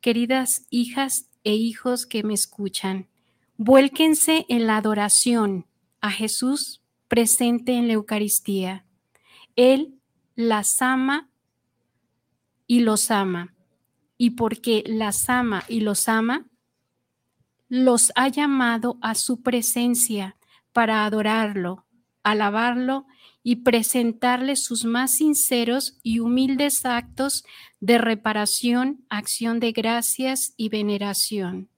Queridas 0.00 0.66
hijas 0.70 1.28
e 1.44 1.54
hijos 1.54 2.06
que 2.06 2.24
me 2.24 2.34
escuchan, 2.34 3.06
vuélquense 3.56 4.46
en 4.48 4.66
la 4.66 4.78
adoración 4.78 5.66
a 6.00 6.10
Jesús 6.10 6.82
presente 7.08 7.74
en 7.74 7.86
la 7.86 7.94
Eucaristía. 7.94 8.84
Él 9.54 9.94
las 10.34 10.82
ama 10.82 11.28
y 12.66 12.80
los 12.80 13.10
ama. 13.10 13.54
Y 14.16 14.30
porque 14.30 14.84
las 14.86 15.28
ama 15.28 15.64
y 15.68 15.80
los 15.80 16.08
ama, 16.08 16.46
los 17.68 18.12
ha 18.14 18.28
llamado 18.28 18.98
a 19.00 19.14
su 19.14 19.42
presencia 19.42 20.36
para 20.72 21.04
adorarlo, 21.04 21.86
alabarlo 22.22 23.06
y 23.42 23.56
presentarle 23.56 24.56
sus 24.56 24.84
más 24.84 25.16
sinceros 25.16 25.98
y 26.02 26.20
humildes 26.20 26.86
actos 26.86 27.44
de 27.80 27.98
reparación, 27.98 29.04
acción 29.10 29.60
de 29.60 29.72
gracias 29.72 30.54
y 30.56 30.68
veneración. 30.68 31.68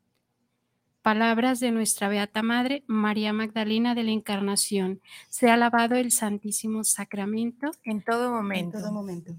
Palabras 1.03 1.61
de 1.61 1.71
nuestra 1.71 2.09
Beata 2.09 2.43
Madre, 2.43 2.85
María 2.87 3.33
Magdalena 3.33 3.95
de 3.95 4.05
la 4.05 4.11
Encarnación. 4.11 5.01
Sea 5.29 5.55
alabado 5.55 5.95
el 5.95 6.11
Santísimo 6.11 6.83
Sacramento 6.85 7.71
en 7.85 8.03
todo 8.03 8.31
momento. 8.31 8.79
En 8.79 8.83
todo 8.83 8.93
momento. 8.93 9.37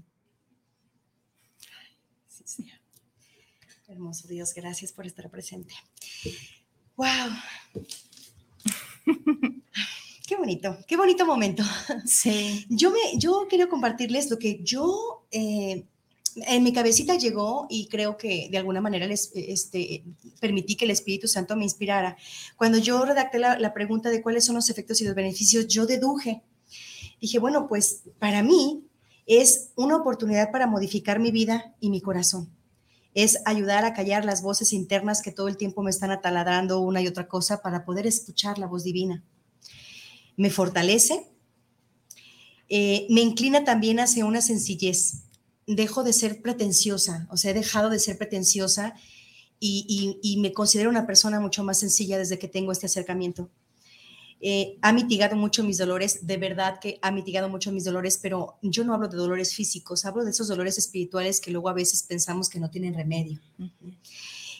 Hermoso 3.86 4.28
Dios, 4.28 4.52
gracias 4.54 4.92
por 4.92 5.06
estar 5.06 5.30
presente. 5.30 5.74
¡Wow! 6.96 7.06
Qué 10.26 10.36
bonito, 10.36 10.76
qué 10.86 10.98
bonito 10.98 11.24
momento. 11.24 11.62
Sí. 12.04 12.66
Yo, 12.68 12.90
me, 12.90 12.98
yo 13.16 13.46
quiero 13.48 13.70
compartirles 13.70 14.30
lo 14.30 14.38
que 14.38 14.60
yo 14.62 15.24
eh, 15.30 15.86
en 16.36 16.62
mi 16.62 16.74
cabecita 16.74 17.16
llegó 17.16 17.66
y 17.70 17.88
creo 17.88 18.18
que 18.18 18.48
de 18.50 18.58
alguna 18.58 18.82
manera 18.82 19.06
les 19.06 19.30
este, 19.34 20.04
permití 20.38 20.76
que 20.76 20.84
el 20.84 20.90
Espíritu 20.90 21.28
Santo 21.28 21.56
me 21.56 21.64
inspirara. 21.64 22.18
Cuando 22.56 22.76
yo 22.76 23.06
redacté 23.06 23.38
la, 23.38 23.58
la 23.58 23.72
pregunta 23.72 24.10
de 24.10 24.20
cuáles 24.20 24.44
son 24.44 24.56
los 24.56 24.68
efectos 24.68 25.00
y 25.00 25.04
los 25.04 25.14
beneficios, 25.14 25.66
yo 25.66 25.86
deduje. 25.86 26.42
Dije, 27.22 27.38
bueno, 27.38 27.66
pues 27.66 28.02
para 28.18 28.42
mí 28.42 28.84
es 29.28 29.70
una 29.76 29.96
oportunidad 29.96 30.50
para 30.50 30.66
modificar 30.66 31.20
mi 31.20 31.30
vida 31.30 31.76
y 31.78 31.90
mi 31.90 32.00
corazón 32.00 32.50
es 33.14 33.38
ayudar 33.46 33.84
a 33.84 33.94
callar 33.94 34.24
las 34.24 34.42
voces 34.42 34.72
internas 34.72 35.22
que 35.22 35.32
todo 35.32 35.48
el 35.48 35.56
tiempo 35.56 35.82
me 35.82 35.90
están 35.90 36.10
ataladrando 36.10 36.80
una 36.80 37.00
y 37.00 37.06
otra 37.06 37.28
cosa 37.28 37.62
para 37.62 37.84
poder 37.84 38.06
escuchar 38.06 38.58
la 38.58 38.66
voz 38.66 38.84
divina 38.84 39.24
me 40.38 40.50
fortalece, 40.50 41.26
eh, 42.68 43.06
me 43.10 43.20
inclina 43.20 43.64
también 43.64 43.98
hacia 43.98 44.24
una 44.24 44.40
sencillez. 44.40 45.24
Dejo 45.66 46.04
de 46.04 46.14
ser 46.14 46.40
pretenciosa, 46.40 47.26
o 47.30 47.36
sea, 47.36 47.50
he 47.50 47.54
dejado 47.54 47.90
de 47.90 47.98
ser 47.98 48.16
pretenciosa 48.16 48.94
y, 49.60 50.38
me 50.40 50.52
considero 50.52 50.88
una 50.88 51.06
persona 51.06 51.40
mucho 51.40 51.64
más 51.64 51.80
sencilla 51.80 52.16
desde 52.16 52.38
que 52.38 52.46
tengo 52.46 52.70
este 52.70 52.86
acercamiento. 52.86 53.50
Eh, 54.40 54.78
ha 54.82 54.92
mitigado 54.92 55.34
mucho 55.34 55.64
mis 55.64 55.78
dolores, 55.78 56.26
de 56.26 56.36
verdad 56.36 56.78
que 56.80 56.98
ha 57.02 57.10
mitigado 57.10 57.48
mucho 57.48 57.72
mis 57.72 57.84
dolores, 57.84 58.18
pero 58.22 58.56
yo 58.62 58.84
no 58.84 58.94
hablo 58.94 59.08
de 59.08 59.16
dolores 59.16 59.52
físicos, 59.54 60.04
hablo 60.04 60.24
de 60.24 60.30
esos 60.30 60.46
dolores 60.46 60.78
espirituales 60.78 61.40
que 61.40 61.50
luego 61.50 61.68
a 61.68 61.72
veces 61.72 62.04
pensamos 62.04 62.48
que 62.48 62.60
no 62.60 62.70
tienen 62.70 62.94
remedio. 62.94 63.40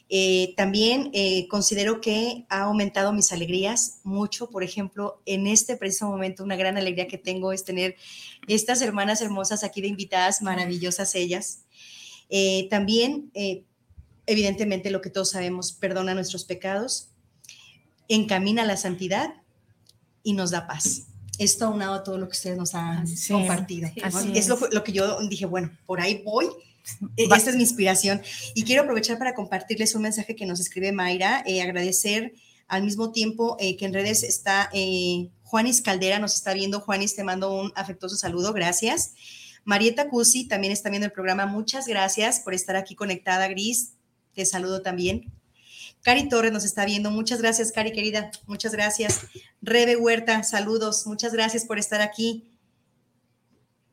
Eh, 0.08 0.54
también 0.56 1.10
eh, 1.12 1.46
considero 1.48 2.00
que 2.00 2.46
ha 2.48 2.62
aumentado 2.62 3.12
mis 3.12 3.30
alegrías 3.30 4.00
mucho. 4.02 4.50
Por 4.50 4.64
ejemplo, 4.64 5.22
en 5.26 5.46
este 5.46 5.76
preciso 5.76 6.08
momento, 6.08 6.42
una 6.42 6.56
gran 6.56 6.76
alegría 6.76 7.06
que 7.06 7.18
tengo 7.18 7.52
es 7.52 7.64
tener 7.64 7.94
estas 8.48 8.82
hermanas 8.82 9.20
hermosas 9.20 9.62
aquí 9.62 9.80
de 9.80 9.88
invitadas, 9.88 10.42
maravillosas 10.42 11.14
ellas. 11.14 11.64
Eh, 12.30 12.66
también, 12.68 13.30
evidentemente, 14.26 14.90
lo 14.90 15.02
que 15.02 15.10
todos 15.10 15.30
sabemos, 15.30 15.72
perdona 15.72 16.14
nuestros 16.14 16.44
pecados, 16.44 17.10
encamina 18.08 18.64
la 18.64 18.76
santidad 18.76 19.34
y 20.22 20.32
nos 20.32 20.50
da 20.50 20.66
paz. 20.66 21.02
Esto 21.38 21.66
aunado 21.66 21.94
a 21.94 22.02
todo 22.02 22.18
lo 22.18 22.26
que 22.26 22.32
ustedes 22.32 22.56
nos 22.56 22.74
han 22.74 23.06
compartido. 23.28 23.88
es, 24.34 24.48
lo, 24.48 24.58
lo 24.72 24.82
que 24.82 24.92
yo 24.92 25.18
dije, 25.28 25.46
bueno, 25.46 25.70
por 25.86 26.00
ahí 26.00 26.22
voy 26.24 26.46
e, 27.16 27.24
esta 27.24 27.50
es 27.50 27.56
mi 27.56 27.62
inspiración. 27.62 28.22
Y 28.54 28.64
quiero 28.64 28.82
aprovechar 28.82 29.18
para 29.18 29.34
compartirles 29.34 29.94
un 29.94 30.02
mensaje 30.02 30.36
que 30.36 30.46
nos 30.46 30.60
escribe 30.60 30.92
Mayra, 30.92 31.42
eh, 31.46 31.62
agradecer 31.62 32.34
al 32.66 32.82
mismo 32.82 33.12
tiempo 33.12 33.56
eh, 33.60 33.76
que 33.76 33.86
en 33.86 33.94
redes 33.94 34.22
está 34.22 34.68
eh, 34.72 35.30
Juanis 35.42 35.82
Caldera, 35.82 36.18
nos 36.18 36.34
está 36.34 36.54
viendo. 36.54 36.80
Juanis, 36.80 37.14
te 37.14 37.24
mando 37.24 37.52
un 37.52 37.72
afectuoso 37.74 38.16
saludo, 38.16 38.52
gracias. 38.52 39.14
Marieta 39.64 40.08
Cusi 40.08 40.48
también 40.48 40.72
está 40.72 40.88
viendo 40.88 41.06
el 41.06 41.12
programa, 41.12 41.46
muchas 41.46 41.86
gracias 41.86 42.40
por 42.40 42.54
estar 42.54 42.76
aquí 42.76 42.94
conectada, 42.94 43.48
Gris, 43.48 43.92
te 44.34 44.46
saludo 44.46 44.82
también. 44.82 45.30
Cari 46.02 46.28
Torres 46.28 46.52
nos 46.52 46.64
está 46.64 46.84
viendo, 46.84 47.10
muchas 47.10 47.40
gracias, 47.40 47.72
Cari 47.72 47.92
querida, 47.92 48.30
muchas 48.46 48.72
gracias. 48.72 49.26
Rebe 49.60 49.96
Huerta, 49.96 50.42
saludos, 50.42 51.06
muchas 51.06 51.32
gracias 51.32 51.64
por 51.64 51.78
estar 51.78 52.00
aquí. 52.00 52.48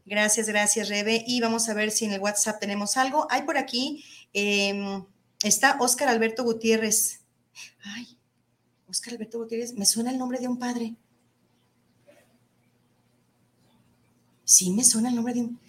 Gracias, 0.06 0.48
gracias, 0.48 0.88
Rebe. 0.88 1.24
Y 1.26 1.42
vamos 1.42 1.68
a 1.68 1.74
ver 1.74 1.90
si 1.90 2.06
en 2.06 2.14
el 2.14 2.22
WhatsApp 2.22 2.60
tenemos 2.60 2.96
algo. 2.96 3.28
Hay 3.32 3.42
por 3.42 3.58
aquí, 3.58 4.06
em, 4.34 5.04
está 5.44 5.78
Oscar 5.80 6.10
Alberto 6.10 6.44
Gutiérrez. 6.44 7.22
Ay, 7.84 8.16
Oscar 8.88 9.14
Alberto 9.14 9.40
Gutiérrez, 9.40 9.74
me 9.74 9.86
suena 9.86 10.12
el 10.12 10.20
nombre 10.20 10.40
de 10.40 10.48
un 10.48 10.60
padre. 10.60 10.96
Sí, 14.44 14.70
me 14.72 14.84
suena 14.84 15.10
el 15.10 15.16
nombre 15.16 15.34
de 15.34 15.42
un... 15.42 15.60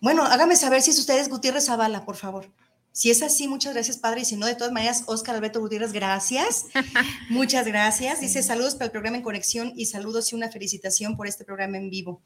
Bueno, 0.00 0.22
hágame 0.22 0.54
saber 0.54 0.80
si 0.80 0.92
es 0.92 0.98
ustedes 1.00 1.28
Gutiérrez 1.28 1.66
Zavala, 1.66 2.04
por 2.04 2.14
favor. 2.14 2.48
Si 2.96 3.10
es 3.10 3.22
así, 3.22 3.48
muchas 3.48 3.74
gracias, 3.74 3.98
padre. 3.98 4.20
Y 4.20 4.24
si 4.24 4.36
no, 4.36 4.46
de 4.46 4.54
todas 4.54 4.72
maneras, 4.72 5.02
Oscar 5.06 5.34
Alberto 5.34 5.58
Gutiérrez, 5.58 5.92
gracias. 5.92 6.66
muchas 7.28 7.66
gracias. 7.66 8.20
Dice 8.20 8.40
saludos 8.40 8.74
para 8.74 8.84
el 8.84 8.90
programa 8.92 9.16
en 9.16 9.24
conexión 9.24 9.72
y 9.74 9.86
saludos 9.86 10.32
y 10.32 10.36
una 10.36 10.48
felicitación 10.48 11.16
por 11.16 11.26
este 11.26 11.44
programa 11.44 11.76
en 11.76 11.90
vivo. 11.90 12.22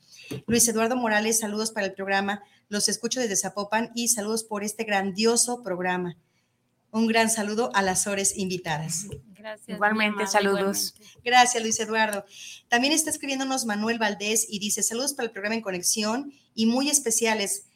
Luis 0.46 0.68
Eduardo 0.68 0.94
Morales, 0.94 1.38
saludos 1.38 1.70
para 1.70 1.86
el 1.86 1.94
programa. 1.94 2.42
Los 2.68 2.90
escucho 2.90 3.18
desde 3.18 3.36
Zapopan 3.36 3.92
y 3.94 4.08
saludos 4.08 4.44
por 4.44 4.62
este 4.62 4.84
grandioso 4.84 5.62
programa. 5.62 6.18
Un 6.90 7.06
gran 7.06 7.30
saludo 7.30 7.70
a 7.74 7.80
las 7.80 8.06
horas 8.06 8.36
invitadas. 8.36 9.06
Gracias. 9.28 9.74
Igualmente, 9.74 10.26
saludos. 10.26 10.94
Gracias, 11.24 11.62
Luis 11.62 11.80
Eduardo. 11.80 12.26
También 12.68 12.92
está 12.92 13.08
escribiéndonos 13.08 13.64
Manuel 13.64 13.98
Valdés 13.98 14.44
y 14.46 14.58
dice 14.58 14.82
saludos 14.82 15.14
para 15.14 15.28
el 15.28 15.32
programa 15.32 15.54
en 15.54 15.62
conexión 15.62 16.30
y 16.54 16.66
muy 16.66 16.90
especiales 16.90 17.67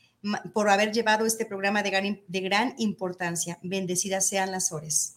por 0.53 0.69
haber 0.69 0.93
llevado 0.93 1.27
este 1.27 1.47
programa 1.47 1.83
de 1.83 1.91
gran, 1.91 2.21
de 2.27 2.41
gran 2.41 2.75
importancia. 2.79 3.59
Bendecidas 3.63 4.27
sean 4.27 4.51
las 4.51 4.73
horas. 4.73 5.17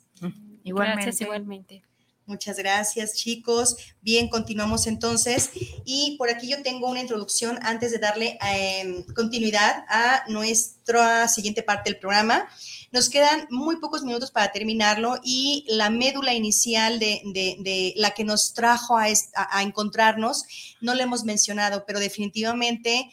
Igualmente. 0.64 1.24
igualmente. 1.24 1.84
Muchas 2.28 2.58
gracias, 2.58 3.14
chicos. 3.14 3.76
Bien, 4.02 4.30
continuamos 4.30 4.88
entonces. 4.88 5.52
Y 5.86 6.16
por 6.18 6.32
aquí 6.32 6.50
yo 6.50 6.64
tengo 6.64 6.90
una 6.90 7.02
introducción 7.02 7.60
antes 7.62 7.92
de 7.92 8.00
darle 8.00 8.40
em, 8.42 9.04
continuidad 9.14 9.86
a 9.88 10.24
nuestra 10.28 11.28
siguiente 11.28 11.62
parte 11.62 11.92
del 11.92 12.00
programa. 12.00 12.50
Nos 12.92 13.10
quedan 13.10 13.48
muy 13.52 13.76
pocos 13.76 14.04
minutos 14.04 14.32
para 14.32 14.52
terminarlo 14.52 15.20
y 15.24 15.66
la 15.68 15.92
médula 15.92 16.34
inicial 16.34 16.98
de, 16.98 17.94
la 17.96 18.12
que 18.12 18.24
nos 18.24 18.56
trajo 18.56 18.98
a, 18.98 19.06
a, 19.36 19.62
encontrarnos 19.62 20.46
no 20.82 20.96
la 20.96 21.04
hemos 21.04 21.26
mencionado, 21.26 21.86
pero 21.86 22.00
definitivamente 22.00 23.12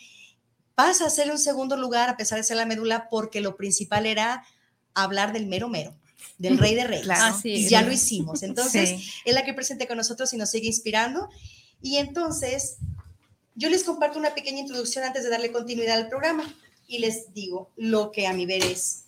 pasa 0.75 1.07
a 1.07 1.11
ser 1.11 1.31
un 1.31 1.39
segundo 1.39 1.77
lugar 1.77 2.09
a 2.09 2.17
pesar 2.17 2.39
de 2.39 2.45
ser 2.45 2.57
la 2.57 2.67
médula 2.67 3.09
porque 3.11 3.41
lo 3.41 3.57
principal 3.57 4.07
era 4.07 4.45
hablar 4.95 5.33
del 5.33 5.47
mero 5.47 5.69
mero 5.69 5.95
del 6.39 6.59
rey 6.59 6.75
de 6.75 6.85
reyes. 6.85 7.09
y 7.45 7.69
ya 7.69 7.83
lo 7.83 7.93
hicimos. 7.93 8.43
Entonces, 8.43 9.01
es 9.25 9.35
la 9.35 9.45
que 9.45 9.55
presente 9.55 9.87
con 9.87 9.97
nosotros 9.97 10.33
y 10.33 10.37
nos 10.37 10.51
sigue 10.51 10.67
inspirando. 10.67 11.29
Y 11.81 11.97
entonces, 11.97 12.77
yo 13.55 13.69
les 13.69 13.85
comparto 13.85 14.19
una 14.19 14.35
pequeña 14.35 14.61
introducción 14.61 15.05
antes 15.05 15.25
de 15.25 15.31
darle 15.31 15.53
continuidad 15.53 15.99
al 15.99 16.09
programa 16.09 16.45
y 16.87 16.99
les 16.99 17.33
digo 17.33 17.71
lo 17.77 18.11
que 18.13 18.27
a 18.27 18.33
mi 18.33 18.47
ver 18.47 18.63
es. 18.65 19.05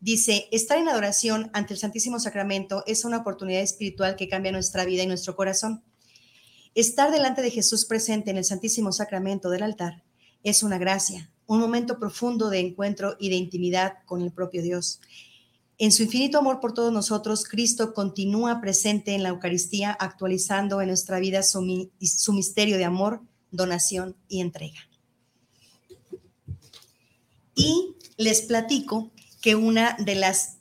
Dice, 0.00 0.48
estar 0.50 0.78
en 0.78 0.88
adoración 0.88 1.50
ante 1.52 1.74
el 1.74 1.78
Santísimo 1.78 2.18
Sacramento 2.18 2.84
es 2.86 3.04
una 3.04 3.18
oportunidad 3.18 3.60
espiritual 3.60 4.16
que 4.16 4.28
cambia 4.28 4.50
nuestra 4.50 4.84
vida 4.84 5.02
y 5.02 5.06
nuestro 5.06 5.36
corazón. 5.36 5.82
Estar 6.74 7.10
delante 7.10 7.42
de 7.42 7.50
Jesús 7.50 7.84
presente 7.84 8.30
en 8.30 8.38
el 8.38 8.44
Santísimo 8.44 8.92
Sacramento 8.92 9.50
del 9.50 9.62
altar 9.62 10.02
es 10.42 10.62
una 10.62 10.78
gracia, 10.78 11.30
un 11.46 11.60
momento 11.60 11.98
profundo 11.98 12.50
de 12.50 12.60
encuentro 12.60 13.16
y 13.18 13.28
de 13.28 13.36
intimidad 13.36 13.94
con 14.06 14.22
el 14.22 14.32
propio 14.32 14.62
Dios. 14.62 15.00
En 15.78 15.92
su 15.92 16.02
infinito 16.02 16.38
amor 16.38 16.60
por 16.60 16.74
todos 16.74 16.92
nosotros, 16.92 17.44
Cristo 17.44 17.94
continúa 17.94 18.60
presente 18.60 19.14
en 19.14 19.22
la 19.22 19.30
Eucaristía, 19.30 19.90
actualizando 19.92 20.80
en 20.82 20.88
nuestra 20.88 21.18
vida 21.20 21.42
su, 21.42 21.62
misterio 22.32 22.76
de 22.76 22.84
amor, 22.84 23.22
donación 23.50 24.14
y 24.28 24.42
entrega. 24.42 24.78
Y 27.54 27.96
les 28.18 28.42
platico 28.42 29.10
que 29.40 29.54
una 29.54 29.96
de 29.98 30.16
las, 30.16 30.58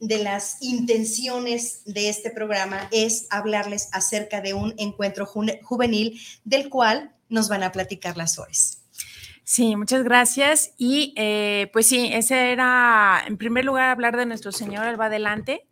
de 0.00 0.22
las 0.22 0.56
intenciones 0.62 1.82
de 1.84 2.08
este 2.08 2.30
programa 2.30 2.88
es 2.92 3.26
hablarles 3.28 3.90
acerca 3.92 4.40
de 4.40 4.54
un 4.54 4.74
encuentro 4.78 5.26
juvenil 5.26 6.18
del 6.44 6.70
cual 6.70 7.14
nos 7.28 7.50
van 7.50 7.62
a 7.62 7.72
platicar 7.72 8.16
las 8.16 8.38
horas. 8.38 8.81
Sí, 9.44 9.76
muchas 9.76 10.04
gracias. 10.04 10.72
Y 10.78 11.14
eh, 11.16 11.68
pues 11.72 11.88
sí, 11.88 12.10
ese 12.12 12.52
era, 12.52 13.22
en 13.26 13.36
primer 13.36 13.64
lugar, 13.64 13.88
hablar 13.90 14.16
de 14.16 14.26
nuestro 14.26 14.52
Señor, 14.52 14.86
Él 14.86 15.00
va 15.00 15.06
adelante. 15.06 15.66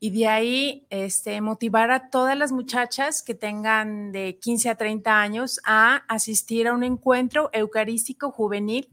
y 0.00 0.10
de 0.10 0.26
ahí 0.26 0.86
este, 0.90 1.40
motivar 1.40 1.92
a 1.92 2.10
todas 2.10 2.36
las 2.36 2.50
muchachas 2.50 3.22
que 3.22 3.34
tengan 3.34 4.10
de 4.12 4.38
15 4.40 4.70
a 4.70 4.74
30 4.74 5.20
años 5.20 5.60
a 5.64 5.98
asistir 6.08 6.66
a 6.66 6.74
un 6.74 6.82
encuentro 6.82 7.50
eucarístico 7.52 8.32
juvenil 8.32 8.88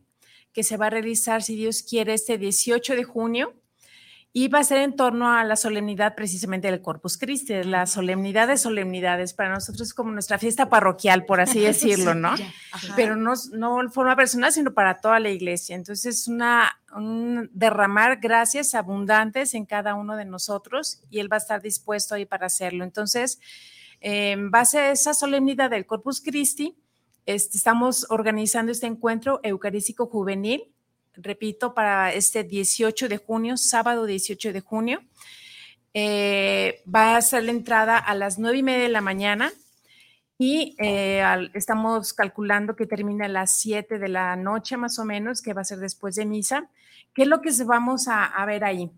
que 0.53 0.63
se 0.63 0.77
va 0.77 0.87
a 0.87 0.89
realizar, 0.91 1.41
si 1.41 1.55
Dios 1.55 1.81
quiere, 1.83 2.13
este 2.13 2.37
18 2.37 2.95
de 2.95 3.03
junio 3.03 3.53
y 4.31 4.47
va 4.47 4.59
a 4.59 4.63
ser 4.63 4.77
en 4.79 4.95
torno 4.95 5.31
a 5.31 5.43
la 5.43 5.55
solemnidad 5.55 6.13
precisamente 6.13 6.69
del 6.69 6.81
Corpus 6.81 7.17
Christi, 7.17 7.63
la 7.63 7.87
solemnidad 7.87 8.47
de 8.47 8.57
solemnidades. 8.57 9.33
Para 9.33 9.49
nosotros 9.49 9.87
es 9.87 9.93
como 9.95 10.11
nuestra 10.11 10.37
fiesta 10.37 10.69
parroquial, 10.69 11.25
por 11.25 11.41
así 11.41 11.59
decirlo, 11.61 12.13
¿no? 12.13 12.35
Pero 12.95 13.15
no, 13.15 13.33
no 13.53 13.81
en 13.81 13.91
forma 13.91 14.15
personal, 14.15 14.53
sino 14.53 14.73
para 14.73 15.01
toda 15.01 15.19
la 15.19 15.29
iglesia. 15.29 15.75
Entonces 15.75 16.19
es 16.19 16.27
una, 16.27 16.79
un 16.95 17.49
derramar 17.53 18.19
gracias 18.21 18.75
abundantes 18.75 19.55
en 19.55 19.65
cada 19.65 19.95
uno 19.95 20.15
de 20.15 20.25
nosotros 20.25 21.01
y 21.09 21.19
Él 21.19 21.31
va 21.31 21.37
a 21.37 21.39
estar 21.39 21.63
dispuesto 21.63 22.13
ahí 22.13 22.25
para 22.25 22.45
hacerlo. 22.45 22.83
Entonces, 22.83 23.39
en 23.99 24.51
base 24.51 24.77
a 24.77 24.91
esa 24.91 25.15
solemnidad 25.15 25.71
del 25.71 25.87
Corpus 25.87 26.21
Christi, 26.21 26.77
este, 27.25 27.57
estamos 27.57 28.05
organizando 28.09 28.71
este 28.71 28.85
encuentro 28.85 29.39
eucarístico 29.41 30.05
juvenil 30.05 30.71
repito, 31.13 31.73
para 31.73 32.13
este 32.13 32.43
18 32.43 33.09
de 33.09 33.17
junio, 33.17 33.57
sábado 33.57 34.05
18 34.05 34.53
de 34.53 34.61
junio. 34.61 35.01
Eh, 35.93 36.83
va 36.93 37.17
a 37.17 37.21
ser 37.21 37.43
la 37.43 37.51
entrada 37.51 37.97
a 37.97 38.13
las 38.15 38.37
9 38.37 38.57
y 38.59 38.63
media 38.63 38.83
de 38.83 38.89
la 38.89 39.01
mañana 39.01 39.51
y 40.37 40.75
eh, 40.79 41.21
estamos 41.53 42.13
calculando 42.13 42.75
que 42.75 42.85
termina 42.85 43.25
a 43.25 43.29
las 43.29 43.51
7 43.59 43.99
de 43.99 44.07
la 44.07 44.35
noche 44.35 44.77
más 44.77 44.99
o 44.99 45.05
menos, 45.05 45.41
que 45.41 45.53
va 45.53 45.61
a 45.61 45.65
ser 45.65 45.79
después 45.79 46.15
de 46.15 46.25
misa. 46.25 46.69
¿Qué 47.13 47.23
es 47.23 47.27
lo 47.27 47.41
que 47.41 47.51
vamos 47.65 48.07
a, 48.07 48.25
a 48.25 48.45
ver 48.45 48.63
ahí? 48.63 48.89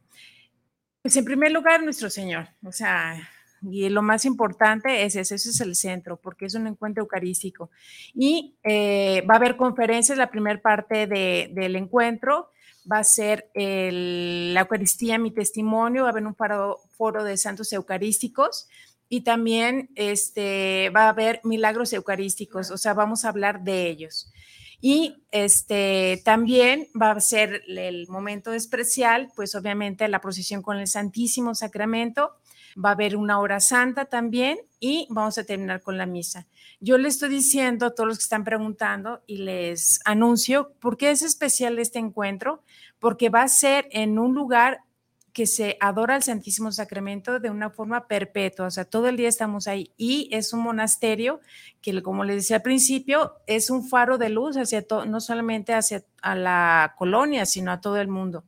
Pues 1.01 1.15
en 1.17 1.25
primer 1.25 1.51
lugar, 1.51 1.81
nuestro 1.81 2.09
Señor, 2.09 2.49
o 2.63 2.71
sea, 2.71 3.27
y 3.61 3.89
lo 3.89 4.01
más 4.01 4.25
importante 4.25 5.03
es 5.03 5.15
ese, 5.15 5.35
ese 5.35 5.49
es 5.49 5.61
el 5.61 5.75
centro, 5.75 6.17
porque 6.17 6.45
es 6.45 6.55
un 6.55 6.67
encuentro 6.67 7.03
eucarístico. 7.03 7.69
Y 8.13 8.55
eh, 8.63 9.23
va 9.29 9.35
a 9.35 9.37
haber 9.37 9.57
conferencias, 9.57 10.17
la 10.17 10.31
primera 10.31 10.61
parte 10.61 11.07
del 11.07 11.75
encuentro 11.75 12.49
va 12.91 12.99
a 12.99 13.03
ser 13.03 13.49
la 13.53 14.61
Eucaristía, 14.61 15.19
mi 15.19 15.31
testimonio, 15.31 16.03
va 16.03 16.09
a 16.09 16.11
haber 16.11 16.25
un 16.25 16.35
foro, 16.35 16.79
foro 16.97 17.23
de 17.23 17.37
santos 17.37 17.71
eucarísticos 17.73 18.67
y 19.07 19.21
también 19.21 19.89
este, 19.95 20.89
va 20.95 21.03
a 21.03 21.09
haber 21.09 21.41
milagros 21.43 21.93
eucarísticos, 21.93 22.71
o 22.71 22.77
sea, 22.77 22.93
vamos 22.93 23.25
a 23.25 23.29
hablar 23.29 23.61
de 23.61 23.87
ellos. 23.87 24.31
Y 24.79 25.23
este, 25.31 26.21
también 26.25 26.87
va 26.99 27.11
a 27.11 27.19
ser 27.19 27.61
el 27.67 28.07
momento 28.07 28.51
especial, 28.51 29.29
pues 29.35 29.53
obviamente 29.53 30.07
la 30.07 30.21
procesión 30.21 30.63
con 30.63 30.79
el 30.79 30.87
Santísimo 30.87 31.53
Sacramento 31.53 32.31
va 32.77 32.89
a 32.89 32.93
haber 32.93 33.15
una 33.15 33.39
hora 33.39 33.59
santa 33.59 34.05
también 34.05 34.59
y 34.79 35.07
vamos 35.09 35.37
a 35.37 35.43
terminar 35.43 35.81
con 35.81 35.97
la 35.97 36.05
misa. 36.05 36.47
Yo 36.79 36.97
le 36.97 37.07
estoy 37.07 37.29
diciendo 37.29 37.85
a 37.85 37.95
todos 37.95 38.07
los 38.07 38.17
que 38.17 38.23
están 38.23 38.43
preguntando 38.43 39.21
y 39.27 39.37
les 39.37 39.99
anuncio 40.05 40.73
por 40.79 40.97
qué 40.97 41.11
es 41.11 41.21
especial 41.21 41.77
este 41.79 41.99
encuentro, 41.99 42.63
porque 42.99 43.29
va 43.29 43.43
a 43.43 43.47
ser 43.47 43.87
en 43.91 44.17
un 44.17 44.33
lugar 44.33 44.81
que 45.33 45.47
se 45.47 45.77
adora 45.79 46.15
al 46.15 46.23
Santísimo 46.23 46.71
Sacramento 46.71 47.39
de 47.39 47.49
una 47.49 47.69
forma 47.69 48.07
perpetua, 48.07 48.67
o 48.67 48.71
sea, 48.71 48.85
todo 48.85 49.07
el 49.07 49.17
día 49.17 49.29
estamos 49.29 49.67
ahí 49.67 49.91
y 49.97 50.29
es 50.31 50.53
un 50.53 50.61
monasterio 50.61 51.39
que, 51.81 52.01
como 52.01 52.23
les 52.23 52.37
decía 52.37 52.57
al 52.57 52.61
principio, 52.61 53.35
es 53.47 53.69
un 53.69 53.87
faro 53.87 54.17
de 54.17 54.29
luz 54.29 54.57
hacia 54.57 54.85
no 55.07 55.21
solamente 55.21 55.73
hacia 55.73 56.03
a 56.21 56.35
la 56.35 56.95
colonia, 56.97 57.45
sino 57.45 57.71
a 57.71 57.81
todo 57.81 57.97
el 57.97 58.07
mundo. 58.07 58.43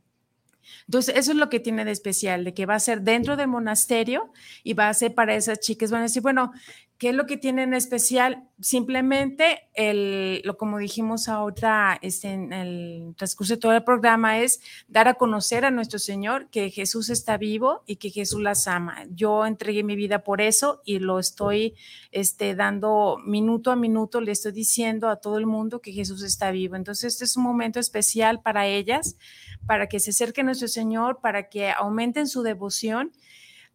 Entonces, 0.87 1.15
eso 1.17 1.31
es 1.31 1.37
lo 1.37 1.49
que 1.49 1.59
tiene 1.59 1.85
de 1.85 1.91
especial, 1.91 2.43
de 2.43 2.53
que 2.53 2.65
va 2.65 2.75
a 2.75 2.79
ser 2.79 3.01
dentro 3.01 3.35
del 3.35 3.47
monasterio 3.47 4.31
y 4.63 4.73
va 4.73 4.89
a 4.89 4.93
ser 4.93 5.13
para 5.13 5.35
esas 5.35 5.59
chicas. 5.59 5.91
Van 5.91 6.01
a 6.01 6.03
decir, 6.03 6.21
bueno, 6.21 6.51
¿qué 6.97 7.09
es 7.09 7.15
lo 7.15 7.25
que 7.25 7.37
tiene 7.37 7.63
en 7.63 7.73
especial? 7.73 8.47
Simplemente, 8.61 9.69
el, 9.73 10.41
lo 10.45 10.57
como 10.57 10.77
dijimos 10.77 11.27
ahora 11.27 11.97
este, 12.01 12.29
en 12.29 12.53
el 12.53 13.13
transcurso 13.17 13.55
de 13.55 13.59
todo 13.59 13.73
el 13.73 13.83
programa, 13.83 14.39
es 14.39 14.61
dar 14.87 15.07
a 15.07 15.15
conocer 15.15 15.65
a 15.65 15.71
nuestro 15.71 15.99
Señor 15.99 16.49
que 16.49 16.69
Jesús 16.69 17.09
está 17.09 17.37
vivo 17.37 17.83
y 17.85 17.97
que 17.97 18.09
Jesús 18.09 18.41
las 18.41 18.67
ama. 18.67 19.05
Yo 19.09 19.45
entregué 19.45 19.83
mi 19.83 19.95
vida 19.95 20.23
por 20.23 20.39
eso 20.39 20.81
y 20.85 20.99
lo 20.99 21.19
estoy 21.19 21.75
este, 22.11 22.55
dando 22.55 23.17
minuto 23.25 23.71
a 23.71 23.75
minuto, 23.75 24.21
le 24.21 24.31
estoy 24.31 24.51
diciendo 24.51 25.09
a 25.09 25.17
todo 25.17 25.37
el 25.37 25.45
mundo 25.45 25.81
que 25.81 25.91
Jesús 25.91 26.23
está 26.23 26.51
vivo. 26.51 26.75
Entonces, 26.75 27.13
este 27.13 27.25
es 27.25 27.35
un 27.35 27.43
momento 27.43 27.79
especial 27.79 28.41
para 28.41 28.67
ellas 28.67 29.17
para 29.65 29.87
que 29.87 29.99
se 29.99 30.11
acerquen 30.11 30.45
a 30.45 30.49
nuestro 30.49 30.67
Señor, 30.67 31.19
para 31.21 31.49
que 31.49 31.71
aumenten 31.71 32.27
su 32.27 32.43
devoción 32.43 33.11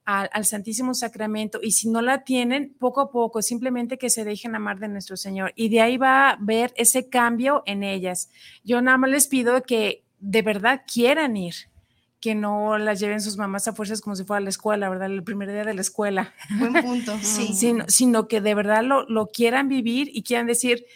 al, 0.09 0.47
Santísimo 0.47 0.95
Sacramento. 0.95 1.61
Y 1.63 1.73
si 1.73 1.91
no 1.91 2.01
la 2.01 2.25
tienen, 2.25 2.75
poco 2.79 3.03
a 3.03 3.11
poco, 3.11 3.43
simplemente 3.43 3.99
que 3.99 4.09
se 4.09 4.25
dejen 4.25 4.55
amar 4.55 4.79
de 4.79 4.89
nuestro 4.89 5.19
Señor. 5.19 5.53
Y 5.55 5.69
de 5.69 5.83
ahí 5.83 5.99
va 5.99 6.31
a 6.31 6.39
ver 6.41 6.73
ese 6.77 7.11
cambio 7.11 7.63
en 7.67 7.83
ellas. 7.83 8.31
Yo 8.65 8.81
nada 8.81 8.97
más 8.97 9.11
les 9.11 9.27
pido 9.27 9.63
que 9.63 10.05
de 10.19 10.43
verdad 10.43 10.83
quieran 10.93 11.37
ir 11.37 11.55
que 12.21 12.35
no 12.35 12.79
las 12.79 12.99
lleven 12.99 13.21
sus 13.21 13.37
mamás 13.37 13.69
a 13.69 13.75
fuerzas 13.75 14.01
como 14.01 14.17
si 14.17 14.25
fuera 14.25 14.39
a 14.39 14.43
la 14.43 14.49
escuela, 14.49 14.89
¿verdad? 14.89 15.07
El 15.07 15.23
primer 15.23 15.53
día 15.53 15.65
de 15.65 15.75
la 15.75 15.83
escuela. 15.83 16.35
Buen 16.59 16.73
punto, 16.73 17.17
sí. 17.23 17.55
sino, 17.55 17.85
sino, 17.87 18.27
que 18.27 18.41
de 18.41 18.55
verdad 18.55 18.83
lo, 18.83 19.09
lo 19.09 19.29
quieran 19.29 19.69
vivir 19.69 20.11
y 20.13 20.25
quieran 20.25 20.49
decir, 20.49 20.87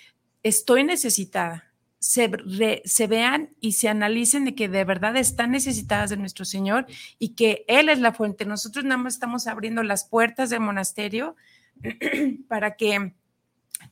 estoy 0.43 0.83
necesitada 0.83 1.72
se, 2.03 3.07
vean 3.07 3.50
y 3.61 3.72
se 3.72 3.88
analicen 3.88 4.44
de 4.44 4.57
que 4.57 4.68
de 4.68 4.84
verdad 4.84 5.16
están 5.16 5.53
necesitadas 5.53 6.11
de 6.11 6.16
nuestro 6.16 6.44
Señor 6.44 6.86
y 7.20 7.34
que 7.34 7.64
Él 7.68 7.88
es 7.88 8.00
la 8.00 8.12
fuente. 8.12 8.44
Nosotros 8.44 8.84
nada 8.84 8.96
más 8.96 9.14
estamos 9.14 9.46
abriendo 9.46 9.84
las 9.84 10.05
puertas 10.05 10.50
del 10.50 10.61
monasterio 10.61 11.36
para 12.48 12.74
que 12.74 13.14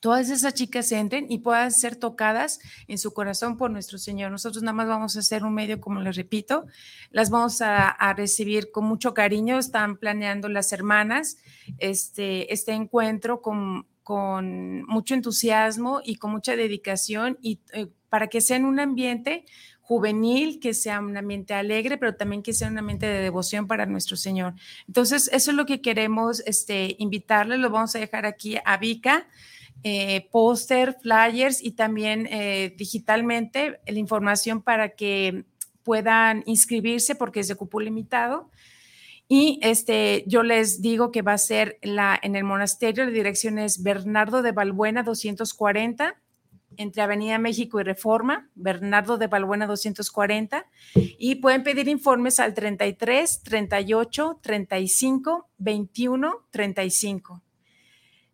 todas 0.01 0.29
esas 0.29 0.55
chicas 0.55 0.91
entren 0.91 1.27
y 1.29 1.39
puedan 1.39 1.71
ser 1.71 1.95
tocadas 1.95 2.59
en 2.89 2.99
su 2.99 3.15
corazón 3.15 3.57
por 3.57 3.71
nuestro 3.71 3.97
Señor. 3.97 4.33
Nosotros 4.33 4.65
nada 4.65 4.73
más 4.73 4.89
vamos 4.89 5.17
a 5.17 5.21
hacer 5.21 5.45
un 5.45 5.55
medio, 5.55 5.81
como 5.81 6.01
les 6.01 6.17
repito, 6.17 6.67
las 7.11 7.31
vamos 7.31 7.63
a, 7.63 7.97
recibir 8.17 8.73
con 8.73 8.87
mucho 8.87 9.15
cariño. 9.15 9.57
Están 9.57 9.99
planeando 9.99 10.49
las 10.49 10.73
hermanas 10.73 11.39
este, 11.79 12.53
este 12.53 12.73
encuentro 12.73 13.41
con, 13.41 13.87
con 14.11 14.83
mucho 14.87 15.15
entusiasmo 15.15 16.01
y 16.05 16.17
con 16.17 16.33
mucha 16.33 16.57
dedicación 16.57 17.39
y 17.41 17.61
eh, 17.73 17.87
para 18.09 18.27
que 18.27 18.41
sea 18.41 18.57
en 18.57 18.65
un 18.65 18.81
ambiente 18.81 19.45
juvenil, 19.83 20.59
que 20.59 20.75
sea 20.75 20.99
un 20.99 21.17
ambiente 21.17 21.55
alegre, 21.55 21.97
pero 21.97 22.17
también 22.17 22.43
que 22.43 22.53
sea 22.53 22.67
un 22.67 22.77
ambiente 22.77 23.07
de 23.07 23.21
devoción 23.21 23.69
para 23.69 23.87
nuestro 23.87 24.17
Señor. 24.17 24.55
Entonces, 24.89 25.31
eso 25.33 25.53
es 25.53 25.57
lo 25.57 25.65
que 25.65 25.81
queremos 25.81 26.43
este, 26.45 26.97
invitarles. 26.99 27.61
Lo 27.61 27.71
vamos 27.71 27.95
a 27.95 28.01
dejar 28.01 28.27
aquí 28.27 28.57
a 28.65 28.79
Vika, 28.79 29.29
eh, 29.85 30.29
póster, 30.33 30.97
flyers 31.01 31.63
y 31.63 31.71
también 31.71 32.27
eh, 32.33 32.75
digitalmente 32.77 33.79
la 33.87 33.99
información 34.01 34.61
para 34.61 34.89
que 34.89 35.45
puedan 35.85 36.43
inscribirse 36.47 37.15
porque 37.15 37.39
es 37.39 37.47
de 37.47 37.55
cupo 37.55 37.79
limitado. 37.79 38.51
Y 39.33 39.61
este, 39.63 40.25
yo 40.27 40.43
les 40.43 40.83
digo 40.83 41.13
que 41.13 41.23
va 41.23 41.35
a 41.35 41.39
ser 41.39 41.79
en 41.83 42.35
el 42.35 42.43
monasterio, 42.43 43.05
la 43.05 43.13
dirección 43.13 43.61
es 43.61 43.81
Bernardo 43.81 44.43
de 44.43 44.51
Balbuena 44.51 45.05
240 45.05 46.17
entre 46.77 47.03
Avenida 47.03 47.39
México 47.39 47.81
y 47.81 47.85
Reforma, 47.85 48.51
Bernardo 48.57 49.19
de 49.19 49.29
Balbuena 49.29 49.69
240, 49.69 50.67
y 50.95 51.37
pueden 51.37 51.63
pedir 51.63 51.87
informes 51.87 52.41
al 52.41 52.55
33 52.55 53.45
38 53.45 54.41
35 54.43 55.49
21 55.59 56.47
35. 56.51 57.43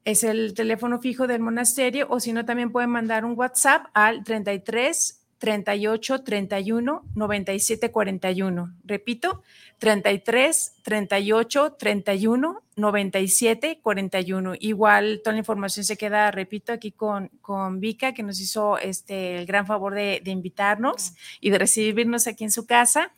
Es 0.06 0.24
el 0.24 0.54
teléfono 0.54 0.98
fijo 0.98 1.26
del 1.26 1.42
monasterio, 1.42 2.06
o 2.08 2.20
si 2.20 2.32
no, 2.32 2.46
también 2.46 2.72
pueden 2.72 2.88
mandar 2.88 3.26
un 3.26 3.36
WhatsApp 3.36 3.84
al 3.92 4.24
33 4.24 5.25
38 5.38 6.22
31 6.22 7.02
97 7.14 7.90
41. 7.90 8.74
Repito, 8.84 9.42
33 9.78 10.50
38 10.82 11.70
31 11.76 12.65
97 12.76 13.80
41. 13.82 14.54
Igual 14.60 15.20
toda 15.24 15.32
la 15.32 15.38
información 15.38 15.84
se 15.84 15.96
queda, 15.96 16.30
repito, 16.30 16.72
aquí 16.72 16.92
con, 16.92 17.28
con 17.40 17.80
Vika, 17.80 18.12
que 18.14 18.22
nos 18.22 18.40
hizo 18.40 18.78
este, 18.78 19.38
el 19.38 19.46
gran 19.46 19.66
favor 19.66 19.94
de, 19.94 20.20
de 20.22 20.30
invitarnos 20.30 21.14
y 21.40 21.50
de 21.50 21.58
recibirnos 21.58 22.26
aquí 22.26 22.44
en 22.44 22.50
su 22.50 22.66
casa. 22.66 23.12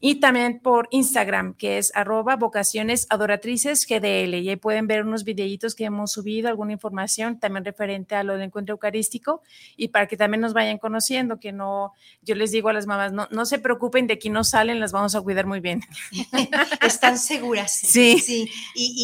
Y 0.00 0.16
también 0.16 0.58
por 0.58 0.88
Instagram, 0.90 1.54
que 1.54 1.78
es 1.78 1.92
arroba 1.94 2.34
vocaciones 2.34 3.06
adoratrices 3.08 3.86
GDL. 3.86 4.34
Y 4.34 4.48
ahí 4.48 4.56
pueden 4.56 4.88
ver 4.88 5.04
unos 5.04 5.22
videitos 5.22 5.76
que 5.76 5.84
hemos 5.84 6.10
subido, 6.10 6.48
alguna 6.48 6.72
información 6.72 7.38
también 7.38 7.64
referente 7.64 8.16
a 8.16 8.24
lo 8.24 8.32
del 8.32 8.42
encuentro 8.42 8.72
eucarístico 8.72 9.42
y 9.76 9.88
para 9.88 10.08
que 10.08 10.16
también 10.16 10.40
nos 10.40 10.54
vayan 10.54 10.78
conociendo, 10.78 11.38
que 11.38 11.52
no, 11.52 11.92
yo 12.22 12.34
les 12.34 12.50
digo 12.50 12.68
a 12.68 12.72
las 12.72 12.86
mamás, 12.86 13.12
no, 13.12 13.28
no 13.30 13.46
se 13.46 13.58
preocupen 13.60 14.06
de 14.06 14.14
aquí 14.14 14.28
no 14.28 14.42
salen, 14.42 14.80
las 14.80 14.90
vamos 14.90 15.14
a 15.14 15.20
cuidar 15.20 15.46
muy 15.46 15.60
bien. 15.60 15.82
Están 16.82 17.18
seguras. 17.18 17.70
Sí. 17.72 18.18
sí. 18.18 18.50
Y, 18.74 18.94
y, 18.96 19.01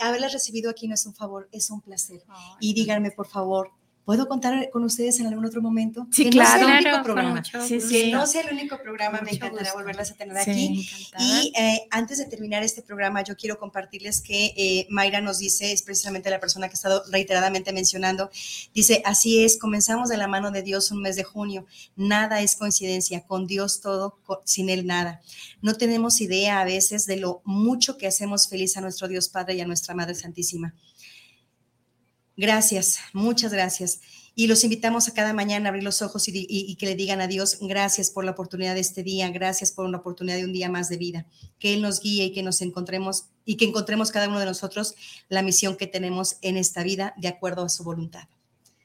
haberlas 0.00 0.32
recibido 0.32 0.70
aquí 0.70 0.88
no 0.88 0.94
es 0.94 1.06
un 1.06 1.14
favor, 1.14 1.48
es 1.52 1.70
un 1.70 1.80
placer. 1.80 2.22
Y 2.60 2.74
díganme, 2.74 3.10
por 3.10 3.26
favor, 3.26 3.70
¿Puedo 4.04 4.26
contar 4.26 4.70
con 4.70 4.82
ustedes 4.82 5.20
en 5.20 5.26
algún 5.26 5.44
otro 5.44 5.62
momento? 5.62 6.06
Sí, 6.10 6.24
que 6.24 6.30
claro. 6.30 6.62
No 6.62 6.66
sea 6.68 6.78
el 6.78 6.84
único 6.84 6.96
con 6.96 7.04
programa. 7.04 7.34
mucho 7.36 7.64
Sí, 7.66 7.80
sí. 7.80 7.88
Que 7.88 8.10
no 8.10 8.26
sea 8.26 8.40
el 8.42 8.52
único 8.52 8.82
programa, 8.82 9.18
Con 9.18 9.26
me 9.26 9.30
mucho 9.32 9.36
encantará 9.44 9.64
gusto. 9.70 9.78
volverlas 9.78 10.10
a 10.10 10.14
tener 10.14 10.44
Sí. 10.44 10.50
aquí. 10.50 10.88
Y 11.20 11.52
eh, 11.56 11.86
antes 11.90 12.18
de 12.18 12.24
terminar 12.24 12.62
este 12.64 12.82
programa, 12.82 13.22
yo 13.22 13.36
quiero 13.36 13.58
compartirles 13.58 14.20
que 14.20 14.52
eh, 14.56 14.86
Mayra 14.90 15.20
nos 15.20 15.38
dice, 15.38 15.70
es 15.72 15.82
precisamente 15.82 16.28
la 16.30 16.40
persona 16.40 16.66
que 16.68 16.72
ha 16.72 16.74
estado 16.74 17.04
reiteradamente 17.12 17.72
mencionando, 17.72 18.30
dice, 18.74 19.00
así 19.04 19.44
es, 19.44 19.56
comenzamos 19.58 20.08
de 20.08 20.16
la 20.16 20.26
mano 20.26 20.50
de 20.50 20.62
Dios 20.62 20.90
un 20.90 21.02
mes 21.02 21.14
de 21.14 21.22
junio, 21.24 21.66
nada 21.94 22.40
es 22.40 22.56
coincidencia, 22.56 23.20
con 23.26 23.46
Dios 23.46 23.80
todo, 23.80 24.18
co- 24.24 24.42
sin 24.44 24.70
Él 24.70 24.86
nada. 24.86 25.20
No 25.62 25.74
tenemos 25.74 26.20
idea 26.20 26.60
a 26.60 26.64
veces 26.64 27.06
de 27.06 27.16
lo 27.16 27.42
mucho 27.44 27.96
que 27.96 28.06
hacemos 28.08 28.48
feliz 28.48 28.76
a 28.76 28.80
nuestro 28.80 29.06
Dios 29.06 29.28
Padre 29.28 29.54
y 29.54 29.60
a 29.60 29.66
nuestra 29.66 29.94
Madre 29.94 30.14
Santísima. 30.16 30.74
Gracias, 32.40 33.00
muchas 33.12 33.52
gracias. 33.52 34.00
Y 34.34 34.46
los 34.46 34.64
invitamos 34.64 35.06
a 35.06 35.12
cada 35.12 35.34
mañana 35.34 35.66
a 35.66 35.68
abrir 35.68 35.84
los 35.84 36.00
ojos 36.00 36.26
y, 36.26 36.74
que 36.76 36.86
le 36.86 36.94
digan 36.94 37.20
a 37.20 37.26
Dios, 37.26 37.58
gracias 37.60 38.08
por 38.08 38.24
la 38.24 38.30
oportunidad 38.30 38.72
de 38.72 38.80
este 38.80 39.02
día, 39.02 39.28
gracias 39.28 39.72
por 39.72 39.84
una 39.84 39.98
oportunidad 39.98 40.38
de 40.38 40.46
un 40.46 40.54
día 40.54 40.70
más 40.70 40.88
de 40.88 40.96
vida. 40.96 41.26
Que 41.58 41.74
Él 41.74 41.82
nos 41.82 42.00
guíe 42.00 42.24
y 42.24 42.32
que 42.32 42.42
nos 42.42 42.62
encontremos 42.62 43.26
y 43.44 43.58
que 43.58 43.66
encontremos 43.66 44.10
cada 44.10 44.26
uno 44.26 44.40
de 44.40 44.46
nosotros 44.46 44.94
la 45.28 45.42
misión 45.42 45.76
que 45.76 45.86
tenemos 45.86 46.38
en 46.40 46.56
esta 46.56 46.82
vida 46.82 47.12
de 47.18 47.28
acuerdo 47.28 47.62
a 47.62 47.68
su 47.68 47.84
voluntad. 47.84 48.26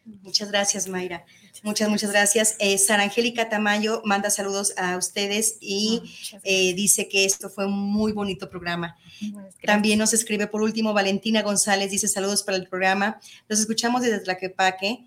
Muchas 0.05 0.51
gracias, 0.51 0.87
Mayra. 0.87 1.25
Muchas, 1.63 1.89
muchas 1.89 2.11
gracias. 2.11 2.55
Eh, 2.59 2.77
Sara 2.77 3.03
Angélica 3.03 3.49
Tamayo 3.49 4.01
manda 4.05 4.29
saludos 4.29 4.73
a 4.77 4.97
ustedes 4.97 5.57
y 5.59 5.99
Muchas 6.01 6.41
eh, 6.43 6.73
dice 6.75 7.07
que 7.07 7.25
esto 7.25 7.49
fue 7.49 7.65
un 7.65 7.73
muy 7.73 8.11
bonito 8.11 8.49
programa. 8.49 8.97
gracias. 9.19 9.55
También 9.65 9.97
nos 9.97 10.13
escribe 10.13 10.45
por 10.47 10.61
último 10.61 10.93
Valentina 10.93 11.41
González, 11.41 11.89
dice 11.89 12.07
saludos 12.07 12.43
para 12.43 12.57
el 12.57 12.67
programa. 12.67 13.19
Los 13.47 13.59
escuchamos 13.59 14.01
desde 14.03 14.19
Tlaquepaque 14.19 15.05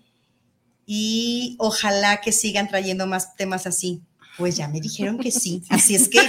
y 0.85 1.55
ojalá 1.59 2.19
que 2.19 2.31
sigan 2.31 2.67
trayendo 2.67 3.07
más 3.07 3.35
temas 3.35 3.67
así. 3.67 4.01
Pues 4.37 4.55
ya 4.57 4.67
me 4.67 4.81
dijeron 4.81 5.17
que 5.17 5.31
sí, 5.31 5.63
así 5.69 5.95
es 5.95 6.09
que 6.09 6.19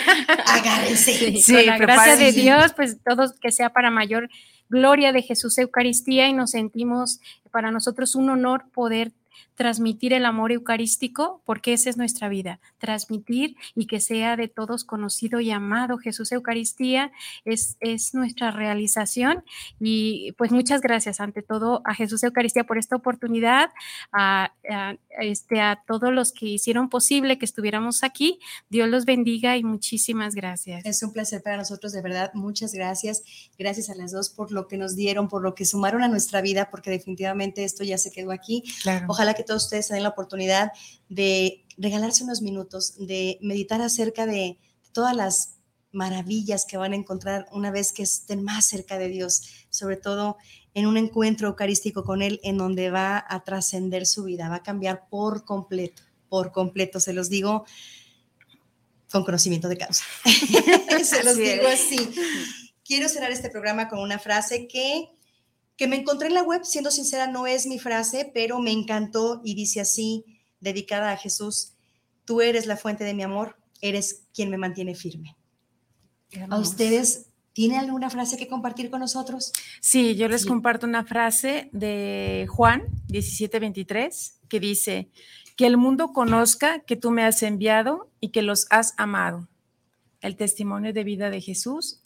agárrense. 0.47 1.15
Sí, 1.17 1.43
Sí, 1.43 1.55
con 1.55 1.67
la 1.67 1.79
gracia 1.79 2.17
de. 2.17 2.33
Dios, 2.33 2.73
pues 2.77 2.99
todo 3.05 3.33
que 3.41 3.51
sea 3.53 3.71
para 3.73 3.91
mayor 3.91 4.29
gloria 4.71 5.13
de 5.13 5.23
Jesús 5.23 5.59
Eucaristía 5.59 6.29
y 6.29 6.33
nos 6.33 6.53
sentimos 6.53 7.21
para 7.51 7.71
nosotros 7.71 8.15
un 8.15 8.31
honor 8.31 8.65
poder 8.73 9.13
transmitir 9.55 10.13
el 10.13 10.25
amor 10.25 10.53
eucarístico, 10.53 11.43
porque 11.45 11.73
esa 11.73 11.91
es 11.91 11.97
nuestra 11.97 12.29
vida, 12.29 12.61
transmitir 12.79 13.57
y 13.75 13.87
que 13.87 14.01
sea 14.01 14.37
de 14.37 14.49
todos 14.49 14.85
conocido 14.85 15.41
y 15.41 15.51
amado 15.51 15.99
Jesús 15.99 16.33
Eucaristía, 16.33 17.13
es, 17.45 17.77
es 17.81 18.15
nuestra 18.15 18.51
realización 18.51 19.45
y 19.79 20.33
pues 20.39 20.51
muchas 20.51 20.81
gracias 20.81 21.21
ante 21.21 21.43
todo 21.43 21.83
a 21.85 21.95
Jesús 21.95 22.23
Eucaristía 22.23 22.65
por 22.65 22.79
esta 22.79 22.97
oportunidad, 22.97 23.71
a, 24.13 24.53
a- 24.71 24.97
este, 25.21 25.61
a 25.61 25.83
todos 25.87 26.13
los 26.13 26.33
que 26.33 26.47
hicieron 26.47 26.89
posible 26.89 27.39
que 27.39 27.45
estuviéramos 27.45 28.03
aquí, 28.03 28.39
Dios 28.71 28.89
los 28.89 29.05
bendiga 29.05 29.57
y 29.57 29.65
muchísimas 29.65 30.35
gracias. 30.35 30.85
Es 30.87 31.03
un 31.03 31.13
placer 31.13 31.43
para 31.43 31.57
nosotros, 31.57 31.93
de 31.93 32.01
verdad. 32.01 32.31
Muchas 32.35 32.73
gracias. 32.73 33.23
Gracias 33.59 33.91
a 33.91 33.95
las 33.95 34.13
dos 34.13 34.31
por 34.31 34.51
lo 34.53 34.67
que 34.69 34.79
nos 34.79 34.97
dieron, 34.97 35.29
por 35.29 35.43
lo 35.43 35.55
que 35.55 35.65
sumaron 35.65 36.03
a 36.03 36.09
nuestra 36.09 36.41
vida, 36.41 36.71
porque 36.71 36.91
definitivamente 36.91 37.65
esto 37.65 37.85
ya 37.85 37.99
se 37.99 38.11
quedó 38.11 38.31
aquí. 38.33 38.65
Claro. 38.83 39.07
Ojalá 39.09 39.20
que 39.35 39.45
todos 39.45 39.65
ustedes 39.65 39.87
se 39.87 39.95
den 39.95 40.03
la 40.03 40.11
oportunidad 40.11 40.73
de 41.09 41.65
regalarse 41.77 42.25
unos 42.25 42.43
minutos, 42.43 42.95
de 42.99 43.39
meditar 43.41 43.81
acerca 43.81 44.27
de 44.27 44.59
todas 44.93 45.15
las 45.17 45.57
maravillas 45.93 46.65
que 46.65 46.77
van 46.77 46.93
a 46.93 46.97
encontrar 46.97 47.47
una 47.53 47.71
vez 47.71 47.93
que 47.93 48.03
estén 48.03 48.43
más 48.45 48.65
cerca 48.65 48.99
de 48.99 49.09
Dios, 49.09 49.43
sobre 49.71 49.97
todo 49.97 50.37
en 50.75 50.87
un 50.87 50.97
encuentro 50.97 51.49
eucarístico 51.49 52.05
con 52.05 52.23
Él, 52.23 52.41
en 52.45 52.59
donde 52.59 52.91
va 52.91 53.25
a 53.29 53.43
trascender 53.45 54.07
su 54.07 54.25
vida, 54.25 54.49
va 54.49 54.57
a 54.57 54.63
cambiar 54.63 55.09
por 55.09 55.45
completo, 55.45 56.03
por 56.29 56.53
completo, 56.53 57.01
se 57.01 57.13
los 57.13 57.29
digo 57.29 57.65
con 59.11 59.25
conocimiento 59.25 59.69
de 59.69 59.77
causa. 59.77 60.05
se 60.25 61.25
los 61.25 61.35
Así 61.35 61.43
digo 61.43 61.67
es. 61.67 61.81
así. 61.81 62.11
Quiero 62.85 63.09
cerrar 63.09 63.33
este 63.33 63.51
programa 63.51 63.89
con 63.89 63.99
una 63.99 64.19
frase 64.19 64.69
que 64.69 65.11
que 65.81 65.89
me 65.89 65.97
encontré 65.97 66.29
en 66.29 66.35
la 66.35 66.43
web, 66.43 66.61
siendo 66.63 66.91
sincera, 66.91 67.27
no 67.27 67.47
es 67.47 67.67
mi 67.67 67.79
frase, 67.79 68.31
pero 68.35 68.59
me 68.59 68.71
encantó 68.71 69.41
y 69.43 69.55
dice 69.55 69.81
así, 69.81 70.27
dedicada 70.61 71.11
a 71.11 71.17
Jesús, 71.17 71.73
tú 72.27 72.43
eres 72.43 72.67
la 72.67 72.77
fuente 72.77 73.03
de 73.03 73.15
mi 73.15 73.23
amor, 73.23 73.57
eres 73.81 74.27
quien 74.35 74.51
me 74.51 74.59
mantiene 74.59 74.95
firme. 74.95 75.39
¿A 76.51 76.59
ustedes 76.59 77.29
tiene 77.55 77.79
alguna 77.79 78.11
frase 78.11 78.37
que 78.37 78.47
compartir 78.47 78.91
con 78.91 79.01
nosotros? 79.01 79.55
Sí, 79.81 80.17
yo 80.17 80.29
les 80.29 80.43
Sí. 80.43 80.49
comparto 80.49 80.87
una 80.87 81.07
frase 81.07 81.71
de 81.73 82.47
Juan 82.51 82.83
17:23 83.09 84.39
que 84.51 84.61
dice, 84.61 85.09
que 85.57 85.65
el 85.65 85.79
mundo 85.79 86.13
conozca 86.13 86.81
que 86.81 86.97
tú 86.97 87.11
me 87.11 87.25
has 87.25 87.43
enviado 87.43 88.11
y 88.21 88.33
que 88.33 88.43
los 88.43 88.67
has 88.69 88.93
amado. 88.99 89.49
El 90.21 90.37
testimonio 90.37 90.93
de 90.93 91.05
vida 91.05 91.31
de 91.31 91.41
Jesús 91.41 92.00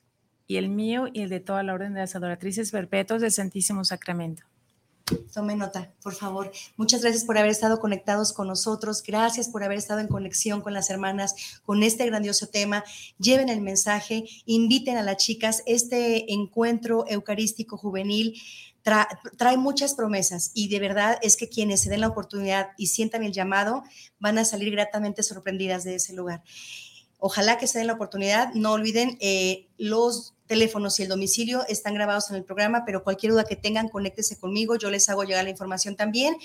y 0.47 0.57
el 0.57 0.69
mío 0.69 1.07
y 1.13 1.23
el 1.23 1.29
de 1.29 1.41
toda 1.41 1.63
la 1.63 1.75
orden 1.75 1.95
de 1.95 2.01
las 2.01 2.15
adoratrices 2.17 2.71
perpetuas 2.71 3.23
del 3.23 3.33
Santísimo 3.33 3.85
Sacramento. 3.85 4.45
Tome 5.35 5.55
nota, 5.55 5.93
por 6.03 6.15
favor. 6.15 6.51
Muchas 6.79 7.03
gracias 7.03 7.25
por 7.25 7.37
haber 7.37 7.51
estado 7.51 7.79
conectados 7.79 8.33
con 8.33 8.49
nosotros. 8.49 9.03
Gracias 9.03 9.51
por 9.51 9.63
haber 9.63 9.77
estado 9.77 10.01
en 10.01 10.09
conexión 10.09 10.63
con 10.63 10.73
las 10.73 10.89
hermanas 10.89 11.61
con 11.63 11.83
este 11.83 12.07
grandioso 12.07 12.47
tema. 12.47 12.85
Lleven 13.19 13.51
el 13.51 13.61
mensaje, 13.61 14.25
inviten 14.47 14.97
a 14.97 15.03
las 15.03 15.19
chicas. 15.19 15.63
Este 15.67 16.33
encuentro 16.33 17.05
eucarístico 17.07 17.77
juvenil 17.77 18.41
tra- 18.83 19.07
trae 19.37 19.59
muchas 19.59 19.93
promesas 19.95 20.53
y 20.55 20.69
de 20.69 20.81
verdad 20.81 21.19
es 21.21 21.37
que 21.37 21.51
quienes 21.51 21.83
se 21.83 21.91
den 21.91 22.01
la 22.01 22.09
oportunidad 22.09 22.71
y 22.79 22.87
sientan 22.87 23.25
el 23.25 23.33
llamado 23.33 23.83
van 24.21 24.39
a 24.39 24.47
salir 24.47 24.71
gratamente 24.71 25.23
sorprendidas 25.23 25.85
de 25.85 25.97
ese 25.97 26.15
lugar. 26.15 26.43
Ojalá 27.19 27.59
que 27.59 27.67
se 27.67 27.77
den 27.77 27.89
la 27.89 27.95
oportunidad. 27.95 28.55
No 28.55 28.73
olviden 28.73 29.19
eh, 29.21 29.69
los 29.77 30.34
teléfonos 30.47 30.99
y 30.99 31.05
el 31.05 31.09
domicilio 31.09 31.65
están 31.69 31.95
grabados 31.95 32.29
en 32.31 32.37
el 32.37 32.45
programa, 32.45 32.85
pero 32.85 33.03
cualquier 33.03 33.33
duda 33.33 33.45
que 33.45 33.57
tengan, 33.57 33.89
conéctese 33.89 34.39
conmigo, 34.39 34.77
yo 34.77 34.91
les 34.91 35.09
hago 35.09 35.25
llegar 35.25 35.45
la 35.45 35.51
información 35.51 35.97
también. 35.97 36.37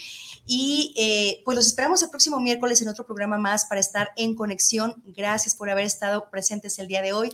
Y 0.45 0.93
eh, 0.97 1.41
pues 1.43 1.56
los 1.56 1.68
esperamos 1.68 2.02
el 2.02 2.10
próximo 2.10 2.39
miércoles 2.39 2.82
en 2.82 2.88
otro 2.88 3.06
programa 3.06 3.38
más 3.38 3.66
para 3.66 3.82
estar 3.82 4.10
en 4.16 4.36
conexión. 4.36 5.02
Gracias 5.06 5.56
por 5.56 5.70
haber 5.70 5.86
estado 5.86 6.30
presentes 6.30 6.80
el 6.80 6.88
día 6.88 7.02
de 7.02 7.14
hoy 7.14 7.32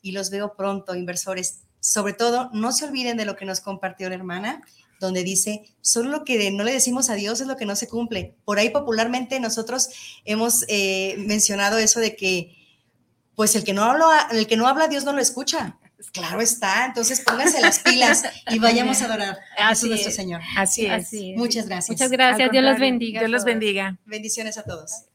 y 0.00 0.12
los 0.12 0.30
veo 0.30 0.54
pronto, 0.54 0.94
inversores. 0.94 1.60
Sobre 1.80 2.14
todo, 2.14 2.50
no 2.52 2.72
se 2.72 2.86
olviden 2.86 3.16
de 3.16 3.26
lo 3.26 3.36
que 3.36 3.44
nos 3.44 3.60
compartió 3.60 4.08
la 4.08 4.14
hermana, 4.14 4.62
donde 4.98 5.22
dice, 5.22 5.74
solo 5.82 6.10
lo 6.10 6.24
que 6.24 6.50
no 6.50 6.64
le 6.64 6.72
decimos 6.72 7.10
a 7.10 7.14
Dios 7.14 7.40
es 7.40 7.46
lo 7.46 7.56
que 7.56 7.66
no 7.66 7.76
se 7.76 7.88
cumple. 7.88 8.34
Por 8.44 8.58
ahí 8.58 8.70
popularmente 8.70 9.38
nosotros 9.40 9.90
hemos 10.24 10.64
eh, 10.68 11.16
mencionado 11.18 11.76
eso 11.76 12.00
de 12.00 12.16
que, 12.16 12.56
pues 13.34 13.54
el 13.54 13.64
que 13.64 13.74
no 13.74 13.84
habla, 13.84 14.28
el 14.32 14.46
que 14.46 14.56
no 14.56 14.66
habla, 14.66 14.88
Dios 14.88 15.04
no 15.04 15.12
lo 15.12 15.20
escucha. 15.20 15.78
Claro 16.12 16.40
está, 16.40 16.86
entonces 16.86 17.20
pónganse 17.20 17.60
las 17.60 17.78
pilas 17.78 18.24
y 18.50 18.58
vayamos 18.58 19.00
a 19.00 19.06
adorar 19.06 19.38
a 19.58 19.68
Así 19.68 19.88
Jesús 19.88 19.88
nuestro 19.88 20.10
es. 20.10 20.16
Señor. 20.16 20.40
Así 20.56 20.86
es. 20.86 20.92
Así 20.92 21.32
es. 21.32 21.38
Muchas 21.38 21.66
gracias. 21.66 21.90
Muchas 21.90 22.10
gracias. 22.10 22.50
Dios 22.50 22.64
los 22.64 22.78
bendiga. 22.78 23.20
Dios 23.20 23.30
los 23.30 23.44
bendiga. 23.44 23.98
Bendiciones 24.04 24.58
a 24.58 24.64
todos. 24.64 25.06